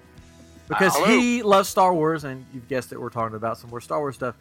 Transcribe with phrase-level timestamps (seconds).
[0.68, 1.06] because Hello.
[1.06, 4.14] he loves Star Wars, and you've guessed it, we're talking about some more Star Wars
[4.14, 4.36] stuff.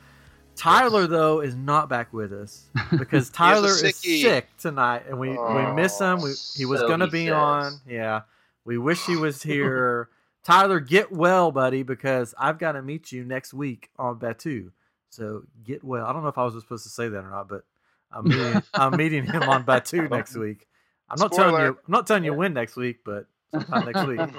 [0.56, 5.72] Tyler, though, is not back with us because Tyler is sick tonight, and we, we
[5.74, 6.22] miss him.
[6.22, 7.34] We, he was So going to be says.
[7.34, 7.74] on.
[7.86, 8.22] Yeah.
[8.64, 10.08] We wish he was here.
[10.44, 14.72] Tyler, get well, buddy, because I've got to meet you next week on Batuu.
[15.10, 16.06] So get well.
[16.06, 17.64] I don't know if I was supposed to say that or not, but
[18.12, 20.68] I'm meeting, I'm meeting him on Batuu next week.
[21.10, 21.68] I'm not telling you.
[21.70, 22.38] I'm not telling you Yeah.
[22.38, 24.20] when next week, but sometime next week.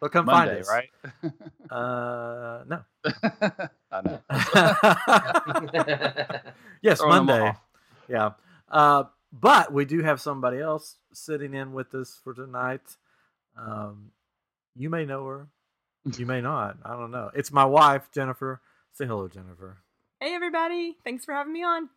[0.00, 0.68] So come Monday, find us.
[0.70, 0.90] right?
[1.70, 2.84] Uh, no.
[3.92, 4.20] I know.
[6.82, 7.52] yes, Throwing 'em Monday.
[8.08, 8.30] Yeah.
[8.68, 12.96] Uh, but we do have somebody else sitting in with us for tonight.
[13.56, 14.10] Um,
[14.76, 15.48] you may know her.
[16.18, 16.76] You may not.
[16.84, 17.30] I don't know.
[17.34, 18.60] It's my wife, Jennifer.
[18.92, 19.78] Say hello, Jennifer.
[20.20, 20.98] Hey everybody!
[21.02, 21.88] Thanks for having me on.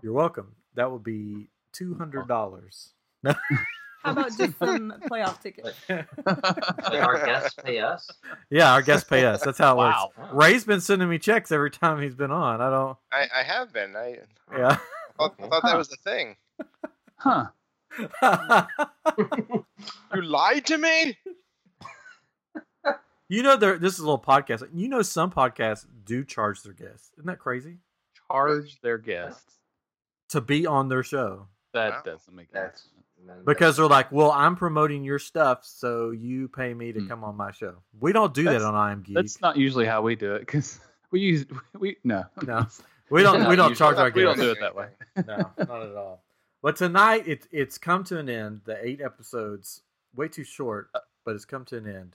[0.00, 0.54] You're welcome.
[0.74, 2.90] That will be two hundred dollars.
[3.24, 5.76] How about just some playoff tickets?
[5.88, 6.04] Wait,
[7.00, 8.08] our guests pay us.
[8.48, 9.42] yeah, our guests pay us.
[9.42, 10.10] That's how it Wow.
[10.16, 10.30] works.
[10.32, 12.60] Ray's been sending me checks every time he's been on.
[12.60, 12.96] I don't.
[13.10, 13.96] I, I have been.
[13.96, 14.18] I,
[14.56, 14.76] Yeah.
[15.18, 16.36] thought, I thought that was the thing.
[17.16, 17.46] Huh.
[20.14, 21.16] You lied to me.
[23.28, 23.78] you know, there.
[23.78, 24.66] This is a little podcast.
[24.74, 27.10] You know, some podcasts do charge their guests.
[27.18, 27.76] Isn't that crazy?
[28.30, 29.54] Charge their guests.
[30.30, 31.46] To be on their show.
[31.74, 32.02] That Wow.
[32.04, 33.42] doesn't make any That's sense.
[33.44, 37.08] Because they're like, well, I'm promoting your stuff, so you pay me to Hmm.
[37.08, 37.82] come on my show.
[38.00, 39.14] We don't do that on I Am Geek.
[39.16, 41.44] That's not usually how we do it because we use
[41.78, 42.66] we no No.
[43.10, 43.48] We don't.
[43.48, 43.74] We don't usually.
[43.76, 44.16] charge our guests.
[44.16, 44.88] We don't do it that way.
[45.26, 46.22] no, not at all.
[46.68, 48.60] But tonight, it, it's come to an end.
[48.66, 49.80] The eight episodes,
[50.14, 52.14] way too short, uh, but it's come to an end.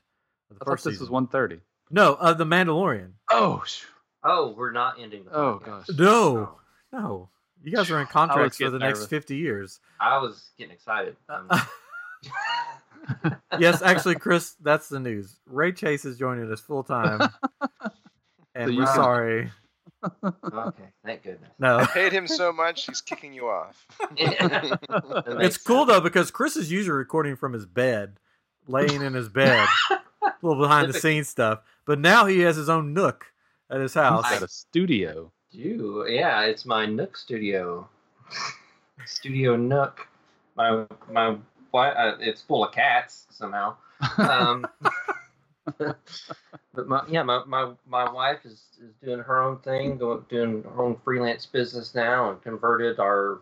[0.51, 1.05] Of the I thought first this season.
[1.05, 1.59] was one thirty.
[1.89, 3.13] No, of the Mandalorian.
[3.31, 3.85] Oh, sh-
[4.23, 5.87] Oh, we're not ending the Oh, gosh.
[5.97, 6.59] No,
[6.91, 7.29] no.
[7.63, 9.79] You guys are in contracts for getting the next fifty years.
[9.99, 11.15] I was getting excited.
[11.27, 15.35] Uh, um, yes, actually, Chris, that's the news.
[15.47, 17.21] Ray Chase is joining us full time,
[18.53, 19.51] and So you we're can- sorry.
[20.23, 21.51] Okay, thank goodness.
[21.59, 23.85] No, I paid him so much, he's kicking you off.
[24.17, 28.17] It's makes cool though because Chris is usually recording from his bed,
[28.67, 29.99] laying in his bed, a
[30.41, 31.59] little behind the scenes stuff.
[31.85, 33.25] But now he has his own nook
[33.69, 34.25] at his house.
[34.29, 35.31] He's got a studio.
[35.51, 37.87] You, yeah, it's my Nook studio.
[39.05, 40.07] studio Nook.
[40.55, 41.37] My my
[41.71, 43.75] wi- uh, it's full of cats somehow.
[44.17, 44.65] Um,
[45.77, 50.63] but my yeah, my, my, my wife is, is doing her own thing, going doing
[50.63, 53.39] her own freelance business now, and converted our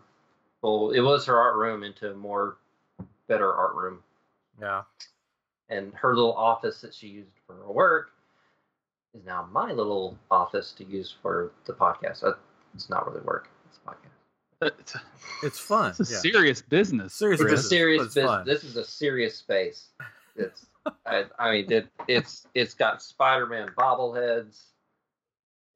[0.62, 2.58] well, it was her art room into a more
[3.28, 3.98] better art room,
[4.60, 4.82] Yeah,
[5.68, 8.12] and her little office that she used for her work
[9.14, 12.22] is now my little office to use for the podcast.
[12.24, 12.34] Uh,
[12.74, 13.48] It's not really work.
[13.68, 14.72] It's a podcast.
[14.78, 14.96] It's,
[15.42, 15.90] it's fun.
[15.98, 16.20] it's a yeah.
[16.20, 17.14] serious business.
[17.14, 18.24] Serious It's a business, serious business.
[18.26, 18.46] fun.
[18.46, 19.88] This is a serious space.
[20.36, 20.66] It's,
[21.06, 24.62] I, I mean, it, it's it's got Spider-Man bobbleheads.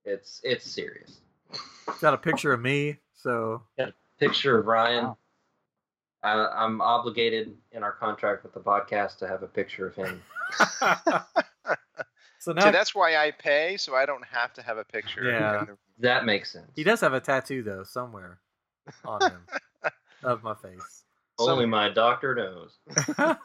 [0.05, 1.21] It's it's serious.
[2.01, 3.63] Got a picture of me, so
[4.19, 5.05] Picture of Ryan.
[5.05, 5.19] Wow.
[6.23, 10.23] I, I'm obligated in our contract with the podcast to have a picture of him.
[12.39, 15.31] so now See, that's why I pay, so I don't have to have a picture.
[15.31, 15.61] Yeah.
[15.61, 16.71] in the- That makes sense.
[16.75, 18.39] he does have a tattoo though somewhere
[19.05, 19.41] on him
[20.25, 21.05] of my face.
[21.39, 22.79] Only my doctor knows.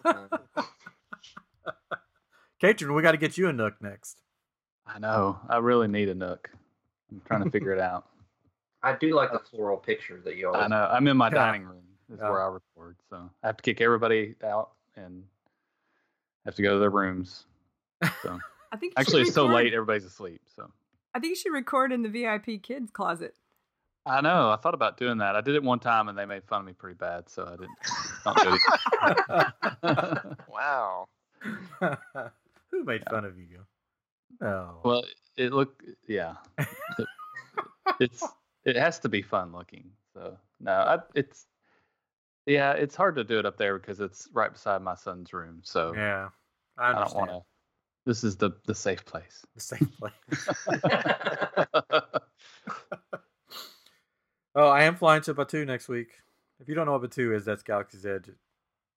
[2.60, 4.22] Katrin, we got to get you a nook next.
[4.86, 5.40] I know.
[5.50, 6.50] I really need a nook.
[7.12, 8.06] I'm trying to figure it out.
[8.84, 10.64] I do like the floral picture that you always.
[10.64, 10.90] I know.
[10.92, 11.84] I'm in my dining room.
[12.12, 12.30] Is Yeah.
[12.30, 12.98] where I record.
[13.10, 15.24] So I have to kick everybody out and
[16.46, 17.46] have to go to their rooms.
[18.22, 18.40] So
[18.72, 19.74] I think actually, should it's so late.
[19.74, 20.42] Everybody's asleep.
[20.56, 20.70] So
[21.14, 23.36] I think you should record in the VIP kids closet.
[24.06, 24.50] I know.
[24.50, 25.36] I thought about doing that.
[25.36, 27.30] I did it one time and they made fun of me pretty bad.
[27.30, 27.70] So I didn't.
[28.26, 29.48] Don't do it.
[29.84, 30.36] again.
[30.50, 31.08] Wow.
[32.72, 33.66] Who made fun of you?
[34.40, 34.80] No.
[34.84, 35.04] well,
[35.38, 35.84] it looked.
[36.08, 36.36] Yeah.
[36.58, 37.08] It-
[38.00, 38.24] it's.
[38.64, 39.90] It has to be fun looking.
[40.14, 41.48] So no, I, it's.
[42.46, 45.62] Yeah, it's hard to do it up there because it's right beside my son's room.
[45.64, 46.30] So yeah,
[46.78, 47.42] I I don't want to.
[48.06, 49.44] This is the the safe place.
[49.56, 50.14] The same place.
[54.54, 56.10] Oh, I am flying to Batuu next week.
[56.60, 58.30] If you don't know what Batuu is, that's Galaxy's Edge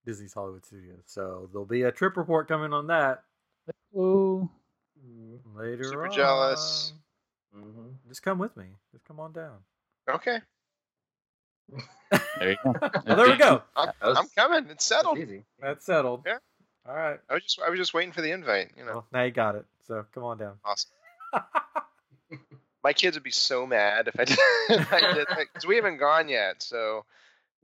[0.04, 1.02] Disney's Hollywood Studios.
[1.06, 3.22] So there'll be a trip report coming on that
[3.96, 4.48] Oh,
[5.54, 5.84] later.
[5.84, 6.92] Super jealous.
[7.54, 7.62] on.
[7.62, 7.94] Mhm.
[8.08, 8.66] Just come with me.
[8.92, 9.58] Just come on down.
[10.08, 10.38] Okay.
[12.38, 12.74] there you go.
[13.06, 13.62] Well, there we go.
[13.76, 14.70] I'm, was- I'm coming.
[14.70, 15.18] It's settled.
[15.18, 15.44] easy.
[15.60, 16.24] That's settled.
[16.26, 16.38] Yeah.
[16.86, 17.18] All right.
[17.30, 18.72] I was just I was just waiting for the invite.
[18.76, 18.92] You know.
[18.92, 19.64] Well, now you got it.
[19.86, 20.54] So come on down.
[20.64, 20.90] Awesome.
[22.82, 24.38] My kids would be so mad if I did.
[24.80, 26.62] if I did because we haven't gone yet.
[26.62, 27.06] So,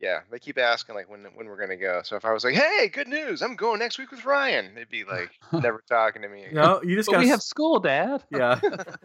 [0.01, 2.01] yeah, they keep asking like when when we're gonna go.
[2.05, 3.43] So if I was like, "Hey, good news!
[3.43, 6.45] I'm going next week with Ryan," they'd be like never talking to me.
[6.45, 6.55] Again.
[6.55, 7.21] No, you just But got.
[7.21, 8.23] we have school, Dad.
[8.31, 8.59] yeah,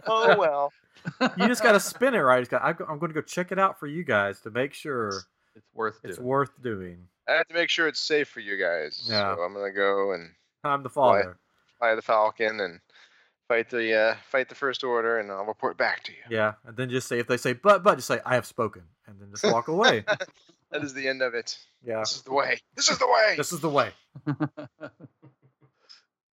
[0.08, 0.72] Oh well.
[1.38, 2.40] you just got to spin it right.
[2.40, 4.74] It's got, I'm, I'm going to go check it out for you guys to make
[4.74, 5.10] sure
[5.56, 6.28] It's worth it's doing.
[6.28, 7.08] worth doing.
[7.30, 9.04] I have to make sure it's safe for you guys.
[9.08, 9.36] Yeah.
[9.36, 10.32] So I'm gonna go and
[10.64, 11.38] I'm the father.
[11.78, 12.80] fly the Falcon and
[13.48, 16.18] fight the uh, fight the First Order, and I'll report back to you.
[16.30, 18.84] Yeah, and then just say if they say but but just say I have spoken,
[19.08, 20.04] and then just walk away.
[20.76, 21.58] That is the end of it.
[21.86, 22.60] Yeah, This is the way.
[22.76, 23.34] This is the way.
[23.38, 23.92] this is the way.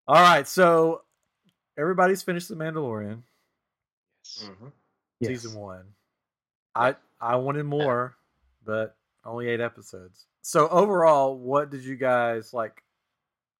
[0.05, 1.03] All right, so
[1.77, 3.21] everybody's finished the Mandalorian
[4.41, 4.71] Mhm.
[5.23, 5.85] season one.
[6.75, 8.17] I I wanted more,
[8.65, 10.25] but only eight episodes.
[10.41, 12.83] So overall, what did you guys like?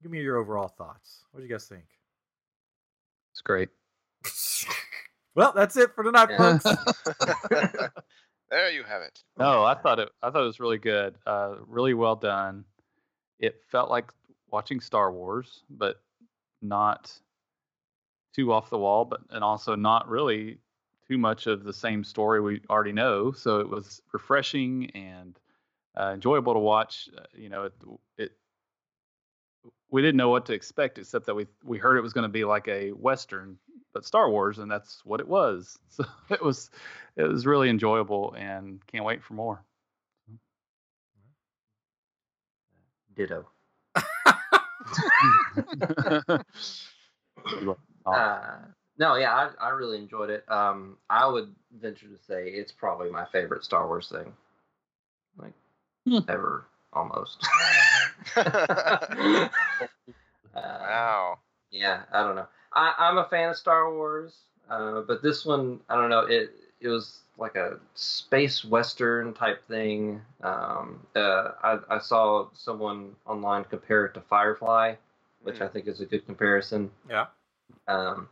[0.02, 1.24] Give me your overall thoughts.
[1.32, 1.86] What do you guys think?
[3.32, 3.70] It's great.
[5.36, 6.58] well, that's it for tonight, Yeah.
[6.60, 6.66] folks.
[8.54, 9.20] there you have it.
[9.38, 10.10] No, I thought it.
[10.22, 11.16] I thought it was really good.
[11.26, 12.64] Uh, really well done.
[13.40, 14.12] It felt like
[14.52, 16.00] watching Star Wars, but
[16.62, 17.12] not
[18.36, 20.60] too off the wall, but and also not really
[21.08, 23.32] too much of the same story we already know.
[23.32, 25.40] So it was refreshing and
[26.00, 27.10] uh, enjoyable to watch.
[27.18, 27.74] Uh, you know, it,
[28.18, 28.32] it
[29.90, 32.30] we didn't know what to expect except that we we heard it was going to
[32.30, 33.58] be like a western,
[33.94, 35.78] but Star Wars, and that's what it was.
[35.90, 36.72] So it was
[37.16, 39.64] it was really enjoyable and can't wait for more.
[43.16, 43.48] Ditto.
[48.06, 48.58] Uh,
[48.98, 50.50] no, yeah, I, I really enjoyed it.
[50.52, 54.34] Um, I would venture to say it's probably my favorite Star Wars thing,
[55.38, 55.54] like
[56.06, 56.30] Hmm.
[56.30, 56.66] ever,
[56.96, 57.46] almost.
[58.36, 59.48] Uh,
[60.56, 61.40] wow.
[61.72, 62.48] yeah, I don't know.
[62.74, 64.36] I, I'm a fan of Star Wars,
[64.70, 66.22] uh, but this one, I don't know.
[66.22, 66.52] It
[66.82, 70.22] it was like a space western type thing.
[70.44, 74.96] Um, uh, I, I saw someone online compare it to Firefly,
[75.42, 76.92] which I think is a good comparison.
[77.10, 77.26] yeah.
[77.88, 78.30] Um,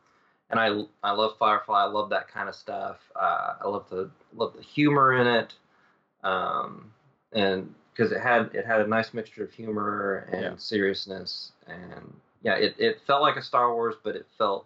[0.49, 1.83] and I I love Firefly.
[1.83, 2.97] I love that kind of stuff.
[3.15, 5.53] Uh, I love the love the humor in it,
[6.23, 6.91] um,
[7.31, 10.55] and because it had it had a nice mixture of humor and Yeah.
[10.57, 14.65] seriousness, and yeah, it, it felt like a Star Wars, but it felt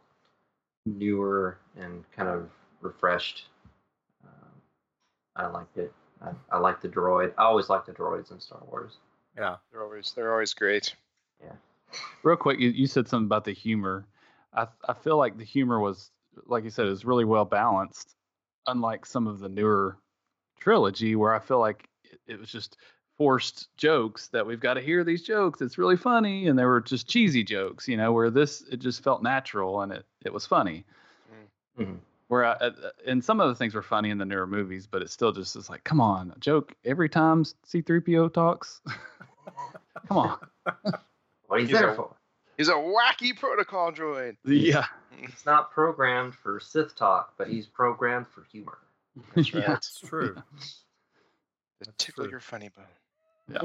[0.85, 2.49] newer and kind of
[2.81, 3.45] refreshed.
[4.23, 4.51] Um,
[5.35, 5.91] I liked it.
[6.21, 7.33] I, I like the droid.
[7.37, 8.97] I always like the droids in Star Wars.
[9.35, 9.57] Yeah.
[9.71, 10.95] They're always they're always great.
[11.43, 11.53] Yeah
[12.23, 14.07] real quick, you, you said something about the humor.
[14.53, 16.11] I I feel like the humor was,
[16.45, 18.15] like you said, is really well balanced,
[18.67, 19.97] unlike some of the newer
[20.59, 22.77] trilogy where I feel like it, it was just
[23.17, 25.61] forced jokes that we've got to hear these jokes.
[25.61, 28.11] It's really funny, and they were just cheesy jokes, you know.
[28.11, 30.83] Where this it just felt natural and it it was funny.
[31.79, 31.97] Mhm.
[32.27, 32.71] Where I, uh,
[33.05, 35.55] and some of the things were funny in the newer movies, but it still just
[35.55, 38.81] is like, come on, a joke every time C3PO talks.
[40.07, 40.39] come on.
[41.47, 42.15] What he's He's there a- for?
[42.57, 44.37] He's a wacky protocol droid.
[44.43, 44.85] Yeah.
[45.15, 48.79] He's not programmed for Sith talk, but he's programmed for humor.
[49.35, 49.59] That's Yeah.
[49.61, 49.77] right.
[49.77, 50.33] It's true.
[50.35, 50.43] To
[51.81, 52.31] That's tickle true.
[52.31, 52.85] your funny bone.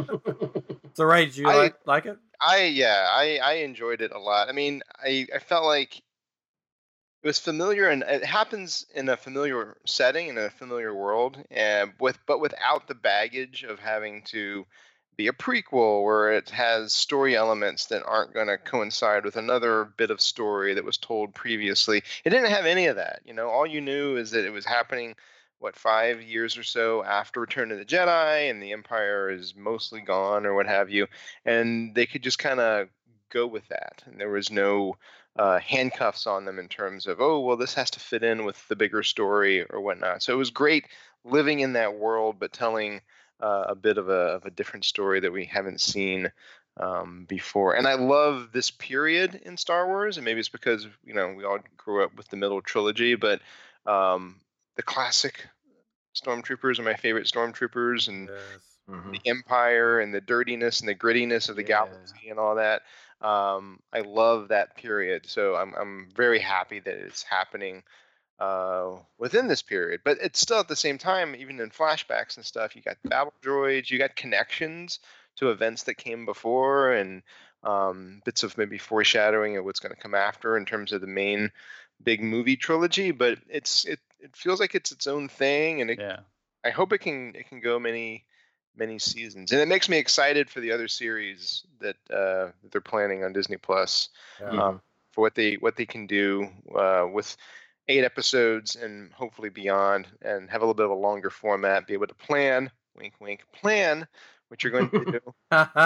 [0.95, 2.19] So, Ray, did you I- like like it?
[2.41, 4.49] I yeah, I I enjoyed it a lot.
[4.49, 9.77] I mean, I I felt like it was familiar and it happens in a familiar
[9.87, 14.65] setting in a familiar world, and with but without the baggage of having to
[15.17, 19.85] be a prequel where it has story elements that aren't going to coincide with another
[19.97, 22.03] bit of story that was told previously.
[22.25, 23.21] It didn't have any of that.
[23.27, 25.15] You know, all you knew is that it was happening
[25.61, 30.01] what five years or so after Return of the Jedi, and the Empire is mostly
[30.01, 31.07] gone or what have you,
[31.45, 32.89] and they could just kind of
[33.31, 34.97] go with that, and there was no
[35.37, 38.67] uh, handcuffs on them in terms of oh well this has to fit in with
[38.69, 40.23] the bigger story or whatnot.
[40.23, 40.87] So it was great
[41.25, 43.01] living in that world, but telling
[43.41, 46.33] uh, a bit of a of a different story that we haven't seen
[46.77, 47.75] um, before.
[47.75, 51.45] And I love this period in Star Wars, and maybe it's because you know we
[51.45, 53.41] all grew up with the middle trilogy, but
[53.87, 54.37] um,
[54.81, 55.47] the classic
[56.17, 58.79] stormtroopers are my favorite stormtroopers, and Yes.
[58.89, 59.13] Mhm.
[59.13, 61.67] the empire and the dirtiness and the grittiness of the Yeah.
[61.69, 62.81] galaxy and all that.
[63.21, 67.83] Um, I love that period, so I'm I'm very happy that it's happening
[68.39, 70.01] uh, within this period.
[70.03, 73.35] But it's still at the same time, even in flashbacks and stuff, you got battle
[73.43, 74.99] droids, you got connections
[75.37, 77.23] to events that came before, and
[77.65, 81.07] um, bits of maybe foreshadowing of what's going to come after in terms of the
[81.07, 81.53] main
[82.03, 83.11] big movie trilogy.
[83.11, 86.17] But it's it it feels like it's its own thing, and it Yeah.
[86.65, 88.25] I hope it can it can go many
[88.77, 92.81] many seasons, and it makes me excited for the other series that uh, that they're
[92.81, 94.09] planning on Disney Plus
[94.41, 94.51] Yeah.
[94.51, 94.81] um,
[95.13, 97.37] for what they what they can do uh, with
[97.89, 101.87] eight episodes and hopefully beyond, and have a little bit of a longer format.
[101.87, 104.07] Be able to plan, wink, wink, plan
[104.49, 105.21] what you're going to do,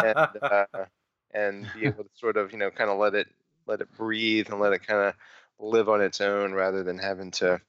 [0.03, 0.17] and
[0.51, 0.85] uh,
[1.33, 3.29] and be able to sort of you know kind of let it
[3.67, 5.15] let it breathe and let it kind of
[5.59, 7.61] live on its own rather than having to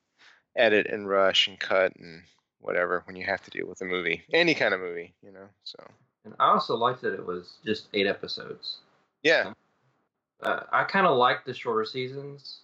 [0.55, 2.23] edit and rush and cut and
[2.59, 5.47] whatever when you have to deal with a movie, any kind of movie, you know.
[5.63, 5.77] So
[6.25, 8.79] And I also liked that it was just eight episodes.
[9.23, 9.53] yeah,
[10.41, 12.59] Uh, I kind of like the shorter seasons,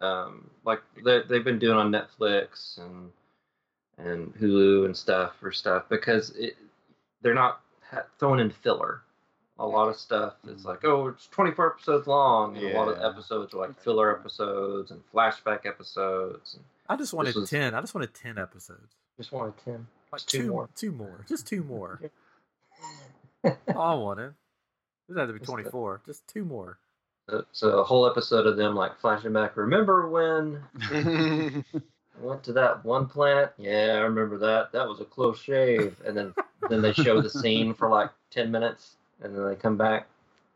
[0.00, 3.10] um, like they, they've been doing on Netflix and
[3.98, 6.56] and Hulu and stuff for stuff because it
[7.22, 9.02] they're not ha- throwing in filler.
[9.58, 12.98] A lot of stuff is like, oh, it's 24 episodes long, and a lot of
[12.98, 13.08] Yeah.
[13.08, 16.54] episodes are like filler episodes and flashback episodes.
[16.56, 17.74] And I just wanted was- ten.
[17.74, 18.94] I just wanted ten episodes.
[19.16, 19.86] just wanted 10.
[20.12, 20.68] Like Just two two more.
[20.76, 21.24] Two more.
[21.28, 22.00] Just two more.
[23.44, 24.28] All I wanted.
[24.28, 24.34] It
[25.08, 26.00] doesn't have to be twenty four.
[26.06, 26.78] Just two more.
[27.28, 29.56] So, so a whole episode of them like flashing back.
[29.56, 31.62] Remember when I
[32.20, 33.52] went to that one planet?
[33.58, 34.72] Yeah, I remember that.
[34.72, 35.96] That was a close shave.
[36.06, 36.34] And then
[36.68, 40.06] then they show the scene for like ten minutes, and then they come back.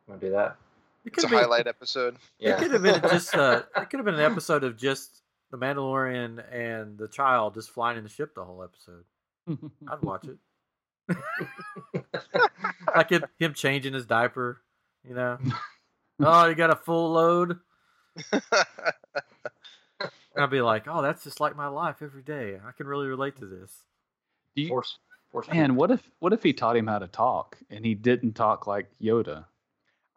[0.06, 0.56] Want to do that?
[1.04, 1.38] It it's could a have been.
[1.50, 2.16] highlight episode.
[2.38, 3.34] It could have been just.
[3.34, 7.70] Uh, it could have been an episode of just the Mandalorian and the child just
[7.70, 9.04] flying in the ship the whole episode.
[9.88, 10.38] I'd watch it.
[12.94, 14.60] like him, him changing his diaper.
[15.08, 15.38] You know.
[16.20, 17.58] Oh, you got a full load.
[18.32, 18.42] And
[20.44, 22.58] I'd be like, oh, that's just like my life every day.
[22.64, 23.72] I can really relate to this.
[24.54, 24.98] Do you- Force,
[25.32, 25.48] force.
[25.48, 28.66] Man, what if what if he taught him how to talk and he didn't talk
[28.66, 29.46] like Yoda?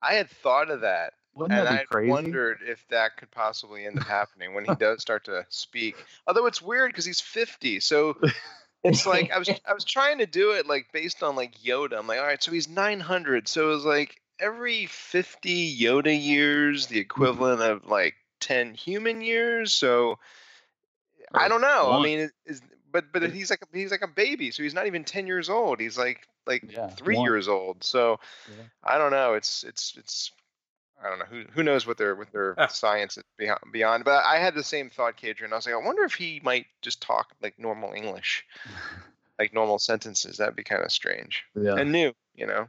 [0.01, 2.11] I had thought of that, Wouldn't and I crazy?
[2.11, 5.95] wondered if that could possibly end up happening when he does start to speak.
[6.27, 8.17] Although it's weird because he's 50, so
[8.83, 11.97] it's like I was I was trying to do it like based on like Yoda.
[11.97, 16.87] I'm like, all right, so he's 900, so it was like every 50 Yoda years,
[16.87, 17.01] the mm-hmm.
[17.01, 19.73] equivalent of like 10 human years.
[19.73, 20.19] So
[21.33, 21.91] I don't know.
[21.93, 22.61] I mean, is
[22.91, 25.79] but but he's like he's like a baby, so he's not even 10 years old.
[25.79, 27.25] He's like like Yeah, three one.
[27.25, 27.83] years old.
[27.83, 28.63] So Yeah.
[28.83, 29.33] I don't know.
[29.33, 30.31] It's it's it's
[31.03, 32.67] I don't know who who knows what their what their Ah.
[32.67, 34.05] science is beyond, beyond.
[34.05, 35.51] But I had the same thought, Katrin.
[35.51, 38.45] I was like, I wonder if he might just talk like normal English,
[39.39, 40.38] like normal sentences.
[40.38, 41.75] That'd be kind of strange yeah.
[41.75, 42.67] and new, you know.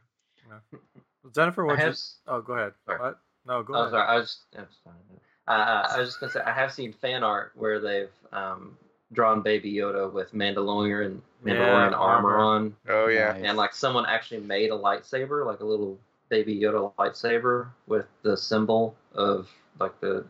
[1.34, 1.78] Jennifer, I what?
[1.78, 2.72] have, oh, go ahead.
[2.86, 2.98] Sorry.
[2.98, 3.18] What?
[3.46, 3.90] No, go oh, ahead.
[3.92, 4.08] sorry.
[4.08, 4.38] I was.
[4.56, 4.68] I was,
[5.46, 8.76] uh, I was just gonna say I have seen fan art where they've um,
[9.12, 12.36] drawn Baby Yoda with Mandalorian Mandalorian Yeah, armor armor.
[12.38, 13.32] on, Oh yeah.
[13.32, 13.42] Nice.
[13.44, 18.36] and like someone actually made a lightsaber, like a little Baby Yoda lightsaber with the
[18.36, 20.24] symbol of like the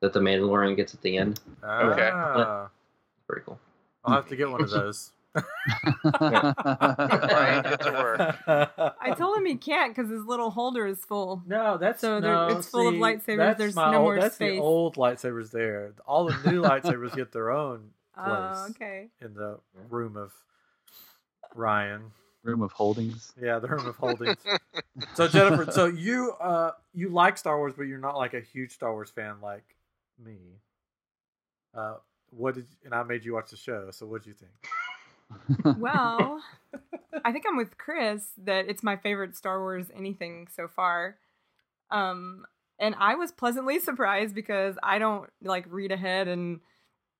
[0.00, 1.40] that the Mandalorian gets at the end.
[1.62, 2.10] Okay.
[2.12, 2.68] Ah,
[3.26, 3.58] Pretty cool.
[4.04, 5.12] I'll have to get one of those.
[6.04, 8.36] Ryan, get to work.
[9.00, 11.42] I told him he can't because his little holder is full.
[11.46, 14.58] No, that's So no, it's full of lightsabers, there's my no old- more That's space.
[14.58, 15.94] the old lightsabers there.
[16.06, 19.08] All the new lightsabers get their own place Oh, okay.
[19.20, 20.32] in the room of
[21.54, 22.12] Ryan.
[22.44, 23.32] Room of holdings.
[23.40, 24.36] Yeah, the room of holdings.
[25.14, 28.72] so Jennifer, so you uh you like Star Wars, but you're not like a huge
[28.72, 29.64] Star Wars fan like
[30.22, 30.36] me.
[31.74, 31.94] Uh,
[32.30, 33.90] what did and I made you watch the show?
[33.90, 35.78] So what did you think?
[35.78, 36.42] Well,
[37.24, 41.16] I think I'm with Chris that it's my favorite Star Wars anything so far.
[41.90, 42.44] Um,
[42.78, 46.60] and I was pleasantly surprised because I don't like read ahead and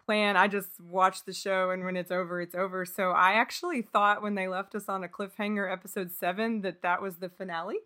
[0.07, 0.37] plan.
[0.37, 2.85] I just watch the show, and when it's over, it's over.
[2.85, 7.01] So I actually thought when they left us on a cliffhanger, episode seven, that that
[7.03, 7.79] was the finale.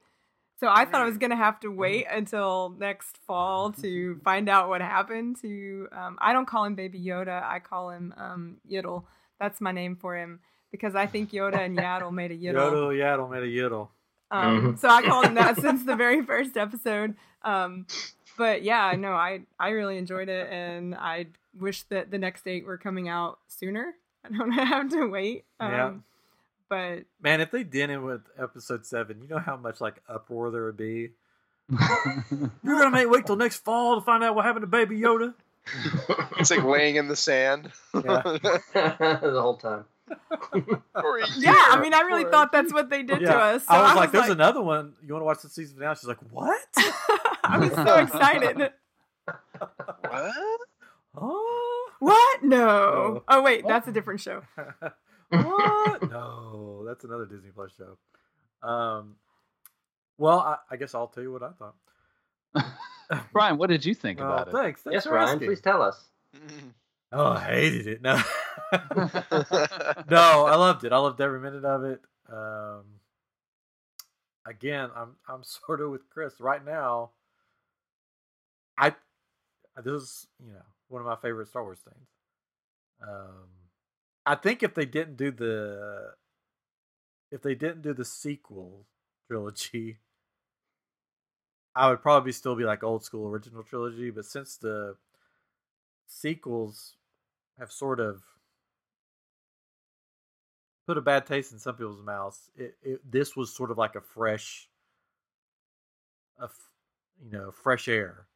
[0.61, 4.69] So I thought I was gonna have to wait until next fall to find out
[4.69, 5.89] what happened to.
[5.93, 7.43] Um, I don't call him Baby Yoda.
[7.45, 9.05] I call him um, Yiddle.
[9.39, 10.41] That's my name for him
[10.73, 12.55] because I think Yoda and Yaddle made a Yiddle.
[12.73, 13.89] Yodel, yaddle, made a yiddle.
[14.33, 14.79] Um, Mhm.
[14.81, 17.15] So I called him that since the very first episode.
[17.43, 17.87] Um,
[18.37, 21.27] but yeah, no, I I really enjoyed it, and I
[21.59, 23.95] wish that the next eight were coming out sooner.
[24.25, 25.45] I don't have to wait.
[25.61, 25.93] Um, Yeah.
[26.69, 30.67] But Man, if they didn't with episode seven, you know how much like uproar there
[30.67, 31.13] would be.
[31.71, 35.35] You're gonna make wait till next fall to find out what happened to Baby Yoda.
[36.39, 37.73] It's like laying in the sand.
[37.93, 38.23] Yeah.
[38.23, 39.85] the whole time.
[41.37, 43.67] Yeah, I mean, I really thought that's what they did yeah, to us.
[43.67, 44.95] So I was like, "There's like, another one.
[45.05, 46.61] You want to watch the season now?" She's like, "What?
[47.45, 48.71] I was so excited.
[50.01, 50.61] What?
[51.17, 52.43] Oh, What?
[52.43, 52.57] No.
[52.67, 53.23] No.
[53.29, 54.43] Oh wait, that's a different show.
[55.31, 56.11] what?
[56.11, 57.97] No, that's another Disney Plus show.
[58.69, 59.17] Um,
[60.17, 61.75] well, I, I guess I'll tell you what I thought.
[63.33, 64.53] Brian, what did you think Oh, about it?
[64.53, 64.83] thanks.
[64.83, 65.49] thanks yes, for Ryan, asking.
[65.49, 66.09] please tell us.
[67.11, 68.03] Oh, I hated it.
[68.03, 68.21] No,
[70.11, 70.93] no, I loved it.
[70.93, 72.03] I loved every minute of it.
[72.31, 72.83] Um,
[74.47, 77.13] again, I'm I'm sort of with Chris right now.
[78.77, 78.95] I
[79.83, 82.09] this is you know one of my favorite Star Wars things.
[83.03, 83.49] Um,
[84.27, 86.13] I think if they didn't do the
[87.31, 88.87] if they didn't do the sequel
[89.27, 89.99] trilogy,
[91.75, 94.11] I would probably still be like old school original trilogy.
[94.11, 94.97] But since the
[96.07, 96.95] sequels
[97.59, 98.23] have sort of
[100.87, 103.95] put a bad taste in some people's mouths, it, it this was sort of like
[103.95, 104.69] a fresh,
[106.39, 106.49] a
[107.23, 108.27] you know fresh air.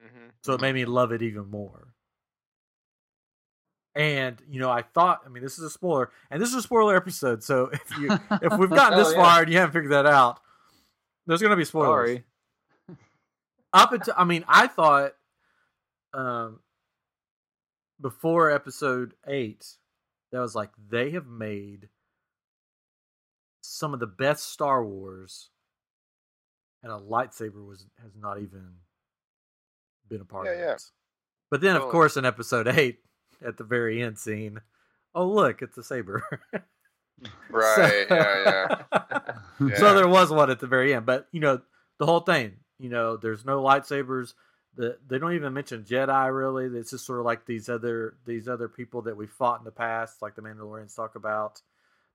[0.00, 1.94] Hmm So it made me love it even more.
[3.94, 6.62] And you know, I thought, I mean, this is a spoiler, and this is a
[6.62, 7.42] spoiler episode.
[7.42, 8.10] So if you
[8.42, 9.22] if we've gotten this yeah.
[9.22, 10.38] far and you haven't figured that out,
[11.26, 11.88] there's going to be spoilers.
[11.88, 12.24] Sorry.
[13.72, 15.12] Up until, I mean, I thought,
[16.14, 16.60] um,
[18.00, 19.66] before episode eight,
[20.30, 21.88] that was like they have made
[23.62, 25.50] some of the best Star Wars,
[26.82, 28.74] and a lightsaber was has not even
[30.08, 30.72] been a part Yeah, of yeah.
[30.72, 30.82] it.
[31.50, 31.92] But then, of Totally.
[31.92, 32.98] course, in episode eight,
[33.46, 34.60] at the very end scene,
[35.14, 36.22] oh look, it's a saber.
[37.50, 38.06] Right.
[38.08, 38.82] So- yeah.
[39.58, 39.76] Yeah.
[39.78, 41.62] So there was one at the very end, but you know
[41.98, 42.56] the whole thing.
[42.78, 44.34] You know, there's no lightsabers.
[44.76, 46.66] The, they don't even mention Jedi really.
[46.78, 49.70] It's just sort of like these other these other people that we fought in the
[49.70, 51.62] past, like the Mandalorians talk about.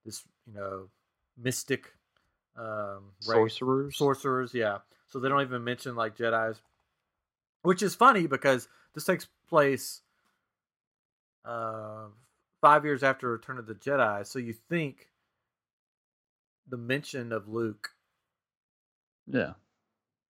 [0.05, 0.89] This you know
[1.35, 1.91] mystic
[2.55, 3.97] um, Sorcerers.
[3.97, 4.53] sorcerers.
[4.53, 6.61] Yeah, so they don't even mention like Jedi's,
[7.63, 10.01] which is funny because this takes place
[11.45, 12.05] uh,
[12.61, 14.25] five years after Return of the Jedi.
[14.25, 15.09] So you think
[16.67, 17.89] the mention of Luke,
[19.27, 19.53] yeah.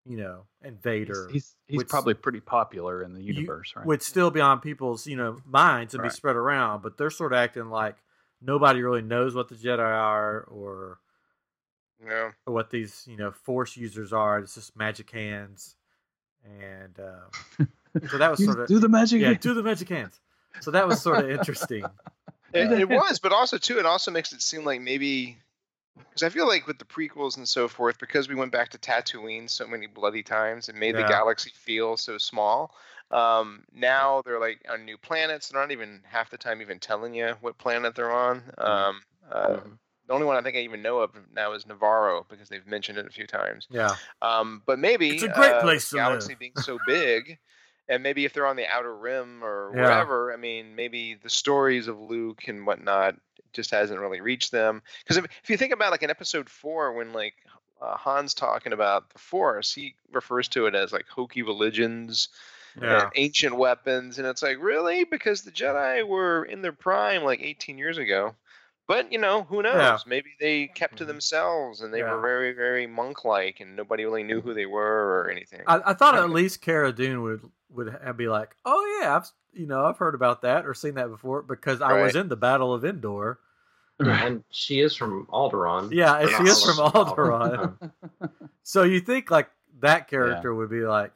[0.06, 3.74] you know, and He's Vader he's, he's which- probably pretty popular in the you- universe,
[3.76, 3.84] right?
[3.86, 7.32] would still be on people's you know minds and be spread around, but they're sort
[7.32, 7.96] of acting like
[8.40, 10.98] nobody really knows what the Jedi are or
[12.04, 12.30] No.
[12.46, 14.38] or what these you know Force users are.
[14.38, 15.76] It's just magic hands,
[16.44, 17.64] and uh,
[18.08, 19.20] so that was sort of do the magic.
[19.20, 19.40] yeah, hand.
[19.40, 20.18] do the magic hands.
[20.60, 21.88] So that was sort of interesting.
[22.52, 25.38] It, it was, but also too, it also makes it seem like maybe
[25.96, 28.78] because I feel like with the prequels and so forth, because we went back to
[28.78, 31.02] Tatooine so many bloody times, it made Yeah.
[31.02, 32.74] the galaxy feel so small.
[33.10, 35.48] Um, now they're like on new planets.
[35.48, 38.42] They're not even half the time even telling you what planet they're on.
[38.58, 39.00] Um,
[39.30, 39.78] uh, Mhm.
[40.10, 42.98] The only one I think I even know of now is Nevarro because they've mentioned
[42.98, 43.68] it a few times.
[43.70, 46.40] Yeah, Um, but maybe It's a great uh, place the to galaxy live.
[46.40, 47.38] being so big,
[47.88, 49.82] and maybe if they're on the outer rim or Yeah.
[49.82, 53.14] wherever, I mean, maybe the stories of Luke and whatnot
[53.52, 54.82] just hasn't really reached them.
[55.04, 57.34] Because if, if you think about like in Episode Four, when like
[57.80, 62.30] uh, Han's talking about the Force, he refers to it as like hokey religions,
[62.80, 67.22] yeah, and ancient weapons, and it's like really because the Jedi were in their prime
[67.22, 68.34] like 18 years ago.
[68.90, 69.76] But you know, who knows?
[69.76, 69.98] Yeah.
[70.04, 71.06] Maybe they kept to Mhm.
[71.06, 72.12] themselves and they Yeah.
[72.12, 75.62] were very, very monk-like, and nobody really knew who they were or anything.
[75.68, 79.68] I, I thought at least Cara Dune would would be like, oh yeah, I've you
[79.68, 82.74] know I've heard about that or seen that before because I was in the Battle
[82.74, 83.38] of Endor.
[84.00, 85.92] and she is from Alderaan.
[85.92, 87.78] Yeah, and she is from Alderaan.
[87.78, 88.30] Alderaan.
[88.64, 89.50] So you think like
[89.82, 91.12] that character would be like,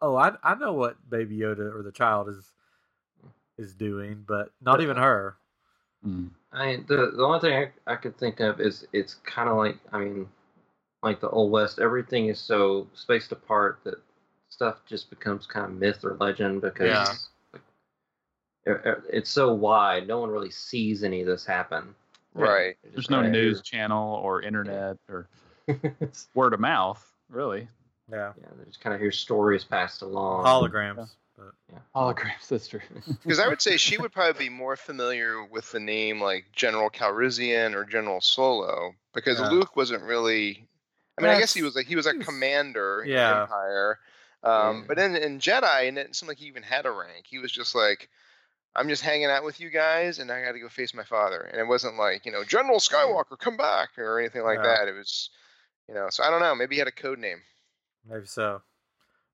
[0.00, 2.50] oh, I I know what Baby Yoda or the child is
[3.58, 5.36] is doing, but not even her.
[6.06, 6.30] Mm.
[6.52, 7.52] I mean, the the only thing
[7.86, 10.28] I, I could think of is it's kind of like I mean,
[11.02, 11.78] like the old west.
[11.78, 13.94] Everything is so spaced apart that
[14.50, 17.14] stuff just becomes kind of myth or legend because Yeah.
[17.54, 17.62] like,
[18.66, 20.06] it- it- it's so wide.
[20.06, 21.94] No one really sees any of this happen.
[22.34, 22.70] Right.
[22.70, 25.28] It There's just no kinda news hear- channel or internet or
[26.34, 27.66] word of mouth, really.
[28.10, 30.44] Yeah, Yeah, they just kind of hear stories passed along.
[30.44, 31.10] holograms.
[31.70, 32.80] But Holograms, that's true.
[33.22, 36.90] Because I would say she would probably be more familiar with the name like General
[36.90, 39.50] Calrissian or General Solo, because Yeah.
[39.50, 40.66] Luke wasn't really.
[41.18, 43.32] I mean, I guess he was like he was a commander yeah.
[43.34, 43.98] the Empire,
[44.44, 44.84] um, Yeah.
[44.88, 47.26] but in in Jedi, and it didn't seem like he even had a rank.
[47.28, 48.08] He was just like,
[48.74, 51.40] I'm just hanging out with you guys, and I got to go face my father.
[51.40, 54.76] And it wasn't like you know General Skywalker, come back or anything like Yeah.
[54.78, 54.88] that.
[54.88, 55.28] It was,
[55.88, 56.06] you know.
[56.10, 56.54] So I don't know.
[56.54, 57.42] Maybe he had a code name.
[58.08, 58.62] maybe so.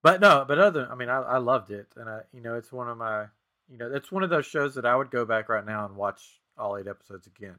[0.03, 2.73] But no, but other, I mean, I, I loved it, and I, you know, it's
[2.73, 3.27] one of my,
[3.69, 5.97] you know, it's one of those shows that I would go back right now and
[5.97, 7.57] watch all eight episodes again.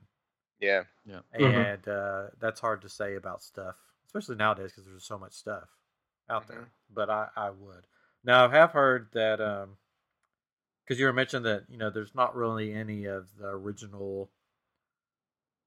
[0.60, 0.84] Yeah.
[1.06, 1.43] yeah, mm-hmm.
[1.43, 3.75] and uh, that's hard to say about stuff,
[4.06, 5.67] especially nowadays because there's so much stuff
[6.30, 6.54] out mm-hmm.
[6.54, 6.69] there.
[6.93, 7.88] But I, I would.
[8.23, 9.78] Now I have heard that um,
[10.84, 14.30] because you were mentioning that you know there's not really any of the original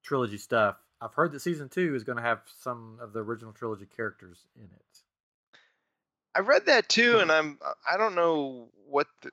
[0.02, 0.76] trilogy stuff.
[1.00, 4.46] I've heard that season two is going to have some of the original trilogy characters
[4.56, 5.01] in it.
[6.34, 7.20] I read that too, Hmm.
[7.20, 7.58] and I'm
[7.90, 9.30] I don't know what the,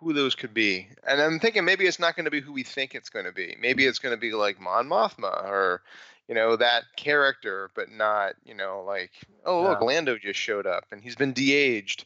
[0.00, 2.62] who those could be, and I'm thinking maybe it's not going to be who we
[2.62, 3.56] think it's going to be.
[3.60, 5.82] Maybe it's going to be like Mon Mothma or
[6.28, 9.12] you know that character, but not you know like
[9.44, 9.80] oh look Yeah.
[9.80, 12.04] Lando just showed up and he's been de-aged.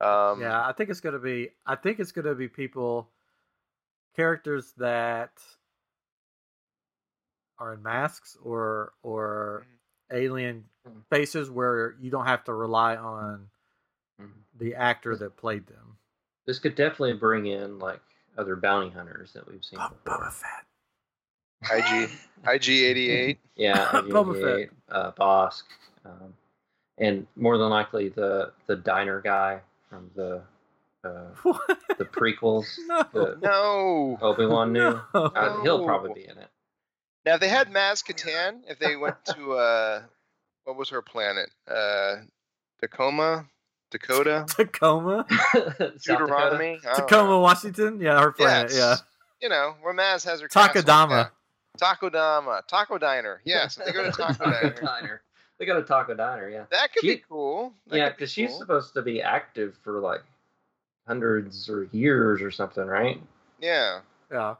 [0.00, 1.50] Um, yeah, I think it's gonna be.
[1.66, 3.10] I think it's gonna be people,
[4.16, 5.30] characters that
[7.58, 10.16] are in masks or or Mm-hmm.
[10.16, 11.04] alien Mhm.
[11.10, 13.48] faces where you don't have to rely on
[14.20, 14.32] Mhm.
[14.58, 15.98] the actor that played them.
[16.46, 18.00] This could definitely bring in like
[18.38, 19.78] other bounty hunters that we've seen.
[19.78, 20.18] Bob, before.
[20.20, 20.66] Boba Fett.
[21.62, 22.10] IG
[22.44, 23.38] IG88.
[23.56, 25.62] Yeah, Boba IG-88, uh, Bossk,
[26.04, 26.34] um,
[26.98, 30.42] and more than likely the the diner guy from the
[31.02, 31.30] uh,
[31.98, 32.66] the prequels.
[32.86, 33.02] No.
[33.12, 34.18] The No.
[34.20, 34.80] Obi Wan knew.
[34.80, 35.02] No.
[35.14, 36.48] Uh, he'll probably be in it.
[37.24, 40.02] Now, if they had Maz Kanata, if they went to uh,
[40.66, 41.48] what was her planet?
[41.66, 42.16] Uh,
[42.80, 43.46] Tacoma,
[43.90, 45.92] Dakota, Tacoma, South Dakota.
[46.06, 46.80] Deuteronomy.
[46.86, 47.40] I Tacoma, know.
[47.40, 48.00] Washington.
[48.00, 48.72] Yeah, her planet.
[48.74, 49.02] Yes.
[49.40, 50.82] You know where Maz has her castle.
[50.82, 51.10] Takadama.
[51.10, 51.28] Yeah.
[51.94, 53.40] Takodama, Taco Diner.
[53.46, 54.70] Yes, they go to Taco Diner.
[54.82, 55.22] diner.
[55.58, 56.64] They got a taco diner, yeah.
[56.70, 57.72] That could She- be cool.
[57.86, 60.22] That yeah, could be because she's supposed to be active for like
[61.06, 63.20] hundreds or years or something, right?
[63.60, 64.00] Yeah,
[64.30, 64.56] Yeah.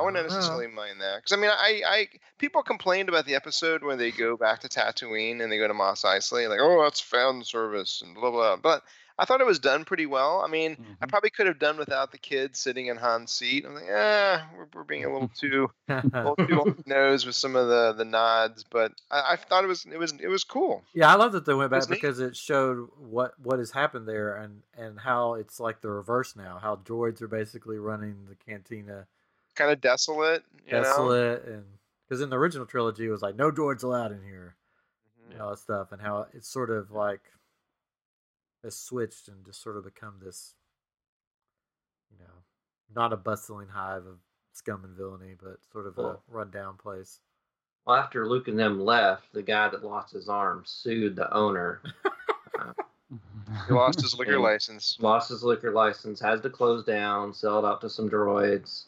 [0.00, 2.08] I wouldn't necessarily mind that because I mean, I, I
[2.38, 5.74] people complained about the episode where they go back to Tatooine and they go to
[5.74, 8.56] Mos Eisley, like, oh, that's fan service and blah blah.
[8.56, 8.82] But
[9.18, 10.40] I thought it was done pretty well.
[10.40, 11.08] I mean, I Mhm.
[11.10, 13.66] probably could have done without the kids sitting in Han's seat.
[13.66, 17.26] I'm like, yeah, we're, we're being a little too, a little too on the nose
[17.26, 20.28] with some of the the nods, but I, I thought it was it was it
[20.28, 20.82] was cool.
[20.94, 22.00] Yeah, I love that they went back neat.
[22.00, 26.34] because it showed what what has happened there and and how it's like the reverse
[26.34, 26.58] now.
[26.58, 29.06] How droids are basically running the cantina
[29.60, 30.82] Kind of desolate, you know.
[30.82, 31.64] desolate, and
[32.08, 34.56] because in the original trilogy it was like no droids allowed in here
[35.20, 35.32] Mhm.
[35.32, 37.20] and all that stuff, and how it's sort of like
[38.62, 40.54] has switched and just sort of become this,
[42.10, 42.32] you know,
[42.94, 44.18] not a bustling hive of
[44.52, 47.20] scum and villainy, but sort of a rundown place.
[47.86, 51.82] Well, after Luke and them left, the guy that lost his arm sued the owner.
[52.58, 52.72] uh,
[53.66, 54.96] He lost his liquor license.
[55.00, 58.84] lost his liquor license, has to close down, sell it out to some droids.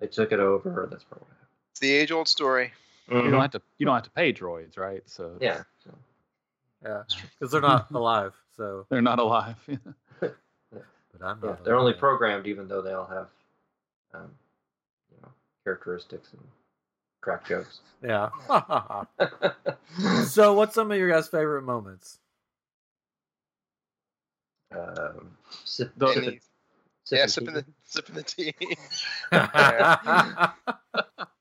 [0.00, 0.86] They took it over.
[0.90, 1.36] That's probably what
[1.72, 2.72] It's the age old story.
[3.10, 3.62] You don't have to.
[3.78, 5.02] You don't have to pay droids, right?
[5.06, 5.62] So Yeah.
[5.84, 5.94] so-
[6.84, 7.02] Yeah,
[7.38, 8.34] because they're not alive.
[8.56, 9.56] So, they're not alive.
[10.20, 10.36] but
[11.22, 11.48] I'm yeah.
[11.50, 11.64] not.
[11.64, 13.28] They're only programmed, even though they all have,
[14.14, 14.30] um,
[15.10, 15.28] you know,
[15.64, 16.42] characteristics and
[17.20, 17.80] crack jokes.
[18.02, 18.28] Yeah.
[20.26, 22.18] so, what's some of your guys' favorite moments?
[24.70, 26.38] um, sip, The-
[27.08, 28.54] sip, Any- it- sip yeah, sipping the sipping the tea.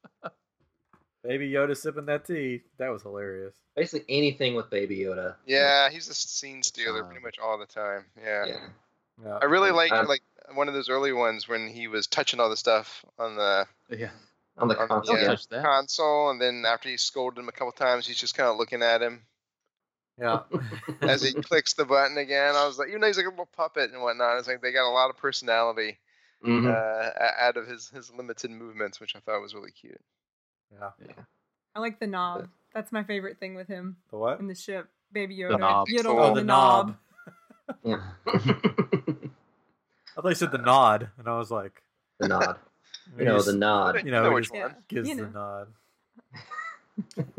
[1.23, 2.62] Baby Yoda sipping that tea.
[2.77, 3.53] That was hilarious.
[3.75, 5.36] Basically anything with Baby Yoda.
[5.45, 8.06] yeah, he's a scene stealer pretty Um, much all the time.
[8.21, 8.45] Yeah.
[8.45, 8.67] Yeah.
[9.25, 9.39] Yeah.
[9.41, 10.21] I really like Um, like
[10.53, 14.12] one of those early ones when he was touching all the stuff on the yeah.
[14.58, 15.15] On the Um, console.
[15.17, 15.62] Don't Yeah.
[15.63, 18.82] console, and then after he scolded him a couple times, he's just kind of looking
[18.82, 19.25] at him
[20.19, 20.39] Yeah.
[21.01, 22.56] as he clicks the button again.
[22.56, 24.71] I was like, even though he's like a little puppet and whatnot, it's like they
[24.71, 25.97] got a lot of personality
[26.45, 26.67] Mhm.
[26.69, 29.99] uh, out of his his limited movements, which I thought was really cute.
[30.71, 30.89] yeah.
[31.06, 31.13] yeah.
[31.75, 32.47] I like the knob.
[32.73, 34.39] That's my favorite thing with him The what?
[34.39, 34.88] in the ship.
[35.12, 35.58] Baby Yoda.
[35.60, 35.88] knob.
[35.88, 36.95] Yoda Oh, the the knob.
[37.67, 37.77] knob.
[37.84, 38.01] Yeah.
[38.27, 41.82] I thought you said the nod, and I was like,
[42.19, 42.58] the nod.
[43.17, 44.03] You know, just the nod.
[44.06, 44.75] You know, know we which just- one.
[44.88, 45.65] gives You the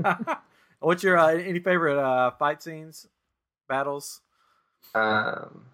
[0.04, 0.38] nod.
[0.80, 3.06] What's your uh, any favorite uh, fight scenes,
[3.68, 4.20] battles?
[4.94, 5.66] Um,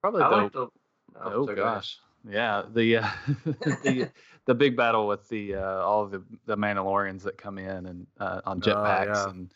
[0.00, 0.68] Probably I the like the.
[1.22, 1.74] Oh sorry, go ahead.
[1.76, 2.62] gosh, yeah.
[2.72, 3.08] The uh,
[3.82, 4.10] the
[4.46, 8.06] the big battle with the uh, all of the the Mandalorians that come in and
[8.18, 9.28] uh, on Oh, jetpacks yeah.
[9.30, 9.50] and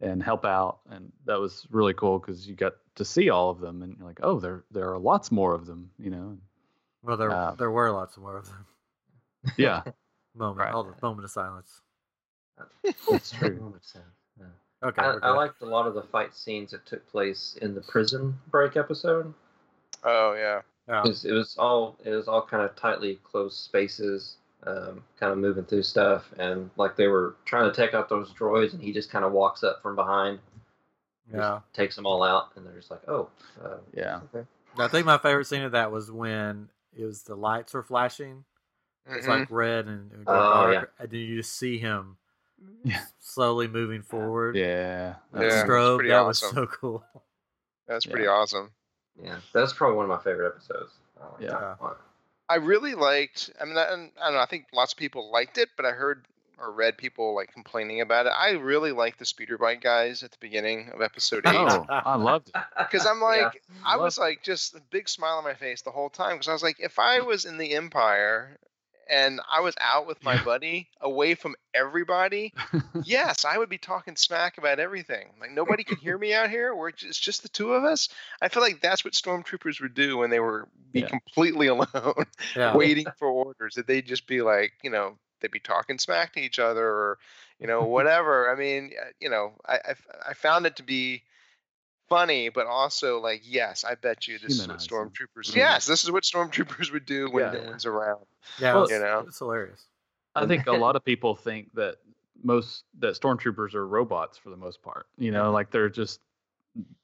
[0.00, 3.60] and help out, and that was really cool because you got to see all of
[3.60, 6.36] them, and you're like, oh, there there are lots more of them, you know.
[7.02, 8.66] Well, there Uh, there were lots more of them.
[9.56, 9.82] Yeah,
[10.34, 10.72] Moment, Right.
[10.72, 11.80] hold on, moment of silence.
[13.10, 13.54] That's true.
[13.54, 14.04] That makes sense,
[14.38, 14.46] yeah.
[14.88, 17.74] Okay, I, we're I liked a lot of the fight scenes that took place in
[17.74, 19.32] the prison break episode.
[20.02, 21.02] Oh yeah, Yeah.
[21.04, 24.36] It was, it was all it was all kind of tightly closed spaces,
[24.66, 28.32] um, kind of moving through stuff, and like they were trying to take out those
[28.32, 30.38] droids, and he just kind of walks up from behind,
[31.30, 31.60] just Yeah.
[31.72, 33.30] takes them all out, and they're just like, oh,
[33.64, 34.46] uh, Yeah, okay.
[34.78, 38.44] I think my favorite scene of that was when it was the lights were flashing.
[39.06, 39.40] It's Mhm.
[39.40, 40.84] like red and, and go Oh, dark, yeah.
[40.98, 42.23] and then you just see him Yeah.
[43.20, 44.56] Slowly moving forward.
[44.56, 46.48] yeah, The Yeah, it's strobe, pretty that awesome.
[46.48, 47.04] was so cool.
[47.86, 48.12] that's Yeah.
[48.12, 48.70] pretty awesome.
[49.22, 50.92] yeah, that's probably one of my favorite episodes.
[51.20, 51.74] I like Yeah.
[52.48, 53.50] I really liked.
[53.60, 54.38] I mean, I, I don't know.
[54.38, 56.26] I think lots of people liked it, but I heard
[56.58, 58.32] or read people like complaining about it.
[58.36, 61.54] I really liked the speeder bike guys at the beginning of episode eight.
[61.56, 62.54] Oh, I loved it.
[62.78, 63.24] Because I'm Yeah.
[63.24, 66.34] like, I Love was like, just a big smile on my face the whole time.
[66.36, 68.58] Because I was like, if I was in the Empire
[69.08, 72.52] and I was out with my buddy, away from everybody,
[73.02, 75.28] yes, I would be talking smack about everything.
[75.40, 76.74] Like nobody could hear me out here.
[76.74, 78.08] We're just, it's just the two of us.
[78.40, 81.08] I feel like that's what stormtroopers would do when they were be Yeah.
[81.08, 82.24] completely alone,
[82.56, 82.76] Yeah.
[82.76, 83.74] waiting for orders.
[83.74, 87.18] That they'd just be like, you know, they'd be talking smack to each other, or
[87.58, 88.50] you know, whatever.
[88.50, 89.94] I mean, uh, you know, I I,
[90.30, 91.22] I found it to be
[92.08, 94.88] funny, but also like, yes, I bet you this is what Humanizing.
[95.10, 95.50] stormtroopers.
[95.52, 95.56] Mhm.
[95.56, 97.60] Yes, this is what stormtroopers would do when Yeah.
[97.60, 98.24] no one's around.
[98.58, 99.24] Yeah, Well, you know.
[99.26, 99.84] it's hilarious.
[100.34, 101.98] I think a lot of people think that
[102.42, 105.06] most that stormtroopers are robots for the most part.
[105.16, 106.20] You know, like they're just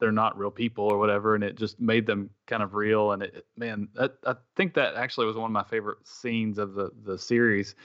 [0.00, 3.12] they're not real people or whatever, and it just made them kind of real.
[3.12, 6.74] And it, man, that, I think that actually was one of my favorite scenes of
[6.74, 7.76] the the series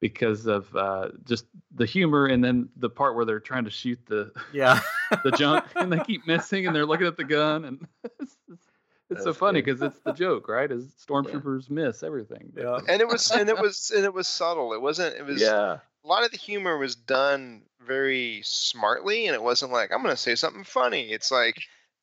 [0.00, 3.98] because of uh, just the humor, and then the part where they're trying to shoot
[4.06, 4.80] the Yeah.
[5.24, 7.86] the junk and they keep missing, and they're looking at the gun, and
[8.20, 8.66] it's, it's,
[9.10, 10.70] it's so That's funny because it's the joke, right?
[10.70, 12.50] Is stormtroopers miss everything?
[12.54, 12.78] but- Yeah.
[12.88, 15.78] and it was and it was and it was subtle it wasn't it was yeah.
[16.04, 20.14] a lot of the humor was done very smartly and it wasn't like i'm going
[20.14, 21.56] to say something funny it's like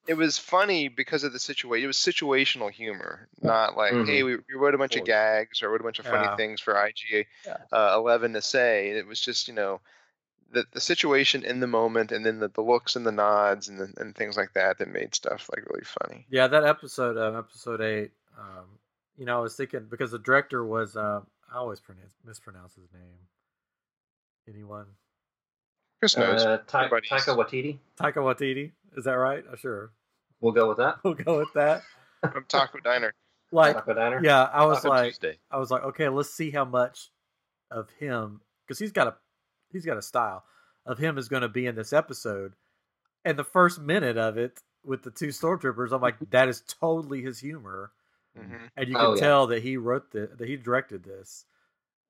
[0.07, 4.05] it was funny because of the situation it was situational humor not like Mhm.
[4.07, 5.07] hey we, we wrote a bunch of course.
[5.07, 6.35] gags or wrote a bunch of funny Yeah.
[6.35, 7.57] things for iga Yeah.
[7.71, 9.79] uh, 11 to say it was just you know
[10.51, 13.79] the, the situation in the moment and then the, the looks and the nods and,
[13.79, 17.37] the, and things like that that made stuff like really funny Yeah, that episode, um,
[17.37, 18.11] episode eight.
[18.37, 18.65] Um,
[19.17, 22.91] you know, I was thinking because the director was, uh, I always pronounce mispronounce his
[22.93, 23.19] name.
[24.47, 24.87] Anyone?
[26.01, 27.77] Chris knows Uh, Ta- Everybody's- Taika Waititi.
[27.99, 28.71] Taika Waititi?
[28.97, 29.43] Is that right?
[29.49, 29.91] Uh, sure,
[30.41, 30.97] We'll go with that.
[31.03, 31.83] we'll go with that.
[32.21, 33.13] from taco diner
[33.51, 34.19] Like, Taco Diner.
[34.23, 35.37] yeah, I was Taco like, Tuesday.
[35.51, 37.09] I was like, okay, let's see how much
[37.69, 39.15] of him because he's got a
[39.71, 40.43] he's got a style
[40.85, 42.53] of him is going to be in this episode.
[43.23, 47.21] And the first minute of it with the two stormtroopers, I'm like, that is totally
[47.21, 47.91] his humor,
[48.35, 49.21] hmm and you Oh, can yeah.
[49.21, 51.45] tell that he wrote the that he directed this.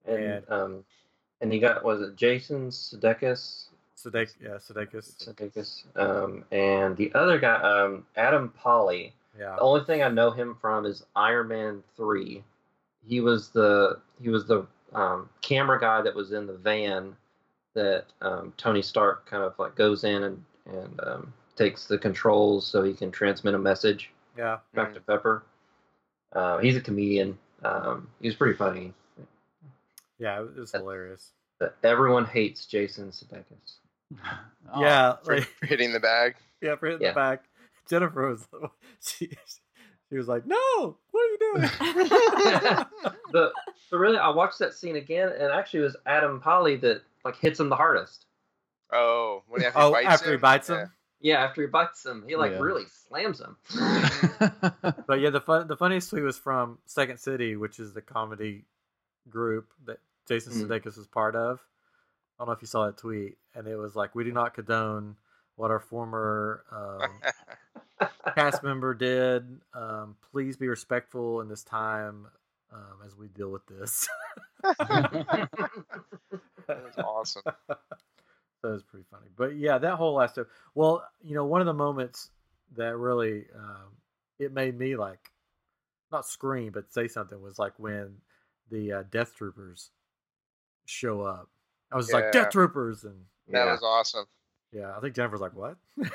[0.06, 0.86] And And- um,
[1.42, 3.66] and you got was it Jason Sudeikis?
[4.04, 5.84] Sudeik, yeah, Sudeikis, Sudeikis.
[5.96, 9.14] Um, and the other guy, um, Adam Pally.
[9.38, 12.44] yeah, The only thing I know him from is Iron Man three.
[13.08, 17.16] He was the he was the um, camera guy that was in the van
[17.74, 22.66] that um, Tony Stark kind of like goes in and and um, takes the controls
[22.66, 24.58] so he can transmit a message yeah.
[24.74, 25.44] back to Pepper.
[26.34, 27.38] Uh, he's a comedian.
[27.64, 28.94] Um, he was pretty funny.
[30.18, 31.32] Yeah, it was hilarious.
[31.60, 33.78] But everyone hates Jason Sudeikis.
[34.74, 37.12] Oh, yeah, for, like, for hitting the bag yeah, for hitting Yeah.
[37.12, 37.40] the bag.
[37.90, 38.48] Jennifer was
[39.02, 39.30] she,
[40.10, 41.62] she was like, "No, what are you doing?"
[43.32, 43.52] the
[43.92, 47.38] but really, I watched that scene again, and actually, it was Adam Pally that like
[47.38, 48.26] hits him the hardest.
[48.94, 50.42] Oh, when after oh, he bites after he him?
[50.42, 50.82] bites Yeah.
[50.84, 50.92] him.
[51.24, 52.60] Yeah, after he bites him, he like Yeah.
[52.60, 53.56] really slams him.
[55.08, 58.66] But yeah, the fun, the funniest tweet was from Second City, which is the comedy
[59.30, 60.68] group that Jason Mm.
[60.68, 61.60] Sudeikis was part of.
[62.42, 64.56] I don't know if you saw that tweet, and it was like, "We do not
[64.56, 65.16] condone
[65.58, 69.46] what our former um, cast member did.
[69.76, 72.26] Um, please be respectful in this time
[72.74, 74.10] um, as we deal with this."
[76.68, 77.42] That was awesome.
[77.68, 77.78] that
[78.64, 79.28] was pretty funny.
[79.36, 80.48] But yeah, that whole last episode.
[80.74, 82.30] Well, you know, one of the moments
[82.78, 83.98] that really um,
[84.40, 85.32] it made me like
[86.12, 88.16] not scream but say something was like when
[88.70, 89.92] the uh, Death Troopers
[90.86, 91.50] show up.
[91.92, 93.72] I was just like Death Troopers, and That Yeah.
[93.72, 94.26] was awesome.
[94.72, 95.78] yeah, I think Jennifer's like, "What?"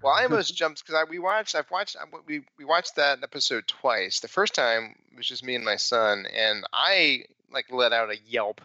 [0.00, 1.56] Well, I almost jumped because I we watched.
[1.56, 1.96] I've watched.
[2.00, 4.20] I- We we watched that episode twice.
[4.20, 8.10] The first time it was just me and my son, and I like let out
[8.10, 8.60] a yelp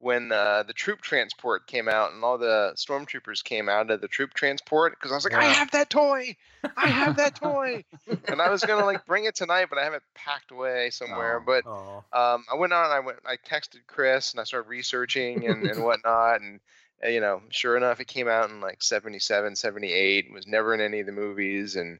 [0.00, 4.06] when uh, the troop transport came out and all the stormtroopers came out of the
[4.08, 6.36] troop transport because I was like, I have that toy.
[6.76, 7.84] I have that toy,
[8.28, 11.40] and I was gonna like bring it tonight, but I have it packed away somewhere.
[11.40, 11.44] Oh.
[11.44, 12.84] But Oh, um, I went on.
[12.84, 13.18] and I went.
[13.26, 16.40] I texted Chris and I started researching and, and whatnot.
[16.40, 16.60] And
[17.04, 20.26] uh, you know, sure enough, it came out in like 77, 78.
[20.26, 21.98] It was never in any of the movies, and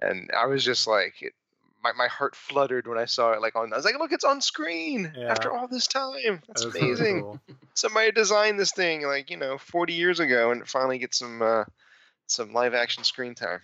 [0.00, 1.32] and I was just like, it,
[1.82, 3.40] my my heart fluttered when I saw it.
[3.40, 6.42] Like on, I was like, look, it's on screen after all this time.
[6.46, 7.20] That's that was really amazing.
[7.20, 7.40] cool.
[7.74, 11.40] Somebody designed this thing like you know 40 years ago, and it finally gets some
[11.42, 11.64] uh,
[12.26, 13.60] some live action screen time.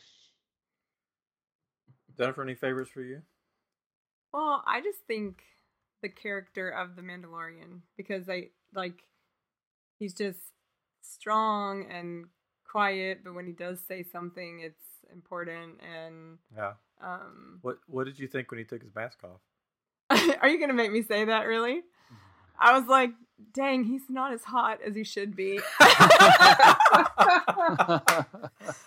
[2.16, 3.20] Jennifer, any favorites for you?
[4.32, 5.42] Well, I just think
[6.02, 9.02] the character of the Mandalorian because I like
[9.98, 10.38] he's just
[11.02, 12.26] strong and
[12.70, 15.80] quiet, but when he does say something, it's important.
[15.82, 16.74] And Yeah.
[17.00, 19.40] um, What What did you think when he took his mask off?
[20.40, 21.46] are you gonna make me say that?
[21.46, 21.82] Really?
[22.58, 23.10] I was like,
[23.52, 25.60] dang, he's not as hot as he should be.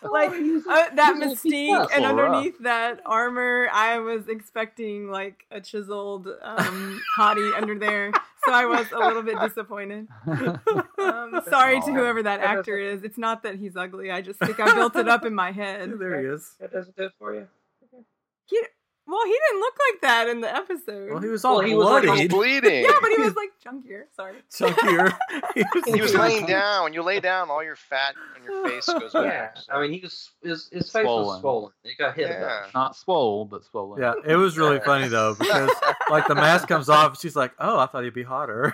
[0.01, 2.35] like, Uh, that He's mystique and Little rough.
[2.35, 8.11] underneath that armor, I was expecting like a chiseled um, hottie under there,
[8.45, 10.07] so I was a little bit disappointed.
[10.27, 13.03] Um, sorry to whoever that That actor is.
[13.03, 14.11] It's not that he's ugly.
[14.11, 15.91] I just think I built it up in my head.
[15.99, 16.55] there he is.
[16.59, 17.47] That doesn't do it for you.
[18.45, 18.59] He,
[19.09, 21.09] well, he didn't look like that in the episode.
[21.11, 22.83] Well, he was all Well, he was like bleeding.
[22.85, 24.03] yeah, but he was like chunkier.
[24.15, 24.35] Sorry.
[24.51, 25.17] chunkier.
[25.55, 26.83] he was, he was laying down.
[26.83, 29.57] When you lay down, all your fat on your face goes Yeah, back.
[29.57, 31.39] so- I mean, he was his his face was Swollen.
[31.41, 31.71] swollen.
[31.83, 32.29] It got hit.
[32.29, 32.39] Yeah.
[32.41, 32.65] Yeah.
[32.75, 34.01] Not swole, but swollen.
[34.01, 35.71] Yeah, it was really funny though because
[36.09, 38.73] like the mask comes off, she's like, "Oh, I thought he'd be hotter."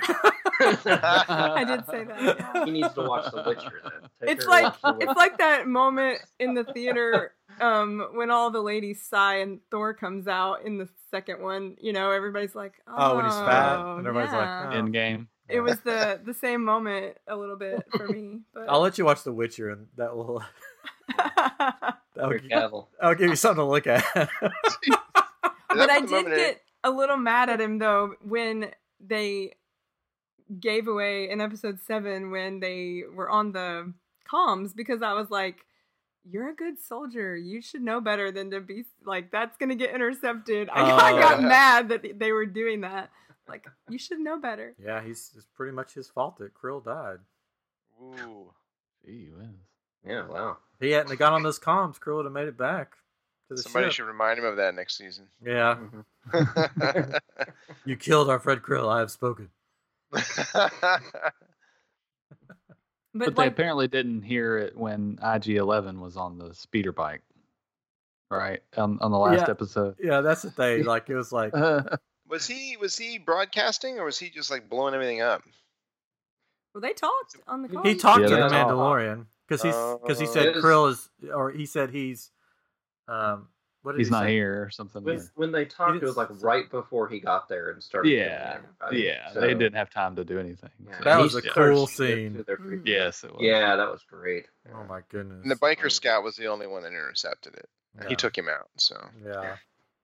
[0.61, 2.21] I did say that.
[2.55, 2.65] Yeah.
[2.65, 3.81] He needs to watch The Witcher.
[3.83, 4.09] Then.
[4.21, 5.11] Take It's like watch The Witcher.
[5.11, 9.93] it's like that moment in the theater um when all the ladies sigh and Thor
[9.93, 11.75] comes out in the second one.
[11.79, 14.91] You know, everybody's like, "Oh, Oh, when he's fat, and everybody's like, yeah." "Oh." In
[14.91, 15.27] game.
[15.47, 19.05] It was the the same moment a little bit for me, but I'll let you
[19.05, 20.43] watch The Witcher, and that will
[21.17, 22.87] that'll, Henry gi- Cavill.
[22.99, 24.03] that'll give you something to look at.
[25.69, 29.53] but I did get a little mad at him though when they
[30.59, 33.93] gave away in episode seven when they were on the
[34.31, 35.65] comms because I was like,
[36.29, 37.35] "You're a good soldier.
[37.37, 41.11] You should know better than to be like that's gonna get intercepted." I, got- I
[41.13, 41.19] Oh.
[41.19, 43.09] got mad that they were doing that.
[43.47, 44.73] Like, you should know better.
[44.83, 47.19] yeah, he's it's pretty much his fault that Krill died.
[48.01, 48.51] Ooh.
[49.05, 49.47] Gee whiz.
[50.05, 50.57] Yeah, wow.
[50.79, 52.95] If he hadn't have got on those comms, Krill would have made it back
[53.49, 53.93] to the Somebody ship.
[53.93, 55.27] should remind him of that next season.
[55.45, 55.77] Yeah,
[56.33, 57.15] mm-hmm.
[57.85, 58.91] you killed our Fred Krill.
[58.91, 59.49] I have spoken.
[63.17, 67.21] But, But, they apparently didn't hear it when IG11 was on the speeder bike,
[68.29, 68.61] right?
[68.75, 69.49] On, on the last Yeah.
[69.49, 69.95] episode.
[70.03, 70.83] Yeah, that's the thing.
[70.85, 71.53] Like it was like
[72.27, 75.43] was he was he broadcasting or was he just like blowing everything up?
[76.73, 77.83] well, they talked on the Call.
[77.83, 78.67] he talked Yeah, to the talk.
[78.67, 82.31] Mandalorian because he's because he said It is- Krill is or he said he's
[83.07, 83.47] um
[83.85, 84.31] what He's he not say?
[84.33, 85.03] here or something.
[85.03, 85.23] When, yeah.
[85.35, 88.09] when they talked, it was like right before he got there and started.
[88.11, 88.57] Yeah,
[88.91, 90.71] yeah, So, they didn't have time to do anything.
[90.85, 92.33] yeah, so- That was a started cool scene.
[92.35, 92.81] to their feet.
[92.85, 93.41] Yes, it was.
[93.41, 94.47] Yeah, that was great.
[94.73, 95.43] Oh my goodness.
[95.43, 97.69] And the biker scout was the only one that intercepted it.
[98.01, 98.09] Yeah.
[98.09, 98.67] He took him out.
[98.77, 98.95] So
[99.25, 99.55] Yeah.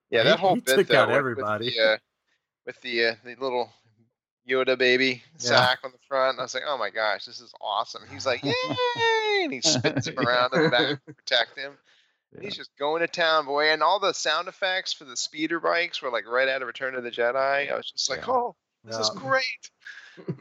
[0.10, 1.66] yeah, He- that whole he bit took though, out with- everybody.
[1.66, 1.98] with the, uh,
[2.68, 3.74] with the, uh, the little
[4.50, 5.38] Yoda baby Yeah.
[5.50, 6.40] sack on the front.
[6.40, 8.04] I was like, oh my gosh, this is awesome.
[8.12, 8.54] He's like, yay!
[9.44, 11.74] and he spins him around in the back to protect him.
[12.34, 12.42] Yeah.
[12.44, 13.72] He's just going to town, boy.
[13.72, 16.96] And all the sound effects for the speeder bikes were like right out of Return
[16.96, 17.72] of the Jedi.
[17.72, 18.34] I was just like, Yeah.
[18.34, 19.44] oh, this is great.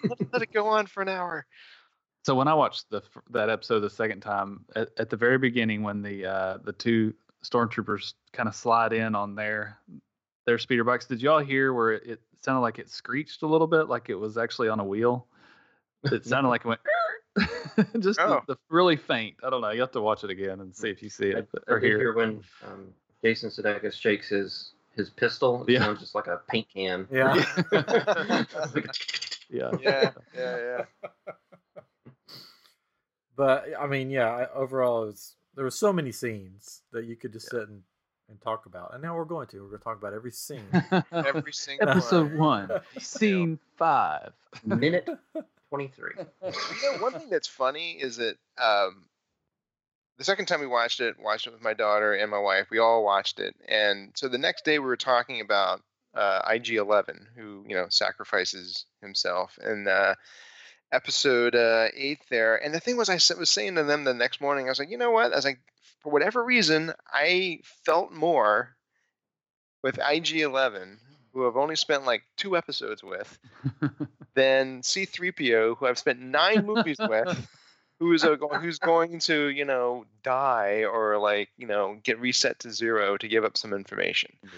[0.05, 1.47] let, let it go on for an hour.
[2.25, 5.83] So when I watched the that episode the second time, at, at the very beginning,
[5.83, 9.79] when the uh, the two stormtroopers kind of slide in on their
[10.47, 13.67] their speeder bikes, did y'all hear where it, it sounded like it screeched a little
[13.67, 15.27] bit, like it was actually on a wheel?
[16.05, 16.81] It sounded like it went
[18.01, 18.41] just the- Oh.
[18.49, 19.37] the, really faint.
[19.45, 19.71] I don't know.
[19.71, 21.87] You have to watch it again and see if you see it I or did
[21.89, 22.93] hear hear when um,
[23.25, 25.65] Jason Sudeikis shakes his his pistol.
[25.69, 25.81] It Yeah.
[25.81, 27.07] sounds just like a paint can.
[27.11, 27.45] Yeah.
[29.53, 29.71] Yeah.
[29.83, 30.57] Yeah, yeah,
[31.27, 31.33] yeah.
[33.37, 34.29] But I mean, yeah.
[34.29, 37.83] I, overall, it was, there were so many scenes that you could just sit and,
[38.29, 39.61] and talk about, and now we're going to.
[39.63, 40.63] We're going to talk about every scene.
[41.13, 42.69] Every single Episode one.
[42.69, 44.33] one, scene five.
[44.65, 45.09] Minute
[45.71, 46.13] twenty three.
[46.45, 49.07] you know, one thing that's funny is that um,
[50.19, 52.67] the second time we watched it, watched it with my daughter and my wife.
[52.71, 55.81] We all watched it, and so the next day we were talking about
[56.15, 60.15] uh, IG-11, who you know sacrifices himself, and uh,
[60.93, 62.57] episode uh, eight there.
[62.57, 64.91] And the thing was, I was saying to them the next morning, I was like,
[64.91, 65.33] you know what?
[65.33, 65.61] I was like,
[66.03, 68.75] for whatever reason, I felt more
[69.83, 70.97] with IG-11,
[71.33, 73.39] who I've only spent like two episodes with,
[74.41, 77.49] than C3PO, who I've spent nine movies with,
[77.99, 82.71] who's a, who's going to you know die or like you know get reset to
[82.71, 84.33] zero to give up some information.
[84.43, 84.51] Yeah.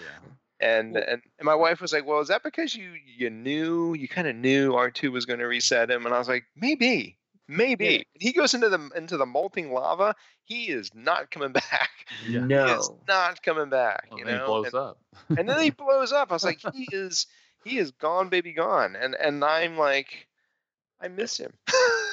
[0.59, 4.07] And and, and my wife was like, "Well, is that because you you knew you
[4.07, 7.17] kind of knew R2 was going to reset him?" And I was like, "Maybe."
[7.49, 8.03] Maybe Yeah.
[8.21, 10.15] he goes into the into the molting lava.
[10.45, 11.89] He is not coming back.
[12.25, 12.47] Yeah.
[12.47, 12.99] He is No.
[13.09, 14.07] not coming back.
[14.09, 14.97] Well, you then he know, blows and, up.
[15.37, 16.31] and then he blows up.
[16.31, 17.27] I was like, he is
[17.63, 18.95] he is gone, baby, gone.
[18.95, 20.27] And and I'm like,
[21.01, 21.53] I eh, miss him.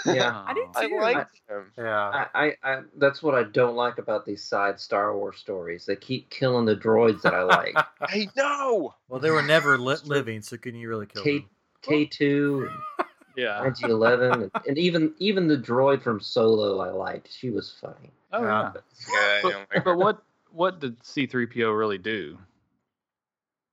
[0.07, 0.43] Yeah.
[0.47, 0.69] I did.
[0.75, 0.99] I too.
[1.01, 1.73] like him.
[1.79, 2.27] yeah.
[2.35, 5.87] I, I, I that's what I don't like about these side Star Wars stories.
[5.87, 7.75] They keep killing the droids that I like.
[8.01, 8.95] I know.
[9.09, 11.49] Well, they were never li- living, so can you really kill K them?
[11.83, 12.69] K two,
[13.37, 13.65] Yeah.
[13.65, 17.33] IG eleven, and, and even even the droid from Solo I liked.
[17.33, 18.11] She was funny.
[18.33, 18.73] Oh Yeah.
[18.75, 18.81] yeah.
[19.13, 20.23] Yeah, But, don't but what
[20.53, 22.39] what did C3PO really do?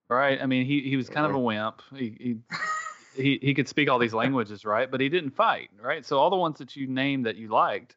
[0.09, 0.41] Right?
[0.41, 1.81] I mean, he, he was kind of a wimp.
[1.95, 2.37] He, he
[3.21, 4.89] he he could speak all these languages, right?
[4.89, 6.05] But he didn't fight, right?
[6.05, 7.95] So all the ones that you named that you liked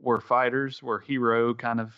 [0.00, 1.94] were fighters, were hero kind of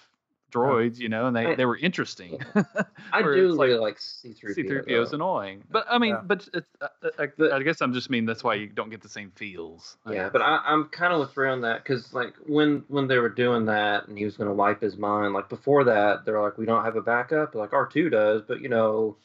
[0.52, 2.40] droids, you know, and they, I- they were interesting.
[3.12, 4.56] I do like, really like C3PO.
[4.56, 6.20] C3PO is annoying, but I mean, Yeah.
[6.24, 9.00] but it's, uh, uh, I, I guess I'm just mean that's why you don't get
[9.02, 9.96] the same feels.
[10.06, 13.06] I Yeah, but I, I'm kind of with Ray on that because like when when
[13.06, 16.24] they were doing that and he was going to wipe his mind, like before that
[16.24, 19.16] they're like we don't have a backup, like R two does, but you know,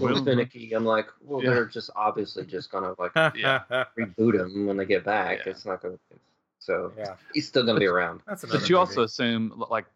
[0.00, 0.72] Well, finicky.
[0.72, 1.50] I'm like, well, Yeah.
[1.50, 3.62] they're just obviously just gonna like Yeah.
[3.98, 5.38] reboot him when they get back.
[5.44, 5.50] Yeah.
[5.52, 5.94] It's not gonna.
[6.10, 6.16] Be
[6.58, 7.14] so yeah.
[7.32, 8.20] he's still gonna be around.
[8.26, 9.86] That's another But you also assume like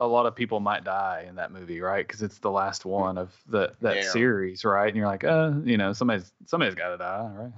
[0.00, 2.06] a lot of people might die in that movie, right?
[2.06, 4.02] Because it's the last one of the that Yeah.
[4.10, 4.88] series, right?
[4.88, 7.52] And you're like, uh, you know, somebody's somebody's got to die, right?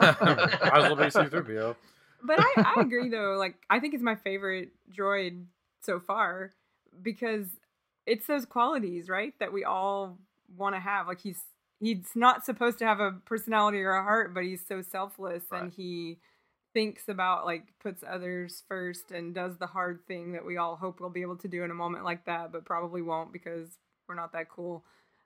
[0.20, 1.76] Might as well be C-3PO.
[2.22, 3.36] But I, I agree though.
[3.38, 5.44] Like I think it's my favorite droid
[5.82, 6.52] so far
[7.02, 7.46] because
[8.06, 10.18] it's those qualities, right, that we all
[10.54, 11.06] want to have.
[11.06, 11.40] Like he's
[11.80, 15.72] he's not supposed to have a personality or a heart, but he's so selfless and
[15.72, 16.18] he
[16.72, 21.00] thinks about like puts others first and does the hard thing that we all hope
[21.00, 23.68] we'll be able to do in a moment like that, but probably won't because
[24.06, 24.84] we're not that cool.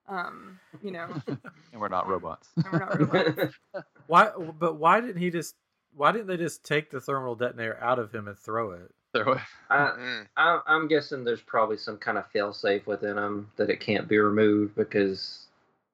[0.08, 2.48] Um, you know, and we're not robots.
[2.56, 3.54] and we're not robots.
[4.06, 4.30] Why?
[4.58, 5.54] But why didn't he just?
[5.92, 8.92] Why didn't they just take the thermal detonator out of him and throw it?
[9.14, 9.38] Throw it.
[9.68, 10.26] I, Mm.
[10.36, 14.18] I, I'm guessing there's probably some kind of failsafe within him that it can't be
[14.18, 15.46] removed because,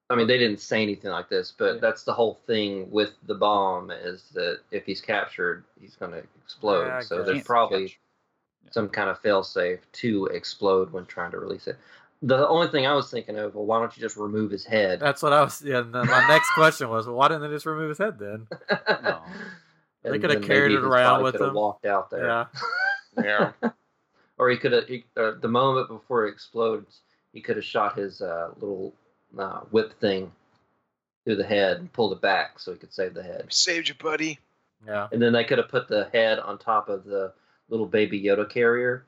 [0.09, 1.79] I mean, they didn't say anything like this, but Yeah.
[1.81, 6.23] that's the whole thing with the bomb is that if he's captured, he's going to
[6.43, 6.87] explode.
[6.87, 7.83] Yeah, so there's probably.
[7.83, 7.89] Yeah.
[8.71, 11.77] some kind of failsafe to explode when trying to release it.
[12.21, 14.99] The only thing I was thinking of, well, why don't you just remove his head?
[14.99, 15.61] That's what I was.
[15.61, 15.81] Yeah.
[15.81, 18.47] my next question was, well, why didn't they just remove his head then?
[19.03, 19.21] No.
[20.03, 21.55] They coulda carried it around body with coulda them.
[21.55, 22.25] Walked out there.
[22.25, 22.45] Yeah.
[23.23, 23.51] Yeah.
[24.37, 24.85] or he could have
[25.17, 27.01] uh, the moment before it explodes
[27.33, 28.93] he could have shot his uh, little
[29.37, 30.31] uh, whip thing
[31.25, 33.95] through the head and pulled it back so he could save the head Saved you,
[33.95, 34.39] buddy.
[34.85, 35.07] Yeah.
[35.11, 37.33] and then they could have put the head on top of the
[37.69, 39.05] little baby yoda carrier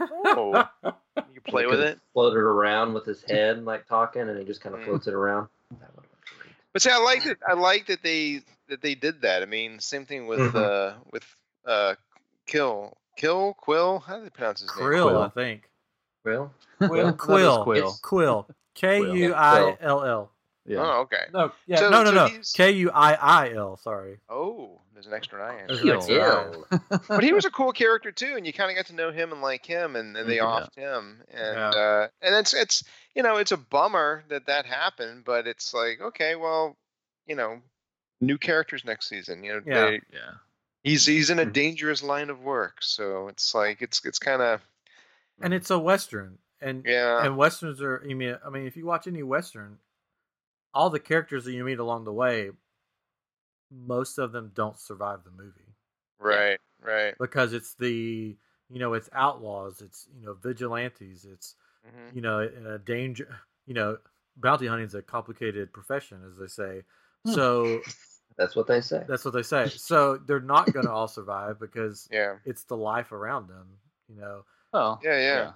[0.00, 1.98] Oh, you play They with coulda it.
[2.12, 4.84] floated around with his head like talking and he just kind of Mm.
[4.84, 5.48] floats it around
[5.80, 6.54] that would have been great.
[6.72, 7.38] But see, I like it.
[7.48, 9.42] I like that they that they did that.
[9.42, 10.54] I mean, same thing with Mhm.
[10.54, 11.24] uh with
[11.64, 11.94] uh
[12.46, 13.98] Kill Kill Quill.
[14.00, 14.86] How do they pronounce his name?
[14.86, 15.22] Krill, Quill.
[15.22, 15.68] I think.
[16.24, 17.12] well Quill.
[17.14, 17.64] Quill.
[17.64, 17.96] Quill.
[18.02, 18.48] Quill.
[18.74, 20.30] K U I L L.
[20.66, 20.78] Yeah.
[20.80, 21.22] Oh, okay.
[21.32, 21.52] No.
[21.66, 21.76] Yeah.
[21.76, 22.02] So- no.
[22.02, 22.10] No.
[22.10, 22.40] so No.
[22.54, 23.76] K U I I L.
[23.76, 24.18] Sorry.
[24.28, 25.60] Oh, there's an extra eye.
[25.60, 25.82] in There's it.
[25.82, 25.94] an Ew.
[25.94, 26.80] extra Ew.
[26.90, 26.98] I.
[27.08, 29.30] but he was a cool character too, and you kind of got to know him
[29.32, 30.42] and like him, and, and they Yeah.
[30.42, 31.68] offed him, and Yeah.
[31.70, 32.82] uh, and it's it's
[33.14, 36.76] you know it's a bummer that that happened, but it's like okay, well,
[37.26, 37.60] you know,
[38.20, 39.44] new characters next season.
[39.44, 39.84] You know, Yeah.
[39.86, 40.30] they, Yeah.
[40.86, 41.52] He's he's in a Mhm.
[41.52, 44.62] dangerous line of work, so it's like it's it's kind of
[45.40, 48.02] And it's a western, and yeah, and westerns are.
[48.06, 48.38] You mean?
[48.44, 49.78] I mean, if you watch any western,
[50.74, 52.52] all the characters that you meet along the way,
[53.70, 55.76] most of them don't survive the movie
[56.18, 57.14] right, right.
[57.18, 58.36] because it's the
[58.68, 63.40] you know it's outlaws, it's you know vigilantes, it's hmm you know a danger.
[63.66, 63.98] You know,
[64.36, 66.84] bounty hunting is a complicated profession, as they say.
[67.24, 67.32] Hmm.
[67.32, 67.84] So
[68.38, 69.68] that's what they say that's what they say.
[69.68, 73.66] So they're not going to all survive because Yeah, it's the life around them.
[74.08, 74.44] You know.
[74.72, 74.98] Oh.
[75.02, 75.20] yeah, yeah.
[75.20, 75.50] Yeah.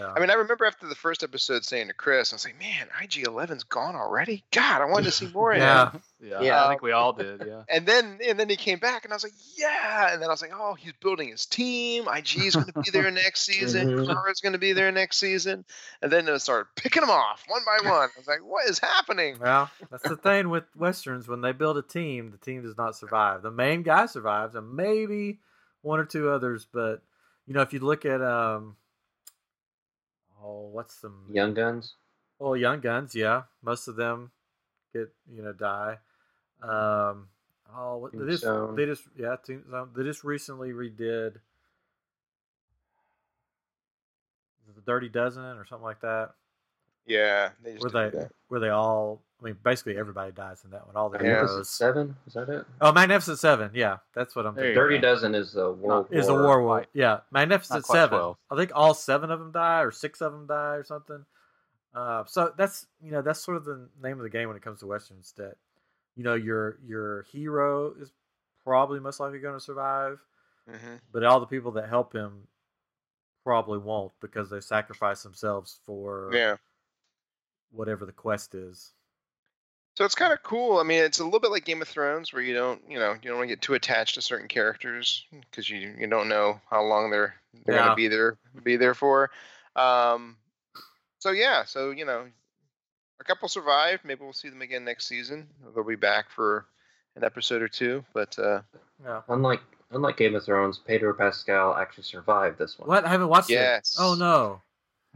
[0.00, 2.88] I mean, I remember after the first episode saying to Chris, I was like, "Man,
[3.00, 4.44] IG 11's gone already.
[4.52, 5.90] God, I wanted to see more of him." yeah.
[6.18, 6.40] Yeah.
[6.40, 6.64] Yeah.
[6.64, 7.44] I think we all did.
[7.46, 7.62] Yeah.
[7.68, 10.12] And then and then he came back and I was like, yeah.
[10.12, 12.08] And then I was like, oh, he's building his team.
[12.08, 13.88] IG's going to be there next season.
[13.90, 14.06] Mhm.
[14.06, 15.66] Kara's going to be there next season.
[16.00, 18.08] And then it started picking them off one by one.
[18.08, 19.36] I was like, what is happening?
[19.38, 21.28] Well, that's the thing with westerns.
[21.28, 23.42] When they build a team, the team does not survive.
[23.42, 25.40] The main guy survives, and maybe
[25.82, 26.66] one or two others.
[26.72, 27.02] But
[27.46, 28.76] you know, if you look at um,
[30.42, 31.94] oh, what's the young guns
[32.38, 34.30] Oh, Young Guns, yeah, most of them
[34.92, 35.98] get you know die.
[36.62, 37.28] Um,
[37.74, 38.44] oh, what they just
[38.76, 41.36] they just yeah, they just recently redid
[44.74, 46.32] the Dirty Dozen or something like that.
[47.06, 47.50] Yeah.
[47.62, 48.32] They just Where they that.
[48.48, 50.96] where they all, I mean, basically everybody dies in that one.
[50.96, 51.46] All the Yeah.
[51.46, 51.68] heroes.
[51.68, 53.70] seven is that it Oh, Magnificent Seven.
[53.74, 54.82] Yeah, that's what I'm There you thinking.
[54.82, 56.78] dirty dozen is the world Is the war War War?
[56.80, 58.18] quite- Yeah, Magnificent Seven.
[58.18, 58.38] 12.
[58.50, 61.24] I think all seven of them die, or six of them die, or something.
[61.94, 64.62] Uh, so that's you know that's sort of the name of the game when it
[64.62, 65.32] comes to westerns.
[65.38, 65.56] That
[66.14, 68.10] you know your your hero is
[68.64, 70.18] probably most likely going to survive,
[70.68, 72.48] hmm but all the people that help him
[73.44, 76.56] probably won't because they sacrifice themselves for Yeah.
[77.70, 78.92] Whatever the quest is.
[79.96, 80.76] So it's kind of cool.
[80.78, 83.12] I mean, it's a little bit like Game of Thrones, where you don't, you know,
[83.14, 86.60] you don't want to get too attached to certain characters because you you don't know
[86.70, 87.82] how long they're they're Yeah.
[87.84, 89.30] gonna be there be there for.
[89.74, 90.36] Um,
[91.18, 92.26] so yeah, so you know,
[93.20, 94.04] a couple survived.
[94.04, 95.48] Maybe we'll see them again next season.
[95.74, 96.66] They'll be back for
[97.16, 98.04] an episode or two.
[98.12, 98.60] But uh,
[99.02, 99.60] Yeah, unlike
[99.92, 102.86] unlike Game of Thrones, Pedro Pascal actually survived this one.
[102.88, 103.06] What?
[103.06, 103.96] I haven't watched Yes.
[103.98, 104.02] it.
[104.02, 104.60] Oh no.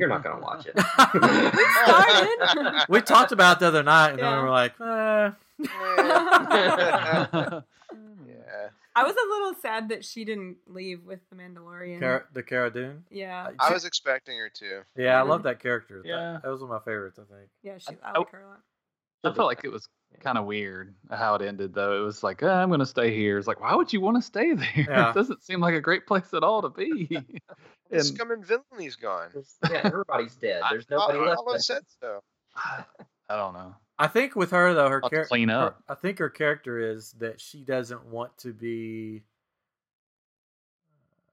[0.00, 0.74] You're not gonna watch it.
[1.54, 2.86] We started.
[2.88, 5.30] we talked about it the other night, and then we were like, eh.
[8.26, 8.68] yeah.
[8.96, 12.00] I was a little sad that she didn't leave with the Mandalorian.
[12.00, 13.04] Cara- the Cara Dune.
[13.10, 14.82] yeah, I was expecting her to.
[14.96, 16.00] Yeah, I love that character.
[16.02, 16.38] That- Yeah.
[16.42, 17.18] that, was one of my favorites.
[17.18, 17.50] I think.
[17.62, 17.94] yeah, she.
[18.02, 18.60] I I- like her a lot.
[19.22, 19.86] I felt like it was
[20.18, 22.00] kind of weird how it ended, though.
[22.02, 23.38] It was like, "Ah, I'm going to stay here.
[23.38, 24.68] It's like, why would you want to stay there?
[24.88, 25.10] Yeah.
[25.10, 27.08] It doesn't seem like a great place at all to be.
[27.90, 29.30] The And- scum and villainy has gone.
[29.68, 30.62] yeah, everybody's dead.
[30.70, 31.40] There's nobody I, left.
[31.44, 31.58] I, I there.
[31.60, 32.20] said so.
[32.56, 33.74] I don't know.
[33.98, 35.28] I think with her though, her I'll have to character.
[35.28, 35.82] clean up.
[35.88, 39.22] I think her character is that she doesn't want to be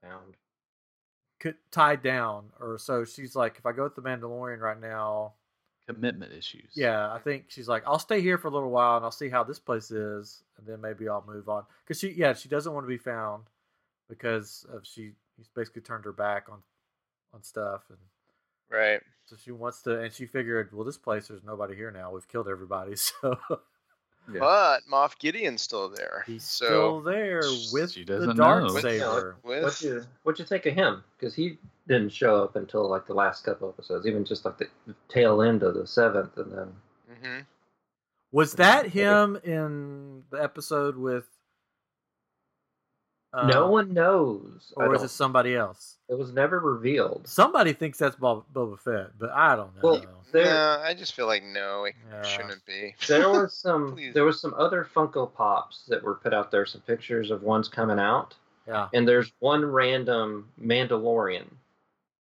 [0.02, 1.54] Found.
[1.70, 5.34] tied down, or so she's like, if I go with the Mandalorian right now,
[5.88, 6.72] Commitment issues.
[6.74, 9.28] yeah, I think she's like, I'll stay here for a little while and I'll see
[9.28, 11.64] how this place is, and then maybe I'll move on.
[11.84, 13.44] Because she, yeah, she doesn't want to be found
[14.08, 15.12] because of she.
[15.36, 16.58] He's basically turned her back on
[17.32, 17.98] on stuff, and
[18.70, 19.00] Right.
[19.24, 20.00] so she wants to.
[20.00, 22.10] And she figured, well, this place, there's nobody here now.
[22.12, 23.38] We've killed everybody, so
[24.32, 24.40] Yeah.
[24.40, 26.24] But Moff Gideon's still there.
[26.26, 28.68] he's so still there with She the dark know.
[28.68, 29.36] Saber.
[29.42, 31.02] with What you what you think of him?
[31.18, 34.68] Because he didn't show up until like the last couple episodes, even just like the
[35.08, 36.72] tail end of the seventh, and then
[37.22, 37.38] hmm
[38.32, 41.24] Was that him in the episode with?
[43.32, 44.72] Uh, no one knows.
[44.76, 45.96] Or is it somebody else?
[46.08, 47.28] it was never revealed.
[47.28, 49.80] Somebody thinks that's Bob, Boba Fett, but I don't know.
[49.82, 52.22] Well, there No, I just feel like no, it Yeah.
[52.22, 52.94] shouldn't be.
[53.06, 56.64] there was some there was some other Funko Pops that were put out there.
[56.64, 58.34] Some pictures of ones coming out,
[58.66, 61.48] yeah, and there's one random Mandalorian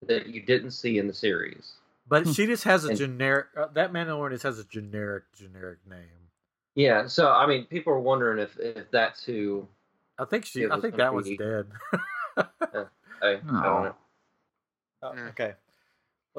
[0.05, 1.73] that you didn't see in the series.
[2.09, 3.45] but she just has a And- generic.
[3.55, 6.27] Uh, that Mandalorian just has a generic, generic name.
[6.75, 9.65] Yeah, so I mean, people are wondering if if that's who.
[10.19, 10.65] I think she.
[10.65, 11.65] I was think that one's be- dead.
[12.37, 12.45] I,
[13.21, 13.83] I don't oh.
[13.83, 13.95] know.
[15.01, 15.53] Oh, okay.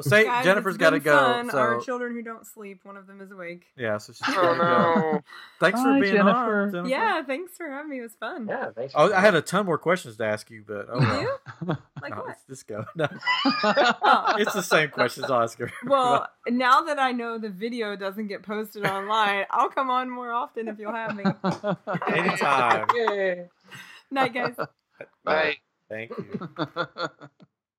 [0.04, 1.16] Well, say Guys, Jennifer's it's got to been go.
[1.18, 1.50] fun.
[1.50, 3.66] So Our children who don't sleep, one of them is awake.
[3.76, 5.10] yeah, so she's Oh gotta go.
[5.12, 5.20] no.
[5.60, 6.62] Thanks for being Jennifer.
[6.62, 6.72] on.
[6.72, 6.88] Jennifer.
[6.88, 7.98] Yeah, thanks for having me.
[7.98, 8.46] It was fun.
[8.48, 8.92] Yeah, thanks.
[8.96, 11.20] Oh, I had a ton more questions to ask you, but oh well.
[11.22, 11.36] You?
[12.02, 12.28] Like No, what?
[12.28, 12.84] let's just go.
[12.94, 13.08] No.
[13.44, 14.34] Oh.
[14.38, 15.70] it's the same questions, Oscar.
[15.84, 20.32] Well, now that I know the video doesn't get posted online, I'll come on more
[20.32, 21.24] often if you'll have me.
[22.08, 22.86] anytime.
[22.94, 23.48] Yay.
[24.10, 24.54] Night, guys.
[25.24, 25.56] Bye.
[25.90, 26.48] Thank you.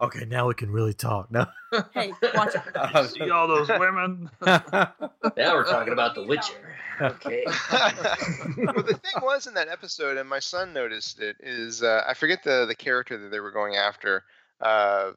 [0.02, 1.32] Okay, now we can really talk.
[1.32, 1.45] No.
[1.93, 3.10] Hey, watch out.
[3.12, 4.30] See all those women.
[4.41, 6.76] Now we're talking about The Witcher.
[6.99, 7.43] Okay.
[7.45, 12.14] well, the thing was in that episode, and my son noticed it, is uh, I
[12.14, 14.24] forget the the character that they were going after,
[14.60, 15.12] uh,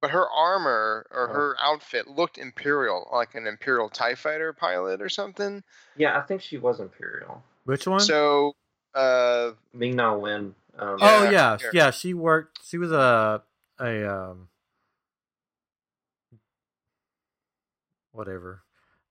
[0.00, 1.32] but her armor or Oh.
[1.34, 5.62] her outfit looked imperial, like an imperial Tie Fighter pilot or something.
[5.96, 7.42] Yeah, I think she was Imperial.
[7.64, 8.00] Which one?
[8.00, 8.54] So,
[8.94, 10.54] uh, Ming Na Wen.
[10.78, 11.90] Um, oh Yeah, yeah, yeah.
[11.90, 12.60] She worked.
[12.66, 13.42] She was a
[13.80, 14.48] a um
[18.12, 18.62] whatever.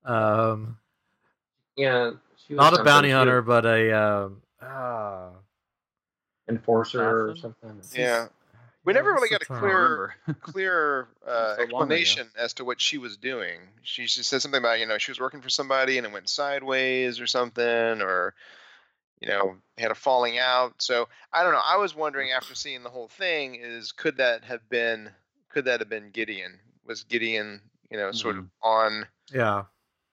[0.05, 0.77] Um,
[1.75, 2.11] yeah,
[2.47, 4.41] she was not a bounty She hunter, but a um.
[4.61, 5.31] Ah,
[6.49, 7.35] enforcer or Assassin?
[7.35, 7.81] something.
[7.95, 8.27] yeah,
[8.85, 11.63] we never really got a clear clear uh, So ago.
[11.63, 13.59] explanation as to what she was doing.
[13.83, 16.29] She just said something about you know she was working for somebody and it went
[16.29, 18.33] sideways or something, or
[19.21, 20.73] you know had a falling out.
[20.81, 21.61] So I don't know.
[21.63, 25.11] I was wondering after seeing the whole thing is could that have been
[25.49, 26.59] could that have been Gideon?
[26.85, 29.63] Was Gideon you know sort of on Yeah,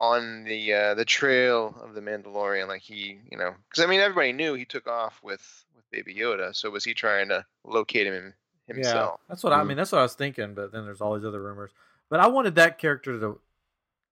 [0.01, 2.69] on the uh, the trail of the Mandalorian?
[2.69, 6.15] Like he you know because I mean everybody knew he took off with with Baby
[6.15, 6.55] Yoda.
[6.55, 8.35] So was he trying to locate him
[8.67, 9.21] himself?
[9.21, 9.27] yeah.
[9.29, 9.67] That's what I Mhm.
[9.69, 9.77] mean.
[9.77, 10.55] That's what I was thinking.
[10.55, 11.71] But then there's all these other rumors.
[12.11, 13.41] But I wanted that character to.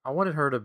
[0.05, 0.65] I wanted her to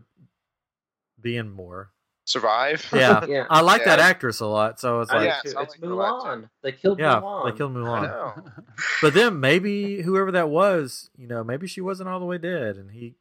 [1.19, 1.91] be in more.
[2.31, 2.87] Survive?
[2.93, 3.45] Yeah, Yeah.
[3.49, 4.79] I like that actress a lot.
[4.79, 5.49] So it's like, Yeah, too.
[5.49, 6.29] so I it's like her a lot, too.
[6.41, 6.49] Mulan.
[6.61, 7.51] They killed yeah, Mulan.
[7.51, 8.53] they killed Mulan.
[9.01, 12.77] But then maybe whoever that was, you know, maybe she wasn't all the way dead,
[12.77, 13.15] and he,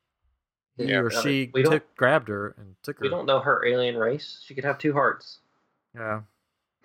[0.77, 3.03] he Yeah, or she we took grabbed her and took her.
[3.03, 4.41] We don't know her alien race.
[4.47, 5.41] She could have two hearts.
[5.95, 6.21] Yeah,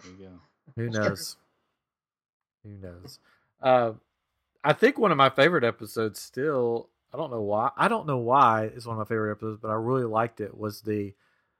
[0.04, 0.32] There you go.
[0.76, 1.10] who That's true.
[1.10, 1.36] knows?
[2.64, 3.20] Who knows?
[3.62, 3.92] Uh,
[4.64, 6.90] I think one of my favorite episodes still.
[7.14, 7.70] I don't know why.
[7.78, 10.58] I don't know why it's one of my favorite episodes, but I really liked it.
[10.58, 11.14] Was the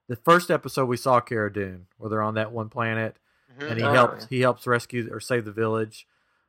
[0.08, 3.18] the first episode we saw Cara Dune, where they're on that one planet,
[3.60, 3.70] Mhm.
[3.72, 6.08] and he Oh, helps he helps rescue or save the village.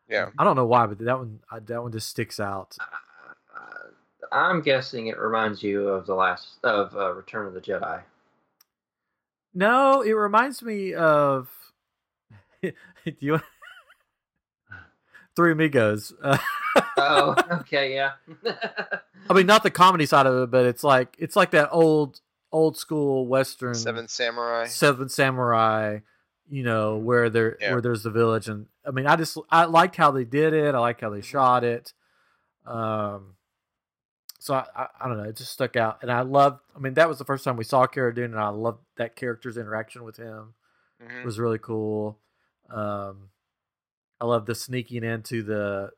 [0.09, 0.31] Yeah.
[0.39, 2.77] I don't know why, but that one that one just sticks out.
[2.81, 3.89] Uh,
[4.33, 8.03] I'm guessing it reminds you of the last of uh, Return of the Jedi.
[9.55, 11.49] No, it reminds me of.
[12.63, 12.73] Do
[13.21, 13.41] you?
[15.37, 16.13] Three Amigos.
[16.23, 16.39] Uh,
[16.99, 18.13] Oh, okay, yeah.
[19.31, 22.21] I mean, not the comedy side of it, but it's like it's like that old
[22.57, 24.67] old school western Seven Samurai.
[24.67, 25.99] Seven Samurai
[26.49, 27.73] you know, where there Yeah.
[27.73, 30.77] where there's the village, and I mean, I just I liked how they did it.
[30.77, 31.93] I like how they shot it.
[32.65, 33.35] Um,
[34.39, 36.61] so I, I I don't know, it just stuck out, and I loved.
[36.75, 39.17] I mean, that was the first time we saw Cara Dune, and I loved that
[39.17, 40.55] character's interaction with him.
[41.03, 41.23] Mhm.
[41.23, 42.21] It was really cool.
[42.71, 43.31] Um,
[44.21, 45.91] I love the sneaking into the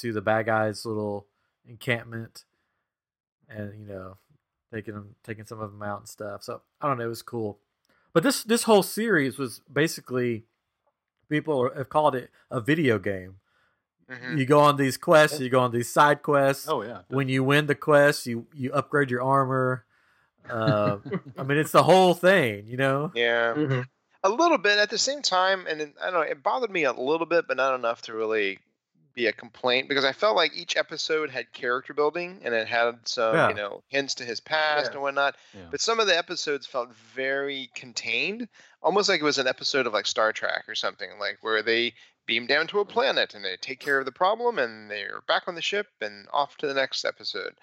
[0.00, 1.28] to the bad guys' little
[1.64, 2.44] encampment,
[3.48, 4.18] and you know,
[4.72, 6.42] taking them, taking some of them out and stuff.
[6.42, 7.58] So I don't know, it was cool.
[8.12, 10.44] But this this whole series was basically
[11.28, 13.36] people have called it a video game.
[14.10, 14.38] Mhm.
[14.38, 16.68] You go on these quests, you go on these side quests.
[16.68, 17.02] Oh yeah.
[17.08, 19.84] When you win the quest, you you upgrade your armor.
[20.48, 20.98] Uh,
[21.38, 23.12] I mean, it's the whole thing, you know.
[23.14, 23.54] Yeah.
[23.54, 23.84] Mhm.
[24.24, 26.82] a little bit at the same time and it, i don't know it bothered me
[26.82, 28.58] a little bit but not enough to really
[29.18, 32.96] be a complaint because i felt like each episode had character building and it had
[33.08, 33.48] some Yeah.
[33.48, 34.92] you know hints to his past Yeah.
[34.92, 35.62] and whatnot Yeah.
[35.70, 38.48] but some of the episodes felt very contained
[38.82, 41.94] almost like it was an episode of like star trek or something like where they
[42.26, 45.44] beam down to a planet and they take care of the problem and they're back
[45.48, 47.54] on the ship and off to the next episode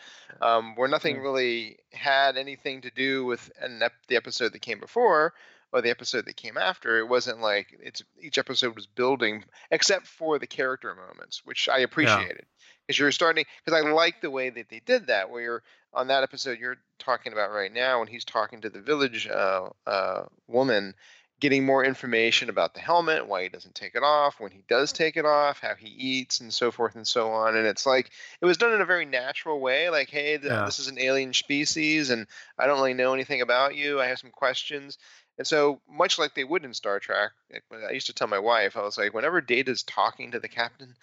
[0.42, 1.22] um, where nothing Yeah.
[1.22, 5.34] really had anything to do with an ep- the episode that came before
[5.76, 7.00] or the episode that came after.
[7.00, 11.80] It wasn't like it's each episode was building, except for the character moments, which I
[11.80, 12.46] appreciated
[12.88, 15.30] because you're starting because I like the way that they did that.
[15.30, 15.64] Where you're
[15.94, 19.70] on that episode you're talking about right now, when he's talking to the village uh,
[19.86, 20.96] uh, woman.
[21.42, 24.94] Getting more information about the helmet, why he doesn't take it off, when he does
[24.94, 27.58] take it off, how he eats, and so forth and so on.
[27.58, 28.10] And it's like
[28.40, 29.90] it was done in a very natural way.
[29.90, 30.64] Like, hey, th- Yeah.
[30.64, 32.26] this is an alien species, and
[32.58, 34.00] I don't really know anything about you.
[34.00, 34.98] I have some questions.
[35.38, 37.32] And so, much like they would in Star Trek,
[37.72, 40.96] I used to tell my wife, I was like, whenever Data's talking to the captain,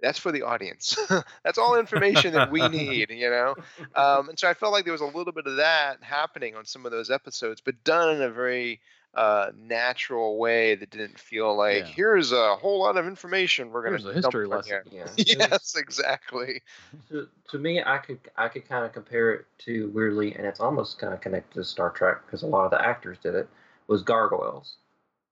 [0.00, 0.98] that's for the audience.
[1.44, 3.54] that's all information that we need, you know?
[3.94, 6.64] Um, and so I felt like there was a little bit of that happening on
[6.64, 8.80] some of those episodes, but done in a very
[9.14, 11.84] uh, natural way that didn't feel like, Yeah.
[11.84, 14.82] here's a whole lot of information we're going to." Here's to a history lesson.
[14.90, 15.06] Yeah.
[15.16, 16.62] Yes, exactly.
[17.10, 20.60] to, to me, I could I could kind of compare it to weirdly, and it's
[20.60, 23.48] almost kind of connected to Star Trek because a lot of the actors did it.
[23.88, 24.76] Was Gargoyles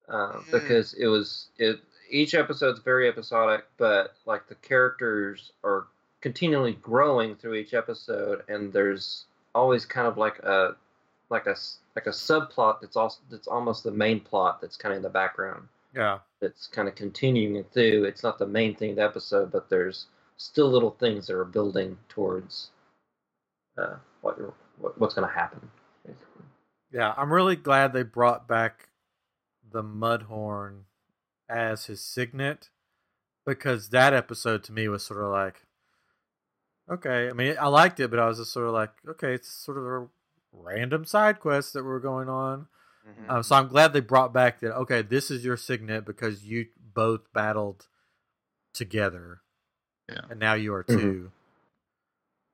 [0.08, 0.50] uh, Mm.
[0.50, 1.80] because it was it
[2.10, 5.86] each episode's very episodic, but like the characters are
[6.20, 10.76] continually growing through each episode, and there's always kind of like a
[11.30, 11.54] like a
[11.96, 15.08] like a subplot that's also that's almost the main plot that's kind of in the
[15.08, 18.04] background Yeah, that's kind of continuing through.
[18.04, 21.44] It's not the main thing of the episode, but there's still little things that are
[21.44, 22.70] building towards
[23.78, 25.70] uh, what, you're- what what's going to happen.
[26.04, 26.44] Basically.
[26.92, 27.14] Yeah.
[27.16, 28.88] I'm really glad they brought back
[29.70, 30.82] the Mudhorn
[31.48, 32.70] as his signet
[33.46, 35.62] because that episode to me was sort of like,
[36.90, 37.28] okay.
[37.28, 39.78] I mean, I liked it, but I was just sort of like, okay, it's sort
[39.78, 40.06] of a
[40.52, 42.66] random side quest that we were going on.
[43.08, 43.30] Mhm.
[43.30, 44.74] Um, so I'm glad they brought back that.
[44.74, 47.86] Okay, this is your signet because you both battled
[48.74, 49.40] together,
[50.08, 50.20] Yeah.
[50.28, 50.98] and now you are Mhm.
[50.98, 51.32] 2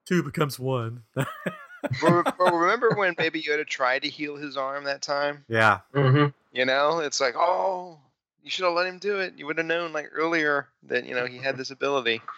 [0.07, 1.03] Two becomes one.
[2.03, 5.45] but, but remember when Baby Yoda tried to heal his arm that time?
[5.49, 6.27] yeah, Mm-hmm.
[6.53, 7.99] You know, it's like, oh,
[8.43, 9.35] you should have let him do it.
[9.37, 12.20] You would have known like earlier that you know he had this ability.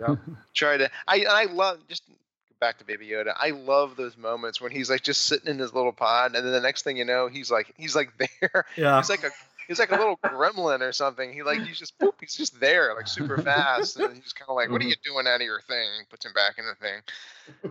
[0.00, 0.18] Yep.
[0.52, 0.90] Try to.
[1.06, 2.02] I I love just
[2.60, 3.32] back to Baby Yoda.
[3.36, 6.52] I love those moments when he's like just sitting in his little pod, and then
[6.52, 8.64] the next thing you know, he's like he's like there.
[8.76, 8.96] yeah.
[8.96, 9.30] He's like a
[9.66, 11.32] he's like a little gremlin or something.
[11.32, 14.56] He like he's just boop, he's just there like super fast, and he's kind of
[14.56, 17.00] like, "What are you doing out of your thing?" Puts him back in the thing.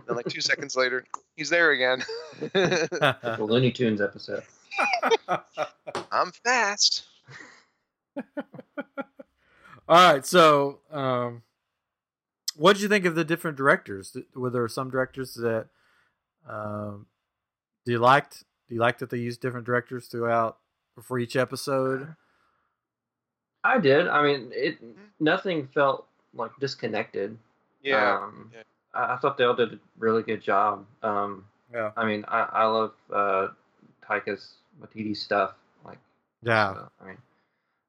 [0.06, 1.04] And like two seconds later,
[1.36, 2.02] he's there again.
[2.40, 4.42] The Looney Tunes episode.
[6.12, 7.04] I'm fast.
[9.88, 11.42] All right, so um,
[12.56, 14.16] what did you think of the different directors?
[14.34, 15.68] Were there some directors that
[16.48, 17.06] um,
[17.84, 18.44] do you liked?
[18.68, 20.58] Do you like that they used different directors throughout
[21.02, 22.14] for each episode?
[23.64, 24.06] I did.
[24.08, 24.78] I mean, it
[25.20, 27.36] nothing felt like disconnected.
[27.82, 28.16] Yeah.
[28.22, 28.62] Um, yeah.
[28.94, 30.86] I, I thought they all did a really good job.
[31.02, 33.48] Um, Yeah, I mean, I, I love uh,
[34.08, 35.54] Taika's Waititi stuff.
[35.84, 35.98] Like,
[36.42, 37.18] yeah, so, I mean,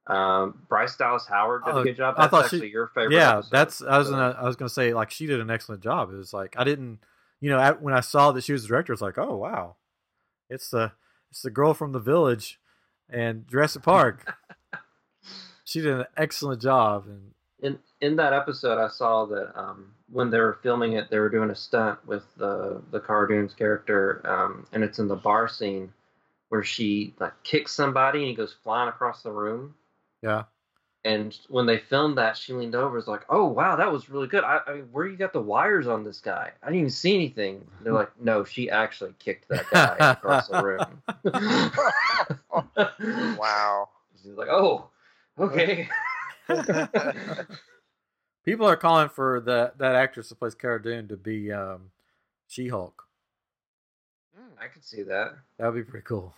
[0.08, 2.16] um, Bryce Dallas Howard did Oh, a good job.
[2.18, 3.14] I That's thought she- actually your favorite.
[3.16, 3.34] yeah.
[3.38, 5.84] episode, That's I was so- gonna I was gonna say like she did an excellent
[5.84, 6.12] job.
[6.12, 7.00] It was like I didn't,
[7.40, 9.76] you know, at, when I saw that she was the director, it's like, oh wow,
[10.50, 10.94] it's the
[11.30, 12.60] it's the girl from the village
[13.10, 14.36] and Jurassic Park.
[15.64, 20.30] she did an excellent job, and in in that episode, I saw that um, when
[20.30, 24.22] they were filming it, they were doing a stunt with the the Cara Dune's character,
[24.26, 25.92] um, and it's in the bar scene
[26.50, 29.76] where she like kicks somebody and he goes flying across the room,
[30.22, 30.44] yeah,
[31.08, 34.28] And when they filmed that, she leaned over, was like, "Oh wow, that was really
[34.28, 34.44] good.
[34.44, 36.52] I, I mean, where you got the wires on this guy?
[36.62, 40.62] I didn't even see anything." They're like, "No, she actually kicked that guy across the
[40.62, 41.02] room."
[43.38, 43.90] Wow.
[44.22, 44.90] She's like, "Oh,
[45.40, 45.88] okay."
[48.44, 51.92] People are calling for that that actress that plays Cara Dune to be um,
[52.50, 53.06] She Hulk.
[54.38, 54.62] Hmm.
[54.62, 55.38] I could see that.
[55.58, 56.36] That would be pretty cool.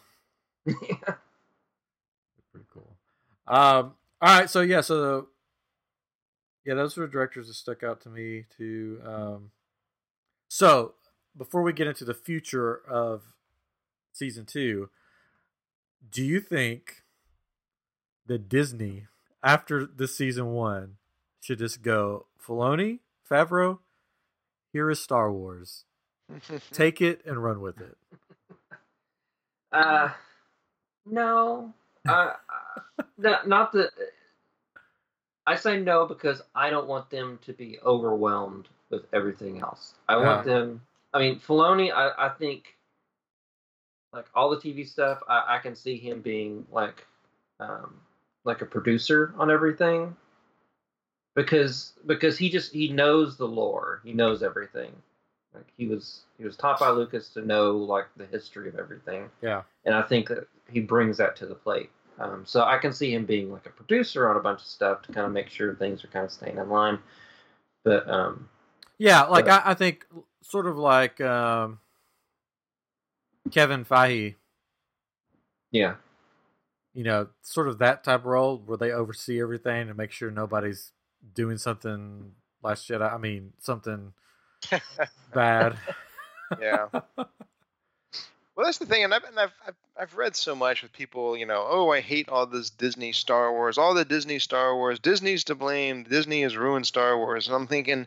[0.65, 0.75] yeah.
[2.51, 2.95] Pretty cool.
[3.47, 5.27] Um, all right, so yeah, so the,
[6.65, 8.99] yeah, those were directors that stuck out to me too.
[9.05, 9.51] Um,
[10.49, 10.93] so
[11.37, 13.23] before we get into the future of
[14.11, 14.89] season two,
[16.11, 17.03] do you think
[18.25, 19.07] that Disney,
[19.43, 20.97] after this season one,
[21.39, 22.99] should just go Filoni,
[23.29, 23.79] Favreau?
[24.71, 25.85] Here is Star Wars.
[26.71, 27.97] Take it and run with it.
[29.71, 30.09] Uh,
[31.05, 31.73] no.
[32.07, 32.33] Uh,
[33.17, 33.91] not, not that.
[35.45, 39.95] I say no because I don't want them to be overwhelmed with everything else.
[40.07, 40.81] I want them.
[41.13, 41.91] I mean, Filoni.
[41.91, 42.75] I, I think
[44.13, 45.21] like all the TV stuff.
[45.27, 47.05] I, I can see him being like,
[47.59, 47.95] um,
[48.43, 50.15] like a producer on everything.
[51.35, 54.01] Because because he just he knows the lore.
[54.03, 54.91] He knows everything.
[55.53, 59.29] Like he was he was taught by Lucas to know like the history of everything
[59.41, 59.63] Yeah.
[59.85, 61.89] and I think that he brings that to the plate.
[62.19, 65.01] Um, so I can see him being like a producer on a bunch of stuff
[65.03, 66.99] to kind of make sure things are kind of staying in line.
[67.83, 68.47] But um,
[68.97, 70.05] Yeah, like But- I, I think
[70.41, 71.79] sort of like um,
[73.51, 74.35] Kevin Feige,
[75.71, 75.95] yeah,
[76.93, 80.29] you know, sort of that type of role where they oversee everything and make sure
[80.29, 80.91] nobody's
[81.33, 83.11] doing something last Jedi.
[83.13, 84.13] I mean, something
[85.33, 85.77] bad.
[86.61, 86.87] yeah.
[88.55, 91.37] Well, that's the thing, and I've, and I've I've I've read so much with people,
[91.37, 94.99] you know, oh, I hate all this Disney Star Wars, all the Disney Star Wars,
[94.99, 98.05] Disney's to blame, Disney has ruined Star Wars, and I'm thinking,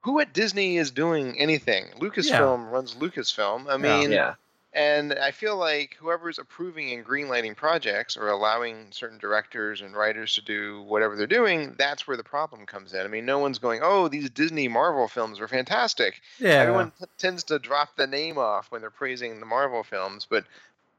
[0.00, 1.86] who at Disney is doing anything?
[2.00, 3.66] Lucasfilm runs Lucasfilm.
[3.68, 3.76] I Yeah.
[4.00, 4.34] mean, yeah,
[4.72, 10.34] and I feel like whoever's approving and greenlighting projects or allowing certain directors and writers
[10.36, 13.00] to do whatever they're doing, that's where the problem comes in.
[13.00, 16.50] I mean, no one's going, "Oh, these Disney Marvel films are fantastic." yeah.
[16.60, 20.44] Everyone t- tends to drop the name off when they're praising the Marvel films, but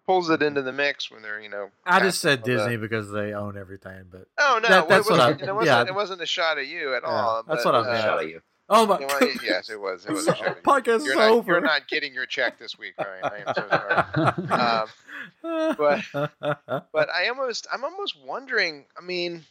[0.05, 1.69] pulls it into the mix when they're, you know.
[1.85, 4.89] I just said casting all the- Disney because they own everything, but Oh no, That-
[4.89, 5.91] that's it what I- wasn't, it wasn't, yeah.
[5.91, 7.43] it wasn't a shot at you at Yeah, all.
[7.43, 8.03] that's but, what I uh, meant.
[8.03, 8.41] shot at you.
[8.71, 10.05] Oh my you god, it- yes, it was.
[10.05, 11.51] It was a shot podcast You're is not, over.
[11.51, 13.23] you're not getting your check this week, Ryan.
[13.23, 14.87] I am so sorry.
[15.43, 16.01] Um, but
[16.91, 18.85] but I almost I'm almost wondering.
[18.97, 19.43] I mean,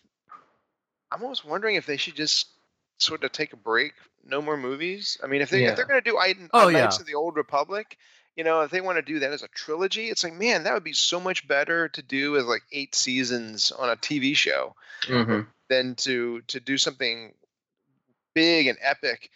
[1.12, 2.48] I'm almost wondering if they should just
[2.98, 3.92] sort of take a break,
[4.24, 5.18] no more movies.
[5.22, 5.70] I mean, if they Yeah.
[5.70, 7.00] if they're going to do Iden, Oh, Knights yeah.
[7.02, 7.96] of the Old Republic,
[8.36, 10.74] you know, if they want to do that as a trilogy, it's like man, that
[10.74, 14.74] would be so much better to do as like eight seasons on a TV show
[15.06, 17.32] hmm than to to do something
[18.34, 19.30] big and epic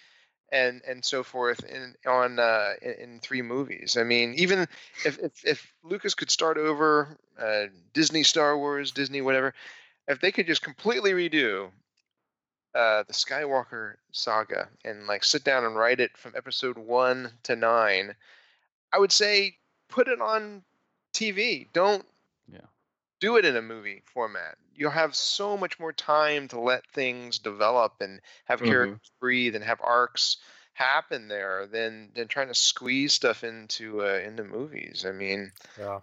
[0.52, 4.60] and and so forth in on uh in, in three movies i mean even
[5.04, 9.54] if if, if lucas could start over uh disney star wars disney whatever
[10.06, 11.70] if they could just completely redo
[12.74, 17.56] uh the skywalker saga and like sit down and write it from episode one to
[17.56, 18.14] nine
[18.92, 19.56] i would say
[19.88, 20.62] put it on
[21.14, 22.04] tv don't
[22.52, 22.60] Yeah.
[23.20, 24.56] do it in a movie format.
[24.76, 28.66] You'll have so much more time to let things develop and have Mhm.
[28.66, 30.38] characters breathe and have arcs
[30.74, 35.04] happen there than than trying to squeeze stuff into uh, into movies.
[35.06, 36.00] I mean, yeah.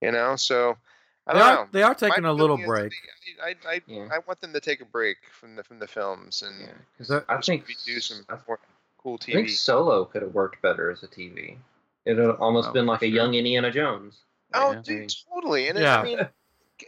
[0.00, 0.78] you know, so
[1.26, 1.68] I They don't are know.
[1.72, 2.92] they are My taking a little break.
[2.92, 4.08] they- I, I, I, Yeah.
[4.10, 6.68] I want them to take a break from the from the films and
[7.08, 8.58] Yeah, I think do some I more
[8.96, 9.50] cool I think TV.
[9.50, 11.58] Solo could have worked better as a TV.
[12.06, 13.14] It would almost Oh, been like a sure.
[13.14, 14.22] young Indiana Jones.
[14.54, 14.80] Oh, Yeah.
[14.80, 15.68] dude, totally.
[15.68, 16.00] And it, Yeah.
[16.00, 16.28] I mean,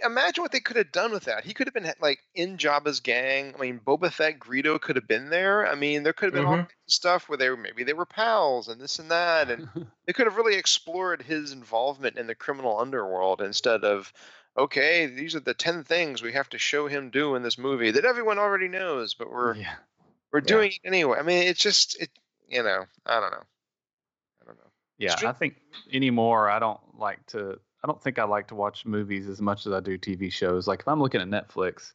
[0.05, 1.45] imagine what they could have done with that.
[1.45, 3.55] He could have been like in Jabba's gang.
[3.55, 5.66] I mean, Boba Fett, Greedo could have been there.
[5.66, 6.68] I mean, there could have been all Mhm.
[6.68, 9.68] kinds of stuff where they were maybe they were pals and this and that, and
[10.07, 14.12] they could have really explored his involvement in the criminal underworld instead of.
[14.59, 17.93] Okay, these are the ten things we have to show him do in this movie
[17.93, 19.76] that everyone already knows, but we're yeah.
[20.32, 20.47] we're Yeah.
[20.47, 21.18] doing it anyway.
[21.18, 22.11] I mean, it's just it,
[22.49, 23.45] you know, I don't know,
[24.43, 24.70] I don't know.
[24.99, 25.55] Yeah, I think
[25.93, 29.66] anymore I don't like to I don't think I like to watch movies as much
[29.66, 30.66] as I do TV shows.
[30.68, 31.93] Like if I'm looking at Netflix,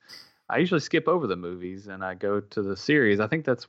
[0.49, 3.19] I usually skip over the movies and I go to the series.
[3.19, 3.67] I think that's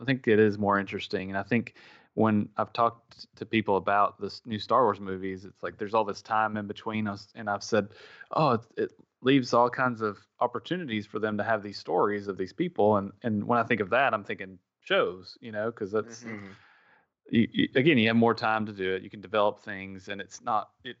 [0.00, 1.74] I think it is more interesting and I think
[2.14, 6.04] when I've talked to people about this new Star Wars movies, it's like there's all
[6.04, 7.90] this time in between us and I've said,
[8.32, 8.90] "Oh, it, it
[9.20, 13.12] leaves all kinds of opportunities for them to have these stories of these people." And
[13.22, 16.40] and when I think of that, I'm thinking shows, you know, because that's Mhm.
[16.40, 16.54] Mhm.
[17.30, 19.02] you, you, again, you have more time to do it.
[19.02, 20.96] You can develop things, and it's not it.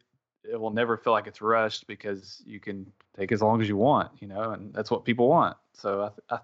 [0.50, 3.76] It will never feel like it's rushed because you can take as long as you
[3.76, 5.56] want, you know, and that's what people want.
[5.74, 6.36] So I, th- I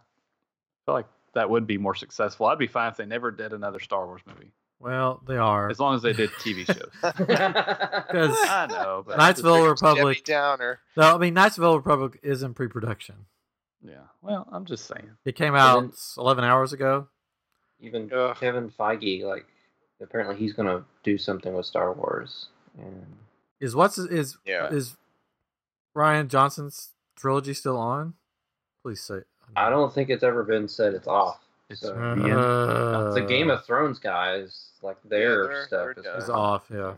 [0.86, 2.46] feel like that would be more successful.
[2.46, 5.68] I'd be fine if they never did another Star Wars movie, Well, they are.
[5.70, 6.90] as long as they did TV shows.
[7.02, 10.18] Because I know, but Knightsville Republic.
[10.24, 10.80] Debbie Downer.
[10.96, 13.16] No, I mean Knightsville Republic is in pre-production.
[13.84, 13.94] yeah.
[14.22, 15.10] Well, I'm just saying.
[15.24, 17.08] It came out then- 11 hours ago.
[17.80, 18.36] Even Ugh.
[18.38, 19.46] Kevin Feige, like,
[20.00, 22.48] apparently he's gonna do something with Star Wars,
[22.78, 23.04] and
[23.64, 24.68] Is what's is Yeah.
[24.68, 24.96] is
[25.96, 28.14] Rian Johnson's trilogy still on?
[28.82, 29.20] Please say.
[29.56, 31.40] I don't think it's ever been said it's off.
[31.70, 36.30] It's So- Uh, the Game of Thrones guys, like their they're- stuff they're is, is
[36.30, 36.64] off.
[36.70, 36.94] Yeah.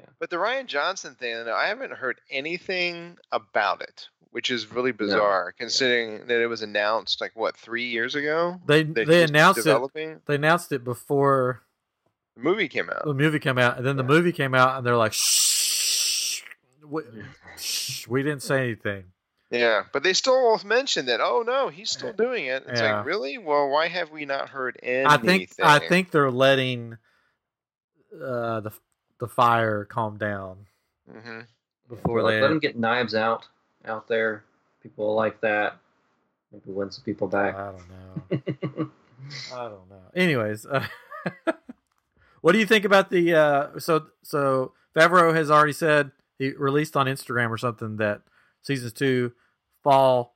[0.00, 0.06] yeah.
[0.18, 5.52] But the Rian Johnson thing, I haven't heard anything about it, which is really bizarre
[5.56, 8.60] considering that it was announced like what three years ago.
[8.66, 10.26] They that they he's announced it.
[10.26, 11.62] They announced it before
[12.34, 13.04] The movie came out.
[13.04, 15.57] the movie came out, and then the movie came out, and they're like, shh,
[16.86, 17.02] we,
[17.56, 19.04] shh, we didn't say anything.
[19.50, 21.20] Yeah, but they still mentioned that.
[21.20, 22.64] Oh no, he's still doing it.
[22.68, 22.98] It's Yeah.
[22.98, 23.38] like really?
[23.38, 25.06] Well, why have we not heard anything?
[25.06, 26.98] I think I think they're letting
[28.14, 28.72] uh, the
[29.18, 30.66] the fire calm down
[31.10, 31.40] hmm
[31.88, 32.40] before let, they.
[32.42, 33.48] let them get knives out
[33.86, 34.44] out there.
[34.82, 35.78] People like that.
[36.52, 37.54] Maybe win some people back.
[37.56, 38.90] I don't know.
[39.52, 40.02] I don't know.
[40.14, 40.86] Anyways, uh,
[42.42, 43.34] what do you think about the?
[43.34, 48.22] Uh, so so Favreau has already said he released on Instagram or something that
[48.62, 49.32] season two,
[49.82, 50.34] fall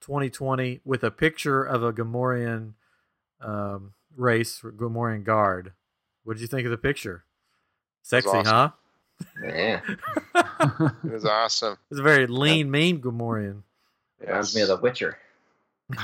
[0.00, 2.72] 2020, with a picture of a Gamorrean
[3.40, 5.72] um, race, Gamorrean guard.
[6.24, 7.24] What did you think of the picture?
[8.02, 8.44] Sexy, awesome.
[8.46, 8.70] huh?
[9.42, 9.80] yeah,
[11.04, 11.78] It was awesome.
[11.90, 13.62] It's a very lean, mean Gamorrean.
[14.20, 15.18] reminds me of The Witcher.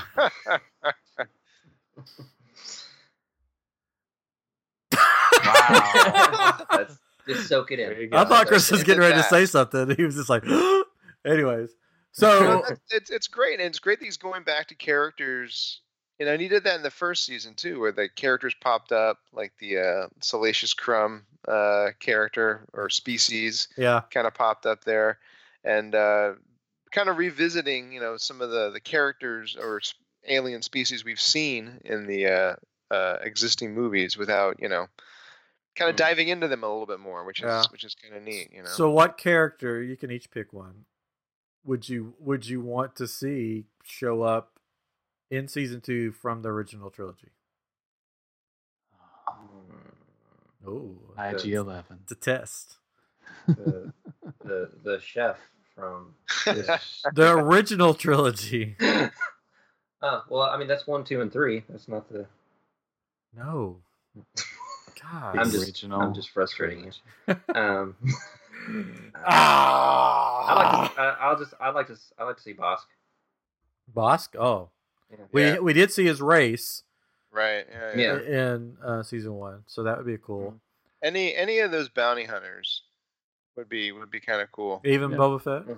[5.45, 6.57] Wow.
[6.71, 6.99] That's
[7.35, 8.13] just soak it in.
[8.13, 9.95] I thought Chris was getting ready to say something.
[9.97, 10.45] He was just like,
[11.27, 11.71] anyways.
[12.13, 15.81] So it's it's great, and it's great that he's going back to characters.
[16.19, 19.53] And he did that in the first season too, where the characters popped up, like
[19.59, 25.19] the uh, Salacious Crumb uh, character or species, yeah, kind of popped up there,
[25.65, 26.33] and uh,
[26.93, 29.81] kind of revisiting, you know, some of the the characters or
[30.27, 32.57] alien species we've seen in the uh,
[32.95, 34.89] uh, existing movies, without you know,
[35.77, 35.99] kind of Mm.
[35.99, 37.63] diving into them a little bit more, which is Yeah.
[37.71, 38.69] which is kind of neat, you know.
[38.69, 40.85] So what character you can each pick one?
[41.65, 44.59] Would you would you want to see show up
[45.31, 47.31] in season two from the original trilogy?
[50.67, 52.01] Oh, IG Eleven.
[52.03, 52.77] it's a test.
[53.47, 53.93] the,
[54.45, 55.39] the the chef
[55.75, 56.15] from.
[57.15, 58.77] The original trilogy.
[60.03, 61.65] oh well, I mean that's one, two, and three.
[61.69, 62.27] That's not the.
[63.35, 63.79] No.
[65.03, 65.37] God.
[65.39, 66.85] I'm just original I'm just frustrating
[67.27, 67.37] you.
[67.55, 67.97] Um,
[69.15, 70.47] ah.
[70.47, 70.95] I like.
[70.95, 71.55] To, I, I'll just.
[71.61, 71.93] I like to.
[71.95, 72.87] s- I like to see Bossk.
[73.95, 74.37] Bossk.
[74.39, 74.71] Oh,
[75.11, 75.17] Yeah.
[75.33, 75.59] we Yeah.
[75.59, 76.83] we did see his race
[77.33, 77.67] right.
[77.71, 77.93] Yeah.
[77.97, 78.53] Yeah.
[78.55, 80.61] in uh, season one, so that would be cool.
[81.03, 82.83] Any any of those bounty hunters
[83.57, 84.81] would be would be kind of cool.
[84.85, 85.17] Even Yeah.
[85.17, 85.77] Boba Fett.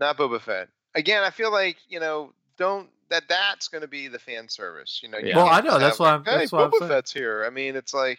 [0.00, 0.68] Not Boba Fett.
[0.94, 5.00] Again, I feel like you know don't that that's going to be the fan service.
[5.02, 5.18] You know.
[5.18, 5.36] you Yeah.
[5.36, 6.90] Well, I know, that's why like, I'm- Hey, that's why I'm Boba saying.
[6.90, 7.44] Fett's here.
[7.46, 8.18] I mean, it's like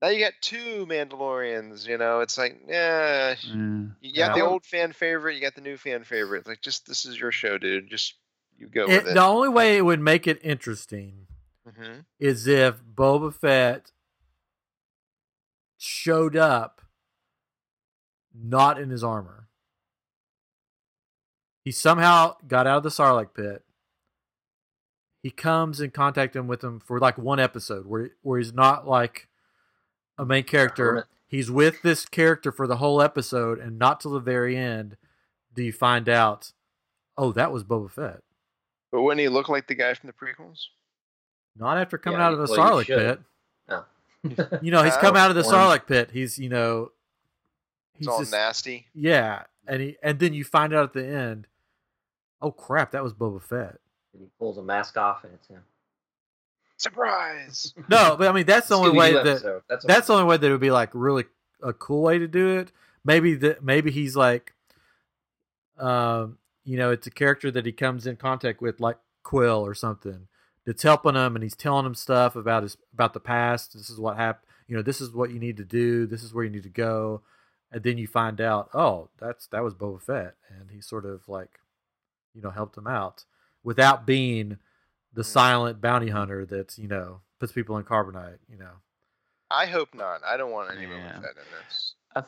[0.00, 1.86] now you got two Mandalorians.
[1.86, 3.34] You know, it's like yeah.
[3.52, 3.94] Mm.
[4.00, 4.42] You got Yeah.
[4.42, 6.46] the old fan favorite, you got the new fan favorite.
[6.46, 7.88] Like, just this is your show, dude.
[7.90, 8.14] Just
[8.56, 9.14] you go It- with it.
[9.14, 11.26] the only way it would make it interesting
[11.68, 13.92] hmm is if Boba Fett
[15.76, 16.80] showed up
[18.34, 19.48] not in his armor.
[21.64, 23.62] He somehow got out of the Sarlacc pit.
[25.28, 28.88] He comes in contact him with him for like one episode where where he's not
[28.88, 29.28] like
[30.16, 31.06] a main character.
[31.26, 34.96] He's with this character for the whole episode and not till the very end
[35.54, 36.52] do you find out,
[37.18, 38.22] oh, that was Boba Fett.
[38.90, 40.68] But wouldn't he look like the guy from the prequels?
[41.54, 43.20] Not after coming Yeah, out of the well, Sarlacc pit.
[43.68, 43.84] No.
[44.62, 46.08] You know, he's come out of the Sarlacc pit.
[46.10, 46.92] He's, you know,
[47.96, 48.86] It's he's all just, nasty.
[48.94, 51.48] yeah, and he, and then you find out at the end,
[52.40, 53.76] oh crap, that was Boba Fett.
[54.12, 55.62] And he pulls a mask off, and it's him.
[56.78, 57.74] Surprise!
[57.88, 59.62] No, but I mean that's the only way that episode.
[59.68, 61.24] That's, that's the only way that it would be like really
[61.62, 62.72] a cool way to do it.
[63.04, 64.54] Maybe that maybe he's like,
[65.78, 69.74] um, you know, it's a character that he comes in contact with, like Quill or
[69.74, 70.28] something,
[70.64, 73.72] that's helping him, and he's telling him stuff about his about the past.
[73.74, 74.46] This is what happened.
[74.68, 76.06] You know, this is what you need to do.
[76.06, 77.22] This is where you need to go,
[77.72, 81.28] and then you find out, oh, that's that was Boba Fett, and he sort of
[81.28, 81.58] like,
[82.34, 83.24] you know, helped him out
[83.68, 84.56] without being
[85.12, 88.38] the silent bounty hunter that's you know puts people in carbonite.
[88.48, 88.72] You know.
[89.50, 90.22] I hope not.
[90.24, 91.12] I don't want anyone Yeah.
[91.12, 91.94] Boba Fett in this.
[92.16, 92.22] I,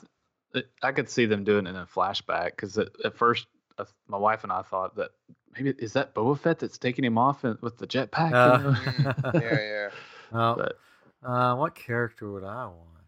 [0.53, 3.47] th- I could see them doing it in a flashback because at, at first
[3.79, 5.11] uh, my wife and I thought that
[5.57, 8.33] maybe is that Boba Fett that's taking him off in, with the jetpack.
[8.35, 9.13] Uh, you know?
[9.33, 9.91] Mm, yeah, yeah.
[10.33, 10.79] Well, But
[11.29, 13.00] uh, what character would I want?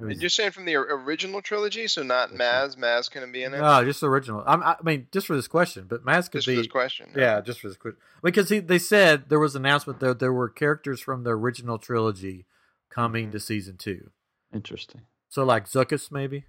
[0.00, 2.76] Maybe And you're saying from the original trilogy, so not Maz.
[2.76, 3.58] Maz couldn't be in it.
[3.60, 4.42] No, just the original.
[4.46, 6.54] I'm, I mean, just for this question, but Maz could Just be.
[6.56, 7.10] for this question.
[7.16, 7.98] yeah, just for this question.
[8.22, 11.78] Because he, they said there was an announcement that there were characters from the original
[11.78, 12.46] trilogy
[12.90, 13.32] coming Mhm.
[13.32, 14.10] to season two.
[14.52, 15.02] interesting.
[15.28, 16.44] So, like Zuckuss, maybe.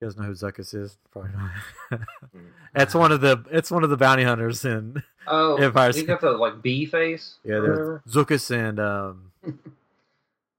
[0.00, 0.96] You guys know who Zuckuss is?
[1.10, 1.30] Probably
[1.90, 2.00] not.
[2.74, 6.20] it's one of the it's one of the bounty hunters in Oh, Empire he got
[6.22, 7.34] the like bee face.
[7.44, 7.56] yeah.
[7.56, 9.32] or Zuckuss and um,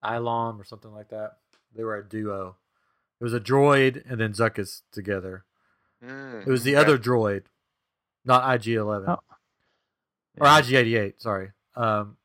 [0.04, 1.38] Ilom or something like that.
[1.76, 2.56] They were a duo.
[3.20, 5.46] It was a droid and then Zuckuss together.
[6.04, 6.82] Mm, It was the okay.
[6.86, 7.44] other droid,
[8.26, 9.20] not IG Eleven Oh.
[10.40, 11.22] or IG Eighty Eight.
[11.22, 11.52] Sorry.
[11.76, 12.18] Um,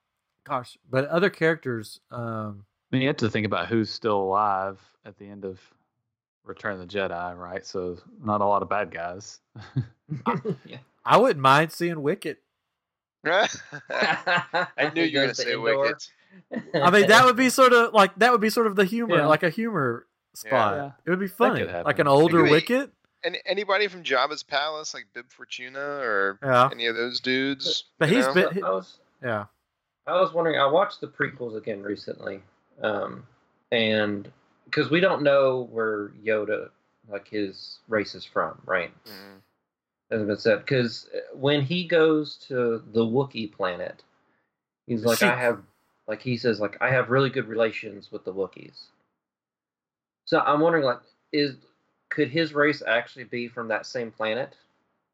[0.44, 2.00] gosh, but other characters.
[2.10, 5.60] Um, I mean, you have to think about who's still alive at the end of
[6.44, 7.66] Return of the Jedi, right?
[7.66, 9.40] So not a lot of bad guys.
[10.64, 10.78] yeah.
[11.04, 12.38] I wouldn't mind seeing Wicket.
[13.26, 16.08] I knew you were going to say Wicket.
[16.74, 19.16] I mean, that would be sort of like that would be sort of the humor,
[19.16, 19.26] Yeah.
[19.26, 20.74] like a humor spot.
[20.76, 20.90] Yeah.
[21.04, 22.90] It would be funny, like an older Maybe- Wicket.
[23.24, 27.84] And anybody from Jabba's palace, like Bib Fortuna or Yeah, any of those dudes?
[27.98, 28.34] But you he's know?
[28.34, 29.46] been- I was yeah.
[30.06, 30.60] I was wondering.
[30.60, 32.42] I watched the prequels again recently,
[32.82, 33.26] um,
[33.72, 34.30] and
[34.66, 36.68] because we don't know where Yoda,
[37.08, 38.92] like his race is from, right?
[39.04, 39.40] Mhm.
[40.10, 40.58] Hasn't been said.
[40.60, 44.04] Because when he goes to the Wookiee planet,
[44.86, 45.62] he's like, See- I have,
[46.08, 48.86] like he says, like I have really good relations with the Wookiees.
[50.24, 51.00] So I'm wondering, like,
[51.32, 51.56] is
[52.10, 54.56] could his race actually be from that same planet?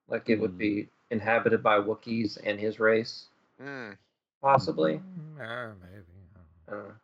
[0.09, 0.59] Like it would Hmm.
[0.59, 3.27] be inhabited by Wookiees and his race,
[3.61, 3.97] Mm.
[4.43, 4.95] possibly.
[4.95, 6.05] Mm, uh, maybe.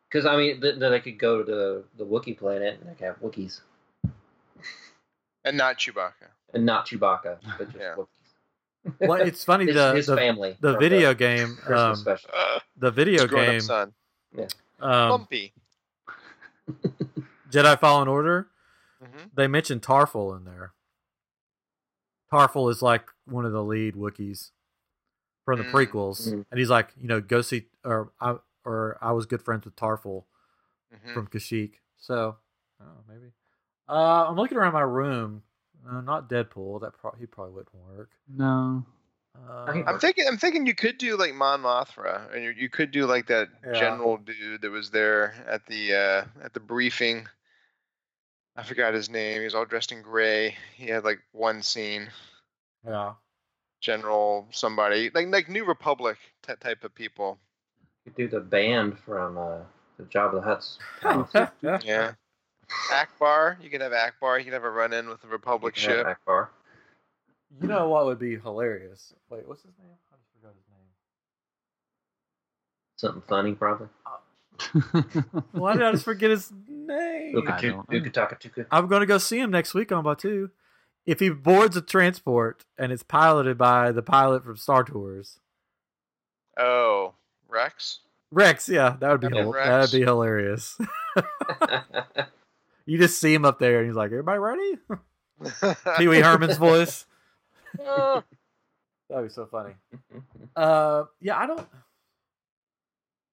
[0.08, 2.94] Because I mean, th- then they could go to the the Wookiee planet and they
[2.94, 3.60] could have Wookiees
[5.44, 6.28] And not Chewbacca.
[6.54, 7.94] and not Chewbacca, but just Yeah.
[7.96, 8.17] Wookiees.
[9.00, 10.56] Well, it's funny his, the his the, family.
[10.60, 12.30] the from video game, Christmas um, special.
[12.34, 13.92] Uh, the video his game, son.
[14.80, 15.52] um, Lumpy.
[17.50, 18.48] Jedi Fallen Order.
[19.02, 20.72] hmm They mentioned Tarfful in there.
[22.32, 24.50] Tarfful is like one of the lead Wookiees
[25.44, 25.70] from the Mm.
[25.72, 26.44] prequels, Mhm.
[26.50, 29.76] and he's like, you know, go see, or I, or I was good friends with
[29.76, 30.24] Tarfful
[30.92, 31.74] hmm from Kashyyyk.
[31.96, 32.36] So,
[32.80, 33.32] oh, maybe.
[33.88, 35.42] Uh, I'm looking around my room.
[35.86, 36.80] Uh, not Deadpool.
[36.80, 38.10] That pro- he probably wouldn't work.
[38.28, 38.84] No.
[39.48, 40.24] Uh, I'm thinking.
[40.26, 43.48] I'm thinking you could do like Mon Mothma, and you, you could do like that
[43.64, 43.72] Yeah.
[43.78, 47.28] general dude that was there at the uh, at the briefing.
[48.56, 49.38] I forgot his name.
[49.38, 50.56] He was all dressed in gray.
[50.74, 52.08] He had like one scene.
[52.86, 53.12] yeah.
[53.80, 57.38] General somebody like like New Republic ty- type of people.
[58.04, 59.58] You could do the band from uh,
[59.98, 60.78] the Jabba the Hutt's.
[61.86, 62.12] Yeah.
[62.90, 63.62] Ackbar.
[63.62, 64.38] You could have Ackbar.
[64.38, 66.06] You could have a run in with the Republic You ship.
[66.06, 66.48] Ackbar.
[67.60, 69.14] You know what would be hilarious?
[69.30, 69.88] Wait, what's his name?
[70.12, 70.88] I just forgot his name.
[72.96, 73.88] Something funny, probably.
[75.52, 77.36] Why did I just forget his name?
[77.36, 77.96] Uka I tu- don't know.
[77.96, 78.66] Uka taka tuka.
[78.70, 80.50] I'm going to go see him next week on Batuu.
[81.06, 85.38] If he boards a transport and it's piloted by the pilot from Star Tours,
[86.58, 87.14] Oh,
[87.48, 88.00] Rex.
[88.32, 90.76] Rex, yeah, that would be Yeah, hil- that'd be hilarious.
[92.88, 94.78] you just see him up there and he's like, "Everybody ready?"
[95.98, 97.06] Pee Wee Herman's voice.
[97.76, 98.24] That'd
[99.24, 99.74] be so funny.
[100.56, 101.66] Uh, yeah, I don't.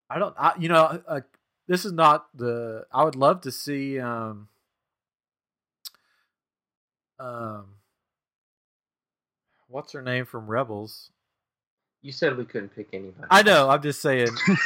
[0.09, 0.35] I don't.
[0.37, 1.21] I, you know, uh,
[1.67, 2.85] this is not the.
[2.93, 3.99] I would love to see.
[3.99, 4.49] Um.
[7.19, 7.65] Um.
[9.67, 11.11] What's her name from Rebels?
[12.05, 13.27] you said we couldn't pick anybody.
[13.31, 13.67] I know.
[13.67, 14.27] I'm just saying.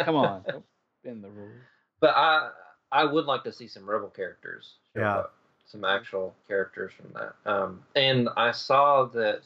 [0.00, 0.42] Come on.
[0.48, 0.64] Don't
[1.04, 1.52] bend the rules.
[2.00, 2.50] But I
[2.92, 4.74] I would like to see some rebel characters.
[4.94, 5.16] show Yeah.
[5.18, 5.34] up.
[5.66, 7.34] Some actual characters from that.
[7.50, 9.42] Um, and I saw that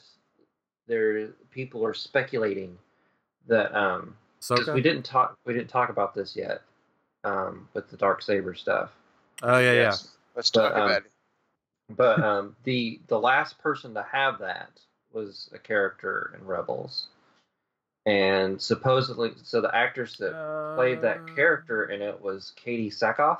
[0.86, 2.78] there people are speculating
[3.48, 4.16] that um
[4.48, 4.74] because So.
[4.74, 6.62] we didn't talk we didn't talk about this yet
[7.24, 8.90] um with the dark saber stuff.
[9.42, 10.16] Oh yeah, Yes.
[10.36, 11.10] Let's But, talk um, about it.
[11.90, 14.70] But um the the last person to have that
[15.12, 17.08] was a character in Rebels.
[18.04, 20.74] And supposedly so the actress that yeah.
[20.76, 23.38] played that Uh, character in it was Katee Sackhoff.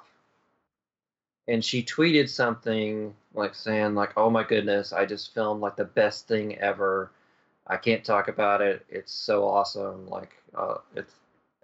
[1.49, 5.85] And she tweeted something like saying like, "Oh my goodness, I just filmed like the
[5.85, 7.11] best thing ever.
[7.67, 8.87] I can't talk about it.
[8.89, 10.07] It's so awesome.
[10.09, 11.15] Like uh, it's."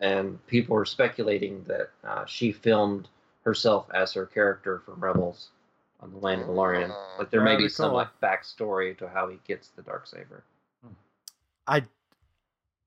[0.01, 3.09] And people were speculating that uh, she filmed
[3.45, 5.51] herself as her character from Rebels
[6.01, 6.91] on the Mandalorian.
[6.93, 7.97] Oh, Like there may that'd be be some cool.
[7.99, 10.43] like backstory to how he gets the dark saber.
[11.69, 11.83] I.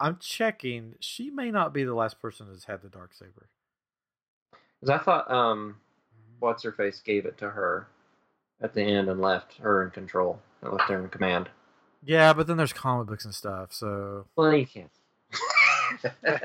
[0.02, 0.96] I'm checking.
[1.00, 3.50] She may not be the last person that's had the dark saber.
[4.80, 5.78] Because I thought um,
[6.40, 7.88] what's her face gave it to her
[8.62, 11.50] at the end and left her in control and left her in command.
[12.04, 13.74] Yeah, but then there's comic books and stuff.
[13.74, 14.90] So Well, you can't.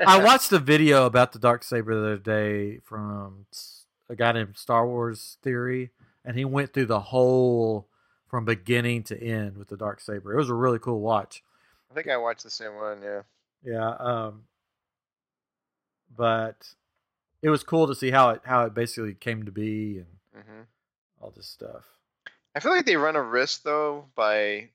[0.05, 3.47] I watched a video about the dark saber the other day from
[4.07, 5.89] a guy named Star Wars Theory,
[6.23, 7.87] and he went through the whole
[8.27, 10.33] from beginning to end with the dark saber.
[10.33, 11.43] It was a really cool watch.
[11.89, 13.01] I think I watched the same one.
[13.01, 13.21] Yeah.
[13.63, 14.43] Yeah, um,
[16.15, 16.73] but
[17.41, 20.61] it was cool to see how it how it basically came to be and hmm
[21.21, 21.85] all this stuff.
[22.55, 24.69] I feel like they run a risk though by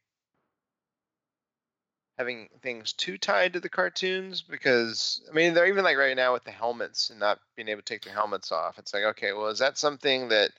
[2.18, 6.32] having things too tied to the cartoons because I mean they're even like right now
[6.32, 8.78] with the helmets and not being able to take their helmets off.
[8.78, 10.52] It's like okay, well is that something that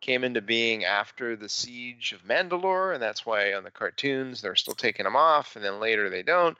[0.00, 4.56] came into being after the siege of Mandalore and that's why on the cartoons they're
[4.56, 6.56] still taking them off and then later they don't.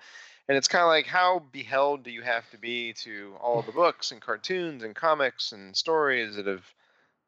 [0.51, 3.71] And it's kind of like how beheld do you have to be to all the
[3.71, 6.65] books and cartoons and comics and stories that have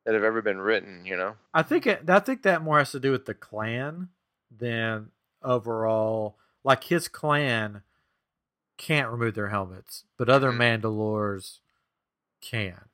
[0.04, 1.36] that have ever been written, you know?
[1.54, 4.08] I think it, I think that more has to do with the clan
[4.50, 6.36] than overall.
[6.64, 7.82] Like his clan
[8.76, 10.82] can't remove their helmets, but other Mhm.
[10.82, 11.60] Mandalores
[12.40, 12.88] can.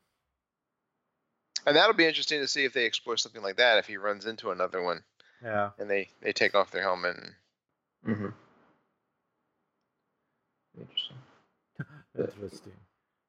[1.66, 3.78] And that'll be interesting to see if they explore something like that.
[3.78, 5.04] If he runs into another one
[5.42, 5.70] Yeah.
[5.78, 7.16] and they they take off their helmet.
[7.16, 7.34] And,
[8.04, 8.28] hmm
[10.80, 11.16] Interesting.
[12.18, 12.72] Interesting.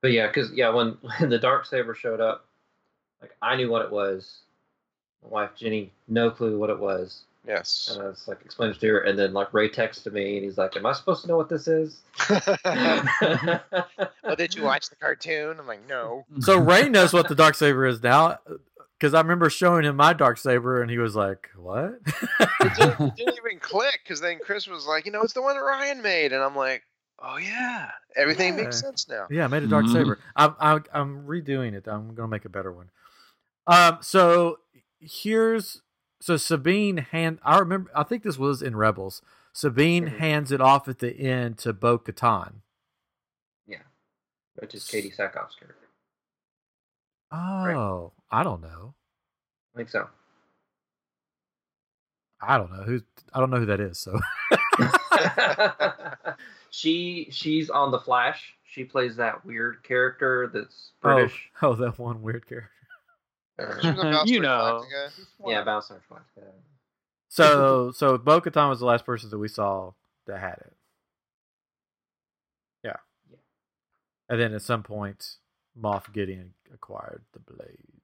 [0.02, 2.45] But yeah, because yeah, when when the dark saber showed up,
[3.22, 4.39] like I knew what it was.
[5.24, 7.89] My wife Jenny, no clue what it was, yes.
[7.91, 10.45] and I was like explaining it to her, and then like Ray texted me, and
[10.45, 12.41] he's like, "Am I supposed to know what this is?" well,
[14.24, 15.60] oh, did you watch the cartoon?
[15.60, 16.26] I'm like, no.
[16.39, 18.39] So Ray knows what the dark saber is now,
[18.97, 22.00] because I remember showing him my dark saber, and he was like, "What?"
[22.39, 25.41] It didn't, it didn't even click because then Chris was like, you know, it's the
[25.41, 26.84] one that Ryan made, and I'm like,
[27.22, 29.28] oh yeah, everything makes sense now.
[29.30, 29.91] Yeah, I made a dark Mhm.
[29.93, 30.20] saber.
[30.36, 31.88] I'm, I'm I'm redoing it.
[31.88, 32.89] I'm gonna make a better one.
[33.67, 34.59] Um, so
[34.99, 35.82] here's
[36.22, 37.39] so Sabine hand.
[37.43, 37.91] I remember.
[37.95, 39.22] I think this was in Rebels.
[39.53, 40.17] Sabine Mhm.
[40.20, 42.61] hands it off at the end to Bo Katan.
[43.67, 43.84] yeah,
[44.55, 45.88] which is Katee Sackhoff's character.
[47.32, 48.95] Oh, I don't know.
[49.76, 50.09] I think so.
[52.41, 53.01] I don't know who.
[53.34, 53.99] I don't know who that is.
[53.99, 54.17] So
[56.72, 58.55] she she's on the Flash.
[58.63, 61.49] She plays that weird character that's oh, British.
[61.61, 62.72] oh, that one weird character.
[63.82, 64.86] She was on Battlestar You know.
[64.93, 65.26] Galactica.
[65.47, 66.51] Yeah, Battlestar Galactica.
[67.30, 69.91] So so Bo Katan was the last person that we saw
[70.28, 70.74] that had it.
[72.84, 72.95] Yeah.
[73.30, 73.38] Yeah.
[74.30, 75.38] And then at some point,
[75.80, 78.01] Moff Gideon acquired the blade.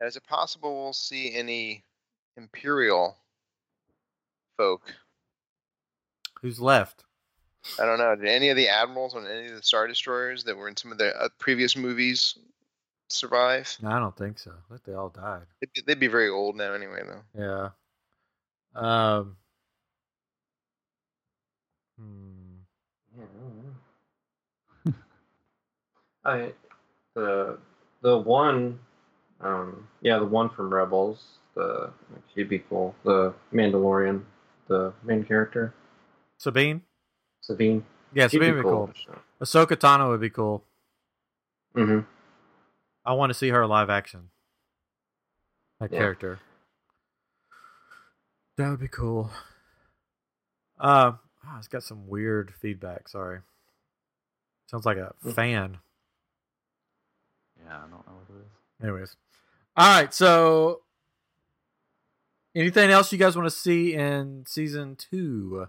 [0.00, 1.84] And is it possible we'll see any
[2.36, 3.16] Imperial
[4.56, 4.92] folk?
[6.42, 7.04] Who's left?
[7.80, 8.16] I don't know.
[8.16, 10.90] Did any of the admirals on any of the star destroyers that were in some
[10.90, 12.36] of the uh, previous movies
[13.08, 13.74] survive?
[13.80, 14.50] No, I don't think so.
[14.50, 15.46] I think they all died.
[15.60, 17.22] They'd be, they'd be very old now, anyway, though.
[17.40, 17.68] Yeah.
[18.74, 19.36] Um.
[21.98, 22.42] Hmm.
[26.24, 26.32] I.
[26.32, 26.52] I
[27.14, 27.58] the
[28.00, 28.78] the one
[29.40, 31.22] um yeah the one from Rebels
[31.54, 31.90] the
[32.34, 34.22] she'd be cool the Mandalorian
[34.68, 35.74] the main character
[36.42, 36.82] Sabine.
[37.40, 38.90] Sabine Yeah, she'd Sabine would be cool.
[39.40, 40.64] Ahsoka Tano would be cool.
[41.76, 42.00] Mm-hmm.
[43.04, 44.30] I want to see her live action.
[45.78, 45.98] That Yeah.
[45.98, 46.40] character.
[48.56, 49.30] That would be cool.
[50.80, 51.12] Uh,
[51.46, 53.08] oh, it's got some weird feedback.
[53.08, 53.40] Sorry.
[54.66, 55.34] Sounds like a Mm.
[55.34, 55.78] fan.
[57.64, 58.50] Yeah, I don't know what it is.
[58.82, 59.16] Anyways.
[59.76, 60.12] All right.
[60.12, 60.82] So,
[62.56, 65.68] anything else you guys want to see in season two?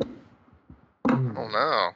[0.00, 1.90] Oh no.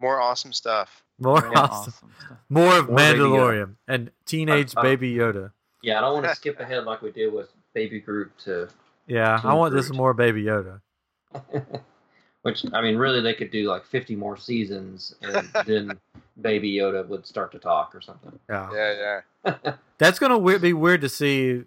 [0.00, 1.02] More awesome stuff.
[1.18, 1.92] More Yeah, awesome.
[1.92, 2.38] stuff.
[2.48, 3.28] More of More Baby Yoda.
[3.28, 5.52] Mandalorian and teenage Uh, uh, Baby Yoda.
[5.82, 8.68] yeah I don't want to skip ahead like we did with Baby Groot to
[9.06, 10.80] Yeah, I Teen want this more Baby Yoda.
[12.42, 15.98] which I mean really they could do like 50 more seasons and then
[16.40, 18.70] Baby Yoda would start to talk or something Yeah.
[18.72, 19.72] Yeah, yeah.
[19.98, 21.64] That's gonna be weird to see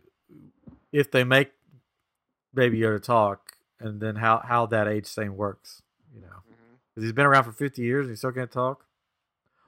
[0.92, 1.52] if they make
[2.56, 3.43] Baby Yoda talk,
[3.84, 5.82] and then how how that age thing works.
[6.14, 6.28] You know,
[6.90, 8.86] because he's been around for fifty years and he still can't talk,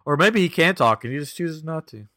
[0.05, 2.07] or maybe he can talk and he just chooses not to.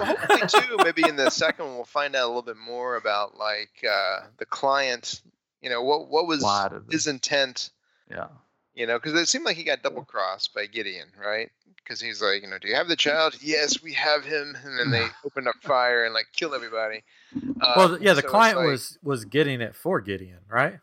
[0.00, 0.76] Well, hopefully too.
[0.82, 4.20] Maybe in the second one, we'll find out a little bit more about like uh,
[4.38, 5.20] the client.
[5.60, 6.44] You know, what what was
[6.90, 7.70] his intent?
[8.10, 8.28] Yeah.
[8.76, 11.50] You know, because it seemed like he got double crossed by Gideon, right?
[11.76, 13.34] Because he's like, you know, do you have the child?
[13.40, 14.54] Yes, we have him.
[14.62, 17.02] And then they opened up fire and like killed everybody.
[17.34, 20.78] Uh, well, yeah, the so client like- was was getting it for Gideon, right?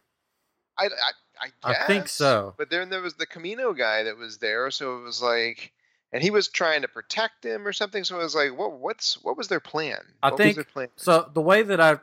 [0.75, 2.55] I, I, I, I think so.
[2.57, 5.71] But then there was the Kamino guy that was there, so it was like,
[6.11, 8.03] and he was trying to protect him or something.
[8.03, 9.99] So I was like, what what's what was their plan?
[10.23, 10.87] I what think- was their plan?
[10.95, 11.99] So the way that I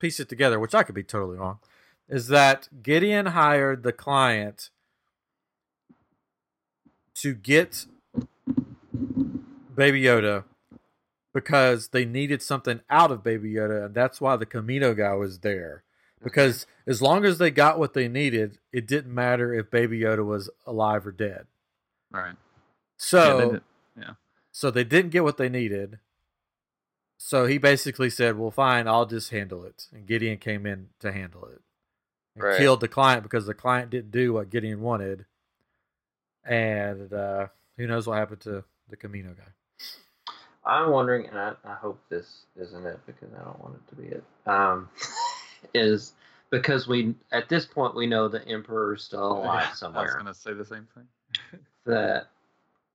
[0.00, 1.60] piece it together, which I could be totally wrong,
[2.08, 4.70] is that Gideon hired the client
[7.16, 7.86] to get
[9.74, 10.44] Baby Yoda
[11.34, 15.40] because they needed something out of Baby Yoda, and that's why the Kamino guy was
[15.40, 15.82] there.
[16.24, 20.24] Because as long as they got what they needed, it didn't matter if Baby Yoda
[20.24, 21.46] was alive or dead.
[22.10, 22.36] Right.
[22.96, 23.62] So Yeah, they did-
[24.50, 25.98] so they didn't get what they needed.
[27.18, 31.12] So he basically said, "Well, fine, I'll just handle it." And Gideon came in to
[31.12, 31.60] handle it
[32.34, 32.58] and Right.
[32.58, 35.26] killed the client because the client didn't do what Gideon wanted.
[36.46, 40.32] And uh, who knows what happened to the Kamino guy?
[40.64, 43.94] I'm wondering, and I, I hope this isn't it because I don't want it to
[43.96, 44.24] be it.
[44.46, 44.88] Um,
[45.74, 46.12] is
[46.50, 50.16] because we at this point we know the emperor's still alive I was somewhere.
[50.16, 51.06] gonna say the same thing.
[51.86, 52.26] That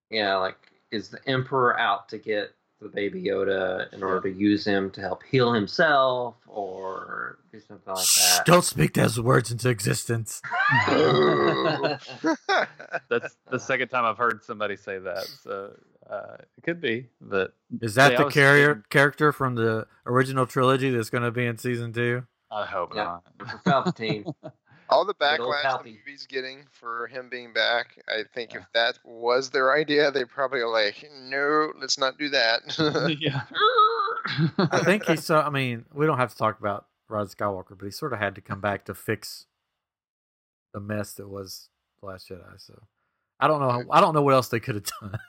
[0.10, 0.58] yeah, like
[0.92, 5.02] is the emperor out to get the baby Yoda in order to use him to
[5.02, 8.46] help heal himself or do something like Shh, that?
[8.46, 10.42] don't speak those words into existence.
[13.10, 15.26] That's the second time I've heard somebody say that.
[15.44, 15.74] So
[16.10, 20.90] uh, it could be, but Is that the carrier thinking- character from the original trilogy
[20.90, 22.24] that's going to be in season two?
[22.50, 23.04] I hope Yeah.
[23.04, 23.24] not.
[23.40, 24.34] For Palpatine.
[24.92, 29.50] All the backlash the movie's getting for him being back, I think if that was
[29.50, 32.62] their idea, they probably are like, no, let's not do that.
[33.22, 33.44] yeah.
[34.58, 35.46] I think he saw.
[35.46, 38.20] I mean, we don't have to talk about Rise of Skywalker, but he sort of
[38.20, 39.46] had to come back to fix
[40.74, 41.70] the mess that was
[42.02, 42.60] The Last Jedi.
[42.60, 42.82] So
[43.40, 43.86] I don't know.
[43.92, 45.20] I don't know what else they could have done.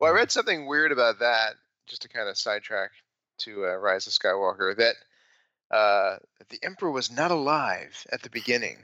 [0.00, 1.54] Well, I read something weird about that,
[1.86, 2.90] just to kind of sidetrack
[3.38, 4.96] to uh, Rise of Skywalker, that
[5.72, 6.16] uh,
[6.50, 8.76] the Emperor was not alive at the beginning.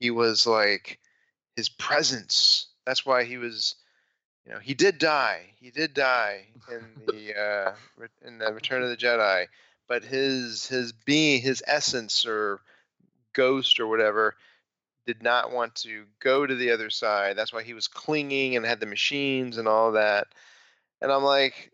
[0.00, 0.98] He was like
[1.56, 2.68] his presence.
[2.84, 3.74] That's why he was,
[4.44, 5.54] you know, he did die.
[5.58, 7.72] He did die in the uh,
[8.24, 9.46] in the Return of the Jedi,
[9.88, 12.60] but his his being, his essence or
[13.32, 14.36] ghost or whatever,
[15.06, 17.36] did not want to go to the other side.
[17.36, 20.26] That's why he was clinging and had the machines and all that.
[21.00, 21.72] And I'm like,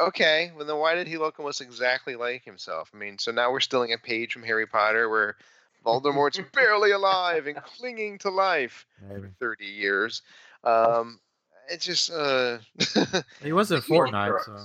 [0.00, 2.90] okay, well then why did he look almost exactly like himself?
[2.94, 5.36] I mean, so now we're stealing a page from Harry Potter where
[5.84, 9.22] Voldemort's barely alive and clinging to life Maybe.
[9.22, 10.22] for 30 years.
[10.64, 11.20] Um,
[11.68, 12.58] it's just uh,
[13.42, 14.64] He was in Fortnite, so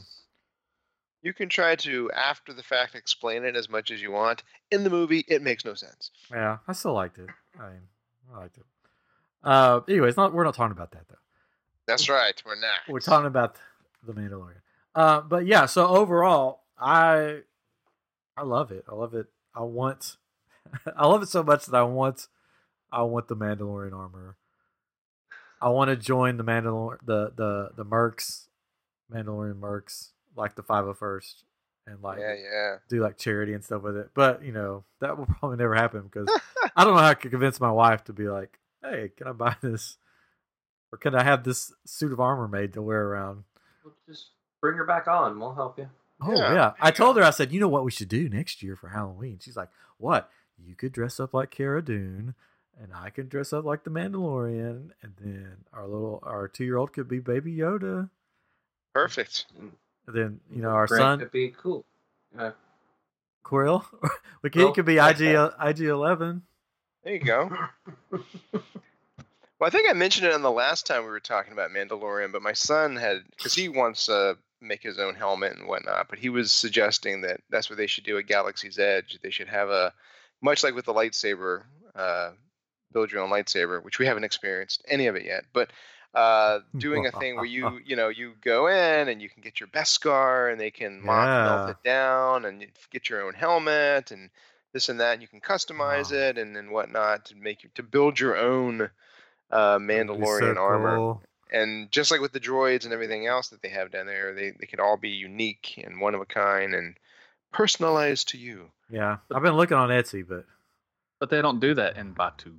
[1.22, 4.44] you can try to after the fact explain it as much as you want.
[4.72, 6.12] In the movie, it makes no sense.
[6.32, 7.30] yeah, I still liked it.
[7.60, 7.82] I mean,
[8.34, 8.66] I liked it.
[9.44, 11.16] Uh, anyways, not we're not talking about that though.
[11.88, 12.42] That's right.
[12.46, 12.80] We're not.
[12.90, 13.58] We're talking about
[14.06, 14.62] the Mandalorian.
[14.96, 17.42] Uh, but yeah, so overall, I
[18.38, 18.86] I love it.
[18.90, 19.28] I love it.
[19.54, 20.18] I want
[20.98, 22.28] I love it so much that I want
[22.92, 24.38] I want the Mandalorian armor.
[25.62, 28.48] I want to join the Mandalorian the the the Mercs,
[29.14, 31.44] Mandalorian Mercs, like the 501st
[31.88, 32.76] and like Yeah, yeah.
[32.90, 34.10] do like charity and stuff with it.
[34.14, 36.30] But you know, that will probably never happen because
[36.76, 39.32] I don't know how I could convince my wife to be like, "Hey, can I
[39.34, 39.98] buy this?
[40.92, 43.44] Or can I have this suit of armor made to wear around?"
[43.84, 44.32] Well, just
[44.66, 45.40] bring her back on.
[45.40, 45.88] We'll help you.
[46.20, 47.24] Oh Yeah, yeah, I told her.
[47.24, 50.30] I said, "You know what we should do next year for Halloween?" She's like, "What?
[50.58, 52.34] You could dress up like Cara Dune."
[52.82, 56.78] And I can dress up like the Mandalorian, and then our little our two year
[56.78, 58.10] old could be Baby Yoda.
[58.94, 59.46] Perfect.
[59.60, 59.72] And
[60.08, 61.86] then you know our Grant son could be cool.
[62.38, 62.52] Uh,
[63.44, 63.86] Quill,
[64.42, 65.22] we could, Well, could be IG
[65.62, 66.42] IG eleven.
[67.04, 67.52] There you go.
[69.60, 72.32] Well, I think I mentioned it on the last time we were talking about Mandalorian,
[72.34, 76.20] but my son had because he wants to make his own helmet and whatnot, but
[76.20, 79.18] he was suggesting that that's what they should do at Galaxy's Edge.
[79.22, 79.94] They should have a
[80.42, 81.64] much like with the lightsaber,
[81.96, 82.32] uh,
[82.92, 85.70] build your own lightsaber, which we haven't experienced any of it yet, but
[86.14, 89.60] uh, doing a thing where you you know you go in and you can get
[89.60, 94.30] your beskar and they can mock melt it down and get your own helmet and
[94.72, 96.18] this and that and you can customize Wow.
[96.30, 98.90] it and and whatnot to make you to build your own
[99.52, 101.18] uh, That'd so Mandalorian armor.
[101.52, 101.60] Cool.
[101.62, 104.52] And just like with the droids and everything else that they have down there, they,
[104.52, 106.96] they could all be unique and one of a kind and
[107.52, 108.72] personalized to you.
[108.90, 110.46] Yeah, I've been looking on Etsy, but
[111.20, 112.56] But they don't do that in Batuu.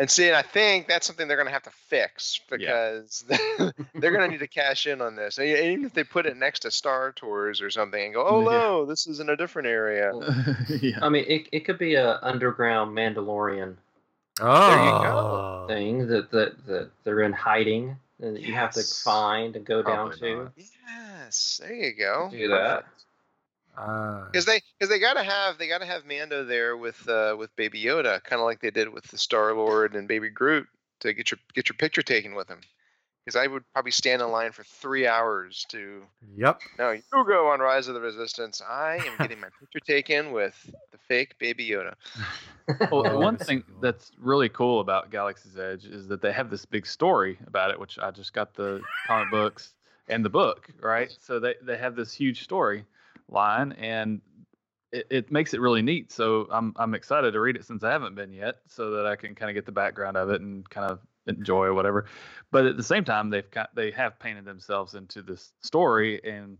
[0.00, 2.56] And see, and I think that's something they're going to have to fix Yeah.
[3.00, 3.24] because
[3.94, 5.38] they're going to need to cash in on this.
[5.38, 8.42] And even if they put it next to Star Tours or something and go, oh
[8.48, 8.58] Yeah.
[8.58, 10.12] no, this is in a different area.
[10.80, 10.98] yeah.
[11.02, 13.74] I mean, it, it could be a underground Mandalorian
[14.40, 15.64] oh, There you go.
[15.68, 19.82] thing that, that that they're in hiding and that you have to find and go
[19.82, 20.44] down to.
[20.44, 20.52] not.
[20.56, 22.28] Yes, there you go.
[22.30, 22.84] Do that.
[23.76, 24.26] Ah.
[24.30, 27.82] Because they, because they gotta have, they gotta have Mando there with, uh, with Baby
[27.82, 30.66] Yoda, kind of like they did with the Star Lord and Baby Groot,
[31.00, 32.60] to get your get your picture taken with him.
[33.28, 36.00] Because I would probably stand in line for three hours to.
[36.38, 36.62] Yep.
[36.78, 38.62] No, you go on Rise of the Resistance.
[38.66, 40.54] I am getting my picture taken with
[40.92, 41.94] the fake Baby Yoda.
[42.92, 46.66] Well, one that's thing that's really cool about Galaxy's Edge is that they have this
[46.66, 49.72] big story about it, which I just got the comic books
[50.06, 51.10] and the book, right?
[51.18, 52.84] So they, they have this huge story
[53.30, 54.20] line and
[54.92, 56.12] it, it makes it really neat.
[56.12, 59.16] So I'm I'm excited to read it since I haven't been yet, so that I
[59.16, 62.06] can kind of get the background of it and kind of enjoy or whatever.
[62.50, 66.58] But at the same time, they've got they have painted themselves into this story and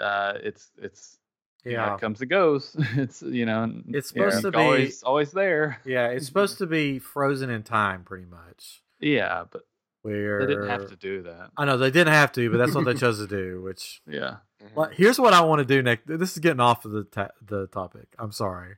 [0.00, 1.18] uh, it's it's
[1.64, 1.94] you know, Yeah.
[1.94, 2.76] it comes and goes.
[2.96, 5.80] It's you know, It's supposed to be- always always there.
[5.84, 8.82] Yeah, it's supposed to be frozen in time, pretty much.
[9.00, 9.62] Yeah, but
[10.02, 11.50] Where they didn't have to do that.
[11.56, 13.62] I know they didn't have to, but that's what they chose to do.
[13.62, 14.36] Which Yeah.
[14.74, 16.06] Well, here's what I want to do next.
[16.06, 18.08] This is getting off of the ta- the topic.
[18.18, 18.74] I'm sorry,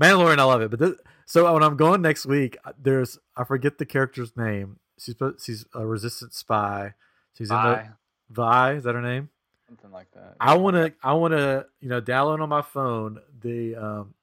[0.00, 0.38] Mandalorian.
[0.38, 0.92] I love it, but this,
[1.26, 4.78] so when I'm going next week, uh, there's I forget the character's name.
[4.98, 6.94] She's she's a resistance spy.
[7.36, 7.90] She's in Bye.
[8.28, 8.72] the Vi.
[8.74, 9.28] Is that her name?
[9.68, 10.34] Something like that.
[10.40, 14.14] I want to I want to you know download on my phone the um,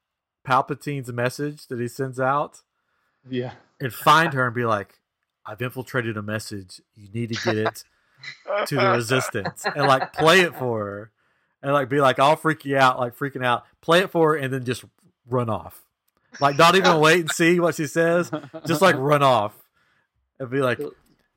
[0.45, 2.61] Palpatine's message that he sends out
[3.29, 3.51] Yeah.
[3.79, 4.99] and find her and be like,
[5.45, 6.81] I've infiltrated a message.
[6.95, 7.83] You need to get it
[8.67, 11.11] to the resistance and like play it for her
[11.63, 13.63] and like be like, I'll freak you out, like freaking out.
[13.81, 14.83] Play it for her and then just
[15.29, 15.81] run off.
[16.39, 18.31] Like not even wait and see what she says.
[18.65, 19.53] Just like run off
[20.39, 20.79] and be like,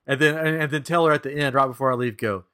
[0.07, 2.45] and then and, and then tell her at the end, right before I leave, go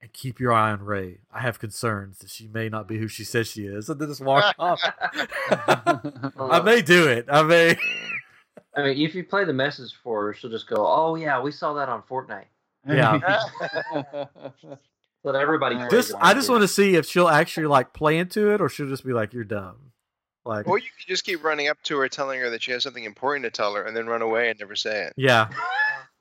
[0.00, 1.18] and keep your eye on Rey.
[1.32, 4.08] I have concerns that she may not be who she says she is, and then
[4.08, 4.80] just walk off.
[5.50, 7.26] I may do it.
[7.28, 7.76] I may.
[8.76, 11.52] I mean, if you play the message for her, she'll just go, "Oh yeah, we
[11.52, 12.46] saw that on Fortnite."
[12.86, 13.18] Yeah.
[15.22, 15.76] Let everybody.
[15.76, 16.16] Just- play Just it.
[16.20, 19.04] I just want to see if she'll actually like play into it, or she'll just
[19.06, 19.92] be like, "You're dumb."
[20.46, 22.82] Like, Or you could just keep running up to her, telling her that she has
[22.82, 25.14] something important to tell her, and then run away and never say it.
[25.16, 25.48] yeah.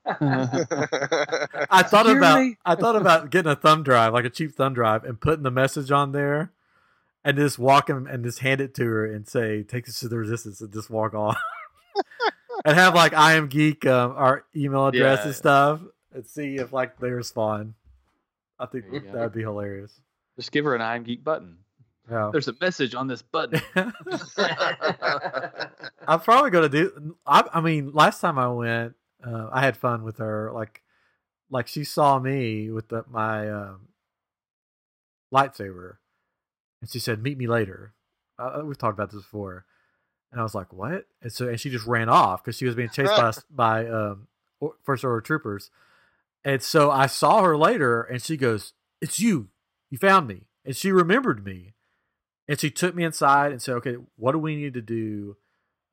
[0.05, 0.17] it.
[1.69, 2.57] I thought about Securely.
[2.65, 5.51] I thought about getting a thumb drive, like a cheap thumb drive, and putting the
[5.51, 6.51] message on there,
[7.23, 10.09] and just walk him and just hand it to her and say, "Take this to
[10.09, 11.37] the resistance," and just walk off,
[12.65, 15.25] and have like I am geek um, our email address Yeah.
[15.27, 15.79] and stuff,
[16.13, 17.73] and see if like they respond.
[18.59, 19.11] I think There you go.
[19.13, 19.93] that would be hilarious.
[20.35, 21.57] Just give her an I'm Geek button.
[22.09, 22.29] Yeah.
[22.31, 23.61] There's a message on this button.
[26.07, 27.15] I'm probably gonna do.
[27.25, 30.51] I, I mean, last time I went, uh, I had fun with her.
[30.53, 30.81] Like,
[31.49, 33.87] like she saw me with the, my um,
[35.33, 35.95] lightsaber,
[36.81, 37.93] and she said, "Meet me later."
[38.37, 39.65] Uh, we've talked about this before,
[40.31, 42.75] and I was like, "What?" And so, and she just ran off because she was
[42.75, 44.27] being chased by by um,
[44.83, 45.71] first order troopers.
[46.43, 49.47] And so I saw her later, and she goes, "It's you.
[49.89, 51.73] You found me." And she remembered me,
[52.47, 55.37] and she took me inside and said, "Okay, what do we need to do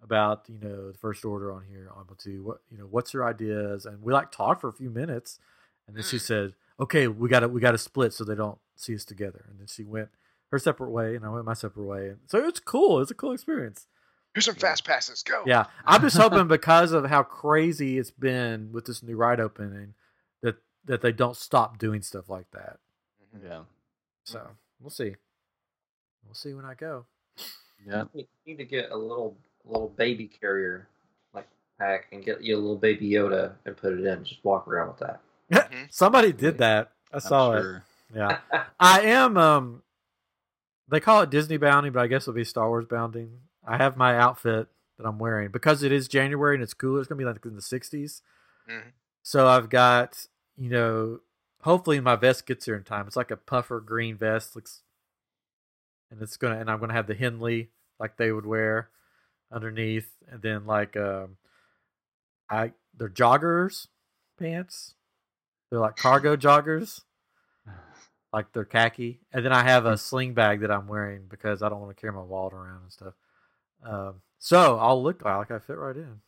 [0.02, 2.42] about you know the first order on here on two?
[2.42, 5.38] What you know, what's your ideas?" And we like talked for a few minutes,
[5.86, 6.20] and then she Mm.
[6.20, 9.44] said, "Okay, we got to we got to split so they don't see us together."
[9.48, 10.10] And then she went
[10.50, 12.08] her separate way, and I went my separate way.
[12.10, 13.00] And so it's cool.
[13.00, 13.86] It's a cool experience.
[14.34, 15.22] Here's some fast passes.
[15.22, 15.42] Go.
[15.46, 19.94] Yeah, I'm just hoping because of how crazy it's been with this new ride opening
[20.42, 20.56] that
[20.86, 22.78] that they don't stop doing stuff like that.
[23.36, 23.44] Mhm.
[23.44, 23.62] yeah.
[24.24, 25.16] So we'll see.
[26.24, 27.06] We'll see when I go.
[27.86, 28.04] Yeah.
[28.12, 30.88] You need to get a little little baby carrier
[31.34, 31.48] like
[31.78, 34.24] pack and get you a little baby Yoda and put it in.
[34.24, 35.20] Just walk around with that.
[35.70, 35.86] Mhm.
[35.90, 36.92] Somebody did that.
[37.12, 37.82] I I'm saw it.
[38.14, 38.38] Yeah,
[38.80, 39.36] I am.
[39.36, 39.82] Um,
[40.88, 43.38] they call it Disney bounding, but I guess it'll be Star Wars bounding.
[43.66, 44.68] I have my outfit
[44.98, 47.00] that I'm wearing because it is January and it's cooler.
[47.00, 48.22] It's gonna be like in the 60s.
[48.68, 48.92] Mhm.
[49.22, 50.26] So I've got
[50.56, 51.20] you know,
[51.62, 53.06] hopefully my vest gets here in time.
[53.06, 54.82] It's like a puffer green vest, looks,
[56.10, 58.88] and it's gonna and I'm gonna have the Henley like they would wear
[59.52, 61.36] underneath, and then like um,
[62.50, 63.86] I they're joggers
[64.38, 64.94] pants.
[65.70, 67.02] They're like cargo joggers
[68.32, 71.68] like they're khaki, and then I have a sling bag that I'm wearing because I
[71.68, 73.14] don't want to carry my wallet around and stuff.
[73.84, 76.20] Um, so I'll look like I fit right in.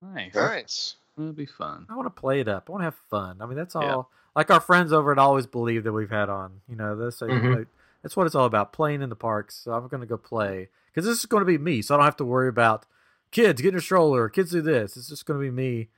[0.00, 0.34] Nice.
[0.34, 0.94] Nice.
[1.16, 1.86] It'll be fun.
[1.90, 2.64] I want to play it up.
[2.68, 3.40] I want to have fun.
[3.40, 3.82] I mean, that's all.
[3.82, 4.02] Yeah.
[4.34, 6.62] Like our friends over at Always Believe that we've had on.
[6.68, 7.66] You know, that's Mhm.
[8.02, 8.72] That's what it's all about.
[8.72, 9.56] Playing in the parks.
[9.56, 11.82] So I'm going to go play because this is going to be me.
[11.82, 12.86] So I don't have to worry about
[13.30, 14.28] kids getting a stroller.
[14.28, 14.96] Kids do this.
[14.96, 15.88] It's just going to be me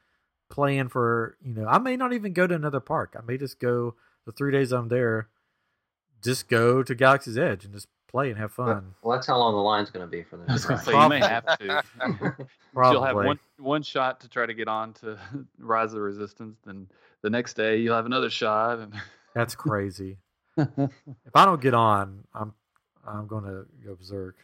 [0.51, 1.36] playing for.
[1.44, 3.16] You know, I may not even go to another park.
[3.18, 3.94] I may just go
[4.26, 5.28] the three days I'm there.
[6.22, 8.94] Just go to Galaxy's Edge and just play and have fun.
[9.02, 10.66] Well, that's how long the line's going to be for I was this.
[10.66, 11.82] gonna say you may have to.
[12.72, 12.93] Probably.
[12.97, 15.18] You'll have one one shot to try to get on to
[15.59, 16.89] Rise of the Resistance, then
[17.22, 18.94] the next day you'll have another shot, and
[19.35, 20.18] That's crazy.
[20.56, 22.52] If I don't get on, I'm
[23.06, 24.36] I'm going to go berserk.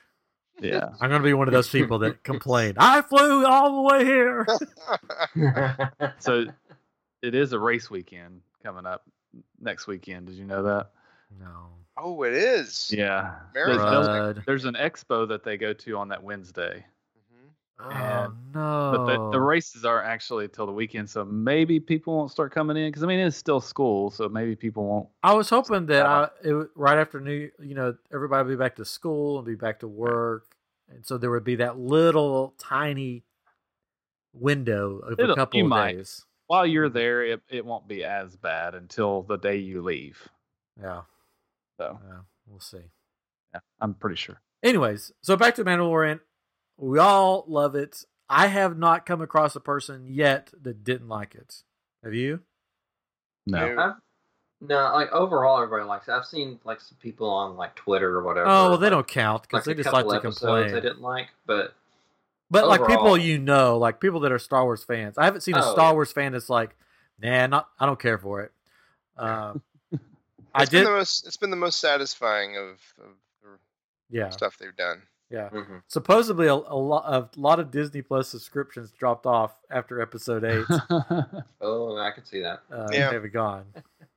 [0.61, 2.75] yeah, I'm going to be one of those people that complain.
[2.77, 4.47] I flew all the way here.
[6.19, 6.47] so
[7.23, 9.05] it is a race weekend coming up
[9.61, 10.27] next weekend.
[10.27, 10.91] Did you know that?
[11.39, 11.69] No.
[11.97, 12.91] Oh, it is.
[12.93, 13.35] Yeah.
[13.55, 14.35] Marathon.
[14.35, 16.85] There's, there's an expo that they go to on that Wednesday.
[17.83, 18.93] Oh And- no.
[18.95, 22.77] but the, the races aren't actually till the weekend, so maybe people won't start coming
[22.77, 25.09] in because I mean it's still school, so maybe people won't.
[25.23, 28.77] I was hoping that I, it, right after New, you know, everybody would be back
[28.77, 30.45] to school and be back to work,
[30.89, 33.25] and so there would be that little tiny
[34.33, 35.93] window of a It'll- couple you of might.
[35.97, 36.25] days.
[36.47, 36.99] While you're mm-hmm.
[36.99, 40.29] there, it, it won't be as bad until the day you leave.
[40.81, 41.03] Yeah,
[41.79, 42.79] So yeah, we'll see.
[43.55, 44.41] yeah, I'm pretty sure.
[44.63, 46.19] Anyways, so back to Mandalorian.
[46.81, 48.05] We all love it.
[48.29, 51.63] I have not come across a person yet that didn't like it.
[52.03, 52.41] Have you?
[53.47, 53.75] No.
[53.75, 53.83] No.
[53.83, 53.93] I've,
[54.63, 56.13] no, like overall, everybody likes it.
[56.13, 58.47] I've seen like some people on like Twitter or whatever.
[58.47, 60.69] Oh, well, they like- don't count because like they just like couple to complain.
[60.73, 61.75] They didn't like, but
[62.51, 65.17] But like people you know, like people that are Star Wars fans.
[65.19, 65.93] I haven't seen a Oh, Star.
[65.95, 66.77] Wars fan that's like,
[67.21, 68.53] nah, not I don't care for it.
[69.19, 69.61] Um,
[70.55, 71.27] I It's been did, the most.
[71.27, 73.59] It's been the most satisfying of, of
[74.09, 75.03] yeah, stuff they've done.
[75.31, 75.49] Yeah.
[75.51, 75.83] mhm.
[75.89, 80.65] Supposedly, a, a lot a lot of Disney Plus subscriptions dropped off after Episode Eight.
[81.61, 82.61] oh, I can see that.
[82.73, 83.11] Uh, Yeah.
[83.13, 83.65] they've gone.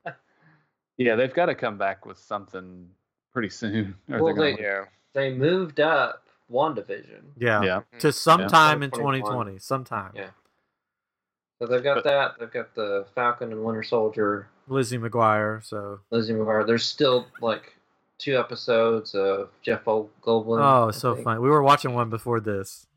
[0.97, 2.89] yeah, they've got to come back with something
[3.31, 3.95] pretty soon.
[4.09, 4.85] or Well, they're gonna- they- Yeah.
[5.13, 7.81] They moved up WandaVision, Yeah, yeah.
[7.99, 9.59] to sometime in 2020.
[9.59, 10.11] Sometime.
[10.15, 10.31] Yeah.
[11.59, 12.31] so they've got But- that.
[12.39, 15.63] They've got the Falcon and Winter Soldier, Lizzie McGuire.
[15.63, 16.65] So, Lizzie McGuire.
[16.65, 17.72] There's still like
[18.23, 20.59] two episodes of Jeff Goldblum.
[20.61, 21.23] oh, I so think.
[21.25, 21.39] funny.
[21.39, 22.87] We were watching one before this.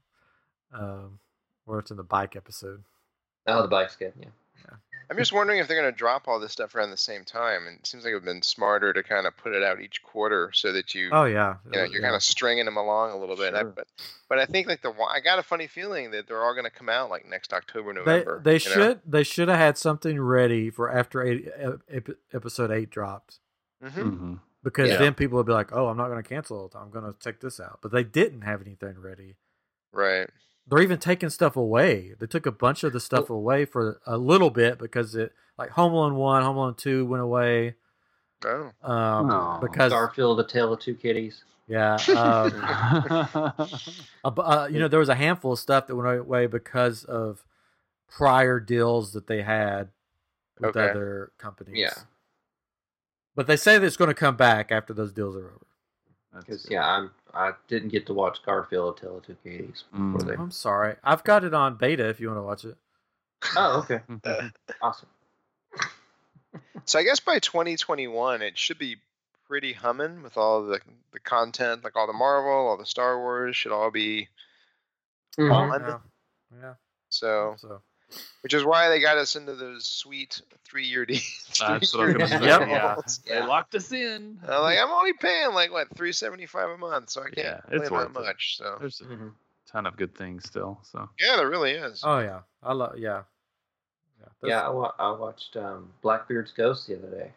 [0.73, 1.19] Um,
[1.65, 2.85] where it's in the bike episode.
[3.47, 4.13] Oh, the bike's good.
[4.21, 4.29] Yeah.
[5.09, 7.69] I'm just wondering if they're going to drop all this stuff around the same time.
[7.69, 9.81] And it seems like it would have been smarter to kind of put it out
[9.81, 12.09] each quarter so that you, Oh yeah, you know, you're yeah.
[12.09, 13.55] kind of stringing them along a little bit.
[13.55, 13.87] I, but,
[14.29, 16.71] but I think like the I got a funny feeling that they're all going to
[16.73, 18.41] come out like next October, They November.
[18.45, 18.75] they you know?
[18.75, 23.39] should they should have had something ready for after eight, ep- ep- episode eight dropped
[23.85, 23.93] Mhm.
[23.93, 24.41] Mhm.
[24.67, 24.97] Because Yeah.
[24.99, 26.73] then people would be like, oh, I'm not going to cancel it.
[26.77, 27.79] I'm going to check this out.
[27.83, 29.37] But they didn't have anything ready.
[29.93, 30.29] Right.
[30.67, 32.15] They're even taking stuff away.
[32.19, 35.71] They took a bunch of the stuff away for a little bit because it like
[35.71, 37.77] Home Alone one, Home Alone two went away.
[38.45, 38.73] Oh.
[38.83, 39.61] Um, Aw.
[39.61, 41.45] because Garfield, A Tale of Two Kitties.
[41.69, 42.53] yeah, um,
[44.25, 47.45] a uh, you know there was a handful of stuff that went away because of
[48.09, 49.89] prior deals that they had
[50.59, 50.91] with Okay.
[50.91, 51.77] other companies.
[51.79, 51.95] Yeah.
[53.37, 55.67] But they say that it's going to come back after those deals are over.
[56.41, 60.39] Because yeah, I'm I didn't get to watch Garfield, A Tale of Two Kitties Mm.
[60.39, 60.97] I'm sorry.
[61.05, 62.77] I've got it on beta if you want to watch it.
[63.57, 64.01] Oh, okay,
[64.83, 65.09] awesome.
[66.85, 68.97] So I guess by 2021 it should be
[69.47, 70.81] pretty humming with all the
[71.13, 74.29] the content, like all the Marvel, all the Star Wars should all be
[75.39, 75.53] Mhm.
[75.55, 75.81] on.
[75.81, 75.99] Yeah.
[76.61, 76.75] Yeah.
[77.09, 77.81] So, So
[78.43, 81.55] which is why they got us into those sweet three-year deals.
[81.59, 82.47] That's what I'm gonna say.
[82.47, 82.69] Yep.
[82.69, 82.97] Yeah.
[83.29, 84.39] They locked us in.
[84.47, 87.81] I'm like, I'm only paying like what 375 a month, so I can't Yeah, complain
[87.81, 88.13] it's that worth it.
[88.13, 88.57] much.
[88.59, 89.33] So There's a Mhm.
[89.71, 90.81] ton of good things still.
[90.85, 92.03] So yeah, there really is.
[92.05, 92.41] Oh yeah.
[92.63, 93.23] I love yeah.
[94.21, 94.49] Yeah.
[94.49, 97.33] Yeah, I, wa- I watched um, Blackbeard's Ghost the other day.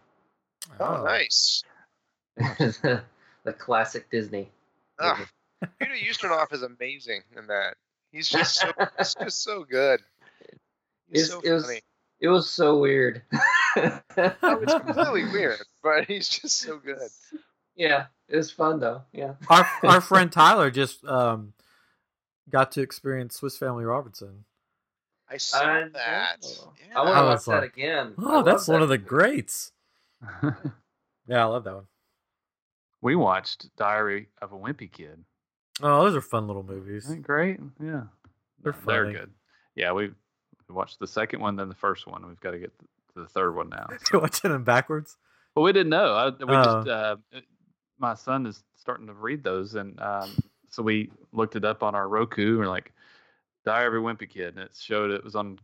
[0.79, 1.63] oh, nice.
[2.37, 4.49] the classic Disney.
[4.99, 5.25] Ah,
[5.79, 7.75] Peter Ustinov is amazing in that.
[8.11, 9.99] He's just so, he's just so good.
[11.11, 11.81] He's It's- so it was- funny.
[12.21, 13.21] It was so weird.
[13.31, 16.97] Oh, it's completely weird, but he's just so good.
[17.77, 19.03] yeah, it was fun though.
[19.13, 19.35] Yeah.
[19.49, 21.53] Our our friend Tyler just um
[22.49, 24.43] got to experience Swiss Family Robinson.
[25.29, 26.37] I saw I that.
[26.43, 26.99] Yeah.
[26.99, 28.15] I want to watch that like, again.
[28.17, 29.71] Oh, love that's one that of the greats.
[31.27, 31.87] Yeah, I love that one.
[33.01, 35.23] we watched Diary of a Wimpy Kid.
[35.81, 37.05] Oh, those are fun little movies.
[37.05, 37.59] Isn't great?
[37.79, 38.05] Yeah.
[38.61, 39.31] They're They're good.
[39.75, 40.11] Yeah, we
[40.69, 42.25] we watched the second one, then the first one.
[42.27, 43.87] We've got to get to the third one now.
[44.13, 45.17] You're watching them backwards.
[45.55, 46.13] Well, we didn't know.
[46.13, 46.63] I, we Oh.
[46.63, 47.15] just uh,
[47.97, 50.31] my son is starting to read those, and um,
[50.69, 52.51] so we looked it up on our Roku.
[52.51, 52.93] And we're like,
[53.65, 55.59] Diary of a Wimpy Kid, and it showed it was on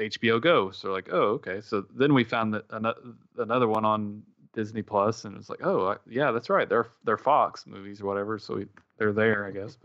[0.00, 0.70] HBO Go.
[0.70, 1.60] So we're like, oh, okay.
[1.60, 3.00] So then we found that another,
[3.36, 4.22] another one on
[4.54, 6.68] Disney Plus, and it was like, oh, I, yeah, that's right.
[6.68, 8.38] They're they're Fox movies or whatever.
[8.38, 8.66] So we,
[8.98, 9.76] they're there, I guess.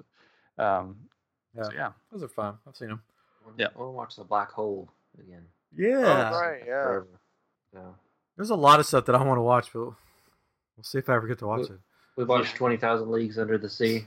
[0.58, 0.96] But um,
[1.56, 1.64] Yeah.
[1.64, 2.56] so yeah, Those are fun.
[2.68, 3.02] I've seen them.
[3.58, 3.68] Yeah.
[3.76, 4.90] I want to watch the Black Hole
[5.20, 5.44] again.
[5.76, 6.32] Yeah.
[6.34, 6.84] Oh, right, yeah.
[6.84, 7.08] Forever.
[7.74, 7.96] So
[8.38, 9.96] There's a lot of stuff that I want to watch, but we'll
[10.84, 11.80] see if I ever get to watch it.
[12.16, 14.06] we watched Twenty Thousand Leagues Under the Sea.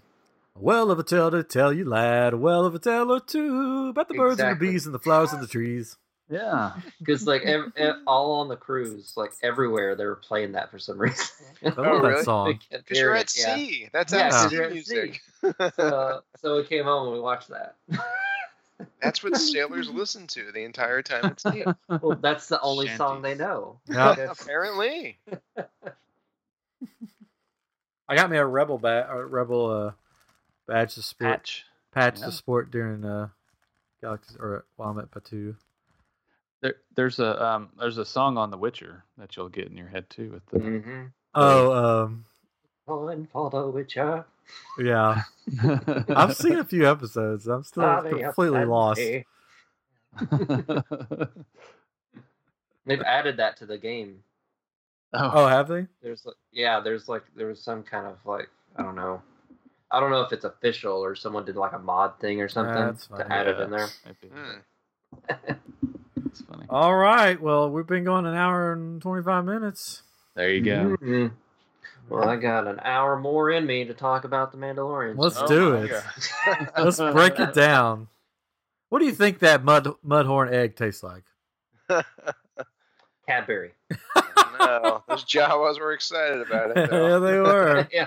[0.54, 2.32] A well of a tale to tell you, lad.
[2.32, 4.98] A well of a tale or two about the birds and the bees and the
[4.98, 5.96] flowers and the trees.
[6.30, 6.72] yeah.
[7.00, 10.78] Because like ev- ev- all on the cruise, like everywhere, they were playing that for
[10.78, 11.26] some reason.
[11.64, 12.22] I love Oh, that really?
[12.24, 12.58] song.
[12.70, 13.88] Because you're at sea.
[13.92, 15.20] That's Yeah, at 'cause sea you're at music.
[15.76, 17.76] so, so we came home and we watched that.
[19.01, 21.65] That's what sailors listen to the entire time at sea.
[21.89, 23.78] Well, that's the only song they know.
[23.89, 24.12] Yeah.
[24.31, 25.19] Apparently.
[28.09, 29.90] I got me a rebel bat, a rebel uh,
[30.69, 32.20] badge to sport, patch, Patch.
[32.20, 33.28] to sport during uh,
[34.01, 35.57] Galaxy or while I'm at Batuu.
[36.61, 39.89] There, there's a um, there's a song on The Witcher that you'll get in your
[39.89, 40.59] head too with the.
[40.59, 41.03] Mm-hmm.
[41.35, 41.73] Oh,
[42.05, 42.24] um,
[42.86, 44.24] Going for the Witcher.
[44.78, 45.22] yeah.
[46.08, 47.46] I've seen a few episodes.
[47.48, 49.00] I'm still Are completely lost.
[52.86, 54.22] They've added that to the game.
[55.12, 55.86] oh, Oh, have they?
[56.02, 59.20] There's yeah, there's like there was some kind of like I don't know.
[59.90, 62.74] I don't know if it's official or someone did like a mod thing or something
[62.74, 63.30] That's to funny.
[63.30, 63.88] add it in there.
[64.04, 64.32] Maybe.
[64.32, 64.58] Hmm.
[66.26, 66.66] It's funny.
[66.70, 67.40] All right.
[67.40, 70.02] Well, we've been going an hour and 25 minutes.
[70.34, 70.96] There you go.
[71.00, 71.32] Mhm.
[72.08, 75.16] Well, I got an hour more in me to talk about the Mandalorian.
[75.18, 76.02] Let's so- do my it.
[76.78, 78.08] Let's break it down.
[78.88, 81.24] What do you think that mud mudhorn egg tastes like?
[83.26, 83.72] Cadbury.
[84.60, 86.90] no, those Jawas were excited about it.
[86.92, 87.88] yeah, they were.
[87.92, 88.06] yeah.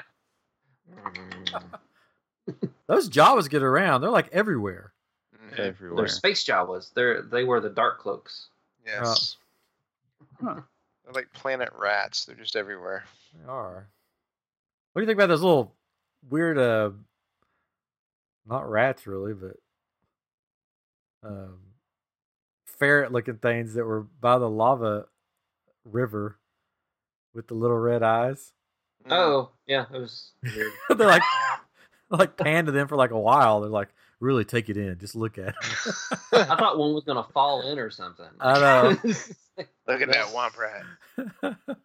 [2.88, 4.02] Those Jawas get around.
[4.02, 4.94] They're like everywhere.
[5.36, 5.56] Mhm.
[5.58, 6.08] They're Everywhere.
[6.08, 6.94] space Jawas.
[6.94, 8.48] They're they wear the dark cloaks.
[8.86, 9.36] Yes.
[10.42, 10.62] Huh.
[11.10, 12.26] They're like planet rats.
[12.26, 13.04] They're just everywhere.
[13.34, 13.88] They are.
[14.94, 15.74] What do you think about those little
[16.30, 16.92] weird, uh,
[18.48, 19.56] not rats really, but
[21.24, 21.58] um,
[22.66, 25.06] ferret-looking things that were by the lava
[25.84, 26.38] river
[27.34, 28.52] with the little red eyes?
[29.10, 30.72] Oh, yeah, it was weird.
[30.90, 31.24] They're like,
[32.12, 33.62] like panned to them for like a while.
[33.62, 33.90] They're like,
[34.20, 35.56] really take it in, just look at it.
[36.34, 38.30] I thought one was gonna fall in or something.
[38.40, 38.98] I know.
[39.88, 40.86] Look at that womp rat.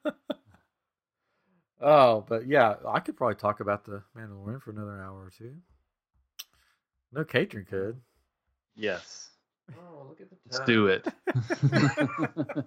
[1.81, 5.55] oh, but yeah, I could probably talk about the Mandalorian for another hour or two.
[7.12, 8.01] No catering could.
[8.77, 9.31] Yes.
[9.73, 11.06] oh, look at the Let's do it.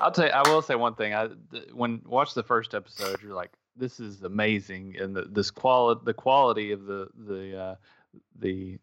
[0.00, 0.32] I'll tell you.
[0.32, 1.14] I will say one thing.
[1.14, 5.50] I th- when watch the first episode, you're like, "This is amazing," and the, this
[5.50, 7.74] quality, the quality of the the uh,
[8.38, 8.78] the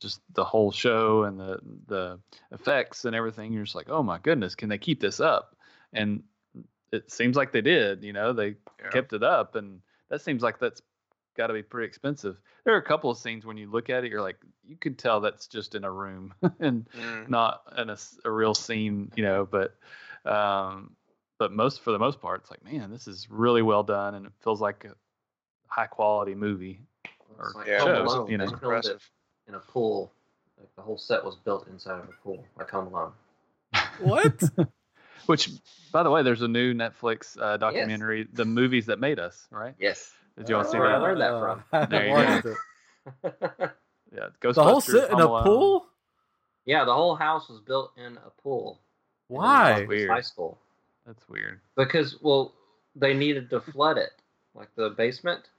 [0.00, 2.20] just the whole show and the the
[2.52, 3.52] effects and everything.
[3.52, 5.56] You're just like, "Oh my goodness, can they keep this up?"
[5.92, 6.22] And
[6.92, 8.02] it seems like they did.
[8.04, 8.90] You know, they Yeah.
[8.90, 10.82] kept it up, and that seems like that's
[11.36, 12.36] got to be pretty expensive.
[12.64, 14.98] There are a couple of scenes when you look at it, you're like, you could
[14.98, 17.28] tell that's just in a room and Mm.
[17.28, 19.76] not in a, a, real scene, you know, but
[20.24, 20.96] um
[21.38, 24.26] but most for the most part it's like man this is really well done and
[24.26, 24.94] it feels like a
[25.68, 26.82] high quality movie
[27.38, 27.78] or like Yeah.
[27.80, 28.30] Home shows, Alone.
[28.30, 28.44] you know.
[28.44, 29.10] They filmed it Impressive.
[29.48, 30.12] in a pool.
[30.58, 33.12] Like the whole set was built inside of a pool, like Home Alone.
[34.00, 34.42] What?
[35.26, 35.50] which
[35.92, 39.74] by the way there's a new netflix uh, documentary the movies that made us right
[39.78, 40.12] Yes.
[40.38, 41.62] did you all That's see where I learned that from.
[41.72, 42.54] I haven't There you go.
[43.24, 43.70] it.
[44.14, 45.42] yeah The whole Ghostbusters, sit in a Alone.
[45.44, 45.86] pool?
[46.64, 48.80] yeah, the whole house was built in a pool.
[49.28, 49.84] Why?
[49.86, 50.08] Weird.
[50.10, 50.58] High school.
[51.06, 52.54] that's weird Because well,
[52.96, 54.10] they needed to flood it,
[54.54, 55.50] like the basement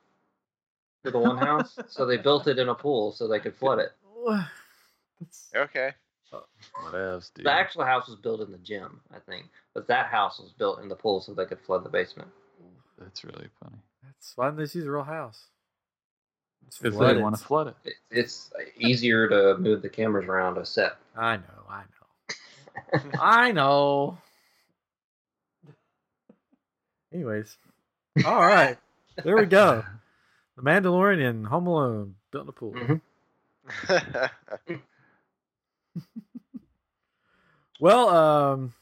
[1.03, 1.77] for the one house.
[1.87, 3.91] so they built it in a pool so they could flood it.
[4.27, 5.93] That's- Okay.
[6.31, 10.07] what else dude The actual house was built in the gym, I think, but that
[10.07, 12.29] house was built in the pool so they could flood the basement.
[12.97, 15.47] that's really funny That's why didn't they just use a real house?
[16.67, 20.57] It's because they want to flood it It, it's easier to move the cameras around
[20.57, 20.97] a set.
[21.15, 23.11] I know, I know.
[23.19, 24.17] I know.
[27.13, 27.57] Anyways.
[28.25, 28.77] All right.
[29.23, 29.83] There we go.
[30.59, 32.73] The Mandalorian and Home Alone built in a pool.
[32.73, 33.01] Mhm.
[37.79, 38.73] Well, um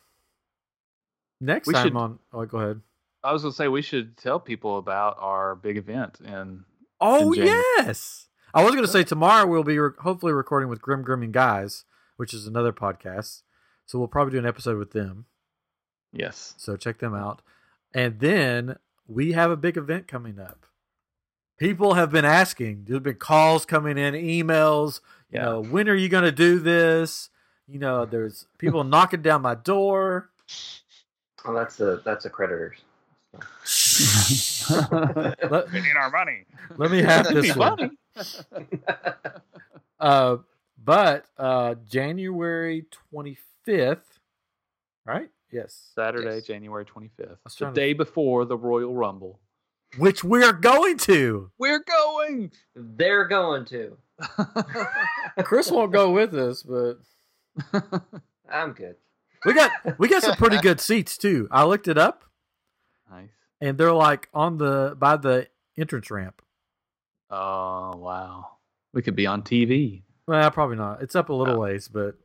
[1.39, 2.81] next We time should- on oh go ahead.
[3.23, 6.63] i was gonna say we should tell people about our big event and
[6.99, 7.61] Oh January.
[7.77, 8.27] yes.
[8.55, 11.85] I was going to say tomorrow we'll be re- hopefully recording with Grim Grimming Guys,
[12.15, 13.43] which is another podcast.
[13.85, 15.27] So we'll probably do an episode with them.
[16.11, 17.43] yes So check them out.
[17.93, 20.65] And then we have a big event coming up.
[21.57, 22.85] People have been asking.
[22.87, 25.01] There's been calls coming in, emails.
[25.31, 25.45] You Yeah.
[25.45, 27.29] know, when are you going to do this?
[27.67, 30.29] You know, there's people knocking down my door.
[31.45, 32.77] Well, that's a that's a creditors.
[34.69, 36.45] Let, we need our money
[36.77, 37.97] let me have this one.
[39.99, 40.37] Uh,
[40.83, 42.85] but uh, January
[43.15, 43.97] 25th,
[45.05, 45.29] right?
[45.51, 45.89] Yes.
[45.95, 46.45] Saturday, Yes.
[46.45, 49.39] January 25th, the trying to- day before the Royal Rumble.
[49.97, 51.49] Which we're going to.
[51.57, 52.51] We're going.
[52.75, 53.97] They're going to.
[55.43, 56.99] Chris won't go with us, but
[58.51, 58.95] I'm good.
[59.45, 61.47] we got we got some pretty good seats too.
[61.51, 62.23] I looked it up,
[63.11, 63.29] nice.
[63.61, 65.47] and they're like on the by the
[65.77, 66.41] entrance ramp.
[67.29, 68.47] Oh wow,
[68.93, 70.01] we could be on TV.
[70.27, 71.01] Well, probably not.
[71.01, 71.59] It's up a little No.
[71.61, 72.15] ways, but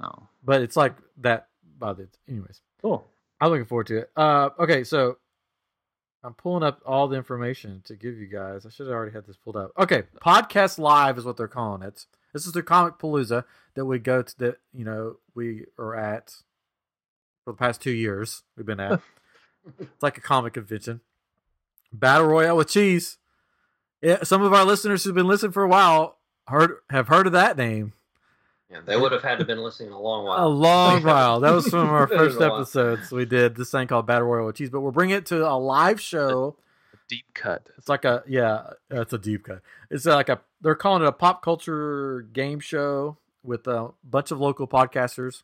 [0.00, 0.28] No.
[0.42, 1.48] but it's like that
[1.78, 2.60] by the anyways.
[2.80, 3.06] Cool.
[3.40, 4.10] I'm looking forward to it.
[4.16, 5.18] Uh, okay, so
[6.24, 8.64] I'm pulling up all the information to give you guys.
[8.64, 9.72] I should have already had this pulled up.
[9.76, 12.06] Okay, podcast live is what they're calling it.
[12.32, 13.44] This is the Comicpalooza
[13.74, 14.38] that we go to.
[14.38, 16.30] That you know we are at
[17.44, 18.42] for the past two years.
[18.56, 19.00] We've been at.
[19.80, 21.00] it's like a comic convention.
[21.92, 23.18] Battle Royale with cheese.
[24.00, 26.18] Yeah, some of our listeners who've been listening for a while
[26.48, 27.92] heard have heard of that name.
[28.72, 30.46] Yeah, they would have had to been listening a long while.
[30.46, 31.40] A long while.
[31.40, 33.12] That was from our It's been a first episodes.
[33.12, 35.56] We did this thing called Battle Royal with Cheese, but we're bringing it to a
[35.58, 36.56] live show.
[36.94, 37.68] A Deep cut.
[37.76, 39.60] It's like a yeah, it's a deep cut.
[39.90, 44.40] It's like a they're calling it a pop culture game show with a bunch of
[44.40, 45.42] local podcasters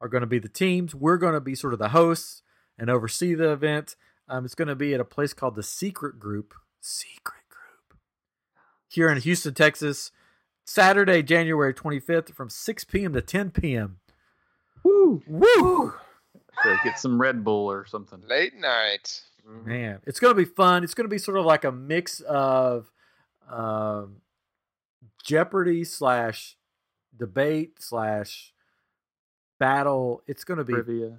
[0.00, 0.94] are going to be the teams.
[0.94, 2.42] We're going to be sort of the hosts
[2.78, 3.96] and oversee the event.
[4.28, 6.52] Um, it's going to be at a place called the Secret Group.
[6.80, 7.98] Secret Group
[8.88, 10.10] here in Houston, Texas.
[10.68, 13.14] Saturday, January 25th from 6 p.m.
[13.14, 14.00] to 10 p.m.
[14.82, 15.22] Woo!
[15.26, 15.94] Woo!
[16.62, 18.20] So get some Red Bull or something.
[18.28, 19.22] Late night.
[19.48, 19.64] Mhm.
[19.64, 20.84] Man, it's gonna be fun.
[20.84, 22.92] It's gonna be sort of like a mix of
[23.48, 24.16] um,
[25.24, 26.58] Jeopardy slash
[27.16, 28.52] debate slash
[29.58, 30.22] battle.
[30.26, 31.16] It's gonna be Trivia.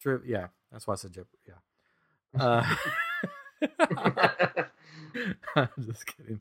[0.00, 1.38] tri- yeah, that's why I said Jeopardy.
[1.48, 1.54] Yeah.
[2.40, 2.76] Uh,
[5.56, 6.40] I'm just kidding.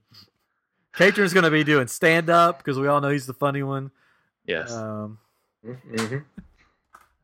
[0.93, 3.91] Katrin's gonna be doing stand up because we all know he's the funny one.
[4.45, 4.71] Yes.
[4.71, 5.19] Um,
[5.65, 6.23] Mhm.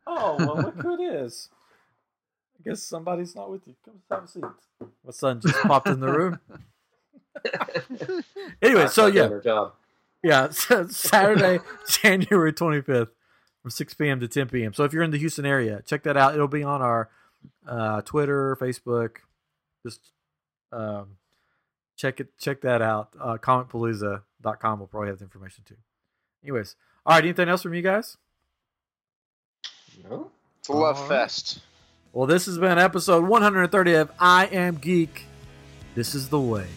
[0.07, 1.49] Oh, well, look who it is.
[2.59, 3.75] I guess somebody's not with you.
[3.83, 4.43] Come have a seat.
[5.03, 6.39] My son just popped in the room.
[8.61, 9.73] Anyway, so yeah, job.
[10.23, 10.47] yeah.
[10.51, 13.09] So Saturday, January 25th
[13.61, 14.19] from 6 p.m.
[14.19, 14.73] to 10 p.m.
[14.73, 16.33] So if you're in the Houston area, check that out.
[16.33, 17.09] It'll be on our
[17.67, 19.17] uh, Twitter, Facebook.
[19.85, 20.11] Just
[20.71, 21.17] um,
[21.95, 22.37] check it.
[22.37, 23.09] Check that out.
[23.19, 25.75] Uh, comicpalooza.com will probably have the information too.
[26.43, 27.23] Anyways, all right.
[27.23, 28.17] Anything else from you guys?
[30.09, 30.31] No?
[30.59, 31.09] It's a love All right.
[31.09, 31.59] fest.
[32.13, 35.25] Well, this has been episode 130 of I Am Geek.
[35.95, 36.67] This is the way.